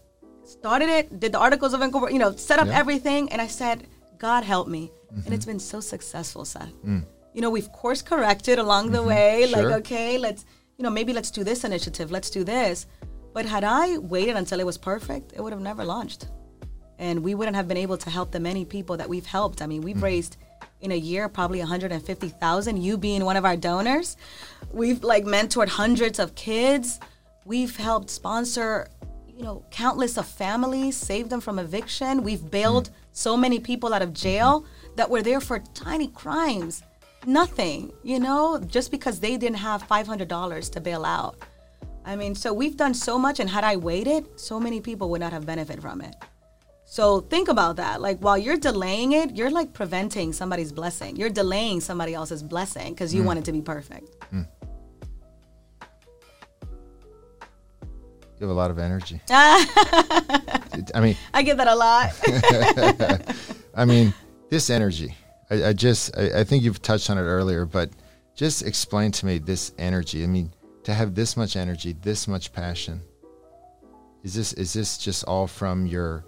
Started 0.43 0.89
it, 0.89 1.21
did 1.21 1.31
the 1.31 1.39
articles 1.39 1.73
of 1.73 1.81
incorporation, 1.81 2.15
you 2.15 2.19
know, 2.19 2.35
set 2.35 2.59
up 2.59 2.67
Yeah. 2.67 2.77
everything, 2.77 3.31
and 3.31 3.41
I 3.41 3.47
said, 3.47 3.87
God 4.17 4.43
help 4.43 4.67
me. 4.67 4.91
And 5.09 5.33
it's 5.33 5.45
mm-hmm. 5.45 5.51
been 5.51 5.59
so 5.59 5.79
successful, 5.79 6.43
Seth. 6.43 6.73
Mm. 6.85 7.05
You 7.33 7.41
know, 7.41 7.49
we've 7.49 7.71
course 7.71 8.01
corrected 8.01 8.59
along 8.59 8.91
the 8.91 8.97
mm-hmm. 8.97 9.07
way. 9.07 9.47
Sure. 9.47 9.63
Like, 9.63 9.79
okay, 9.81 10.17
let's, 10.17 10.43
you 10.77 10.83
know, 10.83 10.89
maybe 10.89 11.13
let's 11.13 11.31
do 11.31 11.45
this 11.45 11.63
initiative, 11.63 12.11
let's 12.11 12.29
do 12.29 12.43
this. 12.43 12.87
But 13.33 13.45
had 13.45 13.63
I 13.63 13.99
waited 13.99 14.35
until 14.35 14.59
it 14.59 14.65
was 14.65 14.77
perfect, 14.77 15.31
it 15.33 15.41
would 15.41 15.53
have 15.53 15.61
never 15.61 15.85
launched. 15.85 16.27
And 16.99 17.23
we 17.23 17.33
wouldn't 17.33 17.55
have 17.55 17.67
been 17.67 17.77
able 17.77 17.97
to 17.97 18.09
help 18.09 18.31
the 18.31 18.39
many 18.39 18.65
people 18.65 18.97
that 18.97 19.09
we've 19.09 19.25
helped. 19.25 19.61
I 19.61 19.65
mean, 19.65 19.81
we've 19.81 19.95
hmm. 19.95 20.03
raised 20.03 20.37
in 20.81 20.91
a 20.91 20.95
year 20.95 21.27
probably 21.27 21.59
150,000 21.59 22.77
you 22.77 22.97
being 22.97 23.25
one 23.25 23.37
of 23.37 23.45
our 23.45 23.57
donors. 23.57 24.17
We've 24.71 25.03
like 25.03 25.23
mentored 25.23 25.69
hundreds 25.69 26.19
of 26.19 26.35
kids. 26.35 26.99
We've 27.45 27.75
helped 27.75 28.09
sponsor 28.09 28.87
you 29.35 29.45
know, 29.45 29.63
countless 29.71 30.17
of 30.17 30.27
families, 30.27 30.97
saved 30.97 31.29
them 31.29 31.39
from 31.39 31.59
eviction. 31.59 32.23
We've 32.23 32.41
hmm. 32.41 32.47
bailed 32.47 32.89
so 33.13 33.37
many 33.37 33.59
people 33.59 33.93
out 33.93 34.01
of 34.01 34.13
jail 34.13 34.65
that 34.97 35.09
were 35.09 35.21
there 35.21 35.39
for 35.39 35.59
tiny 35.73 36.09
crimes. 36.09 36.83
Nothing, 37.25 37.91
you 38.03 38.19
know, 38.19 38.59
just 38.59 38.91
because 38.91 39.19
they 39.19 39.37
didn't 39.37 39.57
have 39.57 39.87
$500 39.87 40.71
to 40.71 40.81
bail 40.81 41.05
out. 41.05 41.37
I 42.05 42.15
mean, 42.15 42.33
so 42.33 42.53
we've 42.53 42.77
done 42.77 42.93
so 42.93 43.19
much, 43.19 43.39
and 43.39 43.49
had 43.49 43.63
I 43.63 43.75
waited, 43.75 44.39
so 44.39 44.59
many 44.59 44.79
people 44.79 45.09
would 45.09 45.21
not 45.21 45.33
have 45.33 45.45
benefited 45.45 45.81
from 45.81 46.01
it. 46.01 46.15
So 46.91 47.21
think 47.21 47.49
about 47.49 47.75
that. 47.75 48.01
Like 48.01 48.17
while 48.17 48.35
you're 48.35 48.57
delaying 48.57 49.11
it, 49.11 49.35
you're 49.35 49.51
like 49.51 49.73
preventing 49.73 50.33
somebody's 50.33 50.71
blessing. 50.71 51.17
You're 51.17 51.29
delaying 51.29 51.81
somebody 51.81 52.15
else's 52.15 52.41
blessing 52.41 52.93
because 52.95 53.13
you 53.13 53.21
Mm. 53.21 53.25
want 53.25 53.39
it 53.39 53.45
to 53.45 53.51
be 53.51 53.61
perfect. 53.61 54.09
You 54.31 54.47
have 58.47 58.49
a 58.49 58.53
lot 58.53 58.71
of 58.71 58.79
energy. 58.79 59.21
I 59.29 60.99
mean, 60.99 61.15
I 61.33 61.43
get 61.43 61.57
that 61.57 61.67
a 61.67 61.75
lot. 61.75 62.13
I 63.75 63.85
mean, 63.85 64.11
this 64.49 64.71
energy. 64.71 65.13
I, 65.51 65.65
I 65.65 65.73
just, 65.73 66.17
I, 66.17 66.39
I 66.39 66.43
think 66.43 66.63
you've 66.63 66.81
touched 66.81 67.09
on 67.11 67.17
it 67.19 67.21
earlier, 67.21 67.65
but 67.65 67.91
just 68.33 68.63
explain 68.63 69.11
to 69.11 69.25
me 69.27 69.37
this 69.37 69.73
energy. 69.77 70.23
I 70.23 70.27
mean, 70.27 70.51
to 70.85 70.93
have 70.93 71.13
this 71.13 71.37
much 71.37 71.55
energy, 71.55 71.93
this 72.01 72.27
much 72.27 72.51
passion. 72.51 73.01
Is 74.23 74.33
this 74.33 74.53
is 74.53 74.73
this 74.73 74.97
just 74.97 75.23
all 75.25 75.45
from 75.45 75.85
your? 75.85 76.25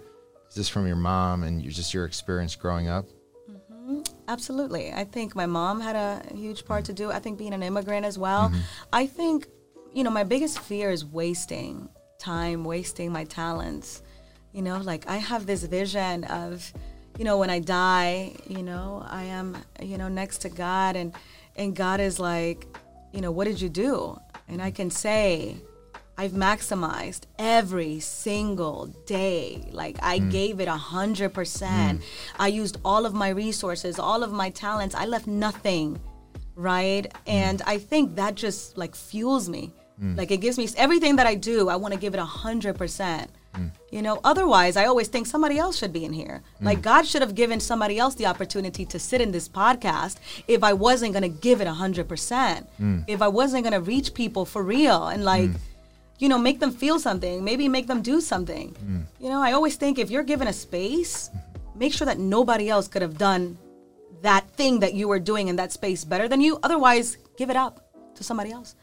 Is 0.52 0.56
this 0.56 0.68
from 0.68 0.86
your 0.86 0.96
mom 0.96 1.44
and 1.44 1.62
just 1.70 1.94
your 1.94 2.04
experience 2.04 2.56
growing 2.56 2.86
up? 2.86 3.06
Mm-hmm. 3.50 4.02
Absolutely. 4.28 4.92
I 4.92 5.04
think 5.04 5.34
my 5.34 5.46
mom 5.46 5.80
had 5.80 5.96
a 5.96 6.22
huge 6.34 6.66
part 6.66 6.82
mm-hmm. 6.82 6.92
to 6.92 7.04
do. 7.04 7.10
I 7.10 7.20
think 7.20 7.38
being 7.38 7.54
an 7.54 7.62
immigrant 7.62 8.04
as 8.04 8.18
well. 8.18 8.50
Mm-hmm. 8.50 8.60
I 8.92 9.06
think, 9.06 9.46
you 9.94 10.04
know, 10.04 10.10
my 10.10 10.24
biggest 10.24 10.58
fear 10.58 10.90
is 10.90 11.06
wasting 11.06 11.88
time, 12.18 12.64
wasting 12.64 13.10
my 13.10 13.24
talents. 13.24 14.02
You 14.52 14.60
know, 14.60 14.76
like 14.76 15.08
I 15.08 15.16
have 15.16 15.46
this 15.46 15.64
vision 15.64 16.24
of, 16.24 16.70
you 17.18 17.24
know, 17.24 17.38
when 17.38 17.48
I 17.48 17.58
die, 17.58 18.34
you 18.46 18.62
know, 18.62 19.06
I 19.08 19.22
am, 19.22 19.56
you 19.80 19.96
know, 19.96 20.08
next 20.08 20.42
to 20.42 20.50
God 20.50 20.96
and 20.96 21.14
and 21.56 21.74
God 21.74 21.98
is 21.98 22.20
like, 22.20 22.66
you 23.14 23.22
know, 23.22 23.30
what 23.30 23.46
did 23.46 23.58
you 23.58 23.70
do? 23.70 24.20
And 24.48 24.60
I 24.60 24.70
can 24.70 24.90
say, 24.90 25.56
I've 26.22 26.30
maximized 26.30 27.22
every 27.36 27.98
single 27.98 28.86
day. 29.06 29.60
Like 29.72 29.96
I 30.00 30.20
mm. 30.20 30.30
gave 30.30 30.60
it 30.60 30.68
a 30.68 30.76
hundred 30.76 31.34
percent. 31.34 32.00
Mm. 32.00 32.04
I 32.38 32.46
used 32.46 32.78
all 32.84 33.06
of 33.06 33.12
my 33.12 33.30
resources, 33.30 33.98
all 33.98 34.22
of 34.22 34.30
my 34.30 34.50
talents. 34.50 34.94
I 34.94 35.06
left 35.06 35.26
nothing, 35.26 35.98
right? 36.54 37.02
Mm. 37.12 37.18
And 37.26 37.62
I 37.66 37.78
think 37.78 38.14
that 38.14 38.36
just 38.36 38.78
like 38.78 38.94
fuels 38.94 39.48
me. 39.48 39.72
Like 40.16 40.32
it 40.32 40.38
gives 40.38 40.58
me 40.58 40.68
everything 40.76 41.16
that 41.16 41.28
I 41.28 41.36
do. 41.36 41.68
I 41.68 41.76
want 41.76 41.94
to 41.94 42.00
give 42.00 42.12
it 42.14 42.18
a 42.18 42.24
hundred 42.24 42.76
percent. 42.76 43.28
You 43.90 44.00
know, 44.00 44.18
otherwise, 44.24 44.76
I 44.76 44.86
always 44.86 45.08
think 45.08 45.26
somebody 45.26 45.58
else 45.58 45.76
should 45.76 45.92
be 45.92 46.04
in 46.04 46.12
here. 46.12 46.42
Like 46.60 46.82
God 46.82 47.06
should 47.06 47.20
have 47.20 47.34
given 47.34 47.60
somebody 47.60 47.98
else 47.98 48.14
the 48.14 48.26
opportunity 48.26 48.84
to 48.86 48.98
sit 48.98 49.20
in 49.20 49.30
this 49.30 49.48
podcast 49.48 50.16
if 50.48 50.64
I 50.64 50.72
wasn't 50.72 51.12
going 51.12 51.22
to 51.30 51.40
give 51.40 51.60
it 51.60 51.66
a 51.66 51.74
hundred 51.74 52.08
percent. 52.08 52.68
If 53.06 53.20
I 53.22 53.28
wasn't 53.28 53.64
going 53.64 53.74
to 53.74 53.80
reach 53.80 54.14
people 54.14 54.44
for 54.44 54.62
real 54.62 55.08
and 55.08 55.24
like 55.24 55.50
you 56.22 56.28
know, 56.28 56.38
make 56.38 56.60
them 56.60 56.70
feel 56.70 57.00
something, 57.00 57.42
maybe 57.42 57.68
make 57.68 57.88
them 57.88 58.00
do 58.00 58.20
something. 58.20 58.72
Mm. 58.74 59.02
You 59.18 59.28
know, 59.28 59.42
I 59.42 59.52
always 59.52 59.74
think 59.74 59.98
if 59.98 60.08
you're 60.08 60.22
given 60.22 60.46
a 60.46 60.52
space, 60.52 61.28
mm-hmm. 61.28 61.78
make 61.80 61.92
sure 61.92 62.04
that 62.06 62.20
nobody 62.20 62.68
else 62.68 62.86
could 62.86 63.02
have 63.02 63.18
done 63.18 63.58
that 64.20 64.48
thing 64.52 64.78
that 64.78 64.94
you 64.94 65.08
were 65.08 65.18
doing 65.18 65.48
in 65.48 65.56
that 65.56 65.72
space 65.72 66.04
better 66.04 66.28
than 66.28 66.40
you. 66.40 66.60
Otherwise, 66.62 67.18
give 67.36 67.50
it 67.50 67.56
up 67.56 67.90
to 68.14 68.22
somebody 68.22 68.52
else. 68.52 68.76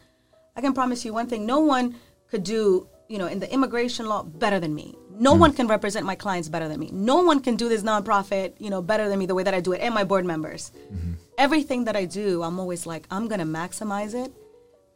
I 0.54 0.60
can 0.60 0.74
promise 0.74 1.02
you 1.02 1.14
one 1.14 1.28
thing 1.28 1.46
no 1.46 1.60
one 1.60 1.94
could 2.30 2.44
do, 2.44 2.86
you 3.08 3.16
know, 3.16 3.26
in 3.26 3.40
the 3.40 3.50
immigration 3.50 4.04
law 4.04 4.22
better 4.22 4.60
than 4.60 4.74
me. 4.74 4.94
No 5.18 5.34
mm. 5.34 5.38
one 5.38 5.54
can 5.54 5.66
represent 5.66 6.04
my 6.04 6.16
clients 6.16 6.50
better 6.50 6.68
than 6.68 6.78
me. 6.78 6.90
No 6.92 7.22
one 7.22 7.40
can 7.40 7.56
do 7.56 7.70
this 7.70 7.82
nonprofit, 7.82 8.52
you 8.58 8.68
know, 8.68 8.82
better 8.82 9.08
than 9.08 9.18
me 9.18 9.24
the 9.24 9.34
way 9.34 9.44
that 9.44 9.54
I 9.54 9.60
do 9.60 9.72
it 9.72 9.80
and 9.80 9.94
my 9.94 10.04
board 10.04 10.26
members. 10.26 10.72
Mm-hmm. 10.92 11.12
Everything 11.38 11.84
that 11.84 11.96
I 11.96 12.04
do, 12.04 12.42
I'm 12.42 12.60
always 12.60 12.84
like, 12.84 13.06
I'm 13.10 13.28
going 13.28 13.40
to 13.40 13.46
maximize 13.46 14.12
it. 14.12 14.30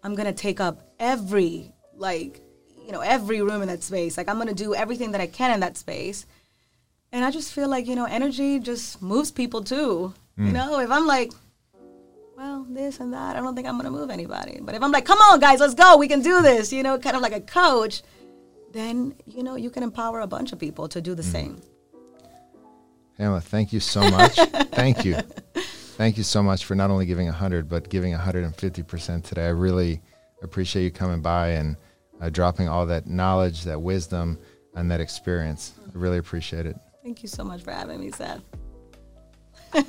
I'm 0.03 0.15
going 0.15 0.27
to 0.27 0.35
take 0.35 0.61
up 0.61 0.83
every 1.01 1.74
like 1.97 2.41
you 2.85 2.93
know 2.93 3.01
every 3.01 3.41
room 3.43 3.63
in 3.63 3.69
that 3.69 3.83
space. 3.83 4.17
Like 4.17 4.29
i'm 4.29 4.37
going 4.37 4.49
to 4.49 4.55
do 4.55 4.75
everything 4.75 5.13
that 5.13 5.21
i 5.21 5.27
can 5.27 5.53
in 5.53 5.61
that 5.61 5.77
space. 5.77 6.27
And 7.13 7.25
i 7.25 7.31
just 7.31 7.53
feel 7.53 7.69
like 7.69 7.87
you 7.87 7.95
know 7.95 8.07
energy 8.07 8.59
just 8.59 9.01
moves 9.01 9.31
people 9.31 9.63
too. 9.63 10.15
You 10.37 10.45
mm. 10.47 10.53
know 10.53 10.81
if 10.81 10.91
i'm 10.91 11.07
like 11.07 11.33
well 12.37 12.67
this 12.69 12.99
and 12.99 13.13
that 13.13 13.37
i 13.37 13.41
don't 13.41 13.55
think 13.55 13.69
i'm 13.69 13.79
going 13.79 13.85
to 13.85 13.91
move 13.91 14.11
anybody. 14.11 14.59
But 14.61 14.75
if 14.75 14.83
i'm 14.83 14.93
like 14.93 15.05
come 15.05 15.19
on 15.19 15.41
guys 15.41 15.61
let's 15.61 15.75
go 15.75 15.97
we 15.97 16.09
can 16.09 16.23
do 16.23 16.43
this 16.43 16.73
you 16.73 16.83
know 16.83 16.99
kind 16.99 17.17
of 17.17 17.23
like 17.23 17.33
a 17.33 17.41
coach 17.41 18.03
then 18.73 19.15
you 19.27 19.43
know 19.43 19.55
you 19.55 19.71
can 19.71 19.83
empower 19.83 20.21
a 20.21 20.27
bunch 20.27 20.53
of 20.53 20.59
people 20.59 20.89
to 20.89 21.01
do 21.01 21.15
the 21.15 21.23
mm. 21.23 21.33
same. 21.33 21.63
Pamela, 23.17 23.41
thank 23.41 23.73
you 23.73 23.81
so 23.81 24.01
much. 24.11 24.35
thank 24.73 25.05
you. 25.05 25.17
Thank 25.97 26.17
you 26.17 26.25
so 26.25 26.43
much 26.43 26.65
for 26.65 26.75
not 26.75 26.91
only 26.91 27.07
giving 27.07 27.27
100, 27.27 27.69
but 27.69 27.89
giving 27.89 28.13
150% 28.13 29.23
today. 29.23 29.47
I 29.47 29.51
really 29.51 30.03
appreciate 30.45 30.85
you 30.85 30.91
coming 30.91 31.21
by 31.21 31.49
and 31.49 31.77
uh, 32.21 32.31
dropping 32.31 32.69
all 32.69 32.87
that 32.87 33.07
knowledge, 33.07 33.65
that 33.65 33.81
wisdom, 33.81 34.39
and 34.77 34.91
that 34.91 35.01
experience. 35.01 35.75
I 35.87 35.91
really 35.95 36.19
appreciate 36.19 36.67
it. 36.67 36.77
thank 37.03 37.23
you 37.23 37.29
so 37.29 37.43
much 37.43 37.63
for 37.63 37.73
having 37.73 38.01
me 38.01 38.11
seth 38.13 38.43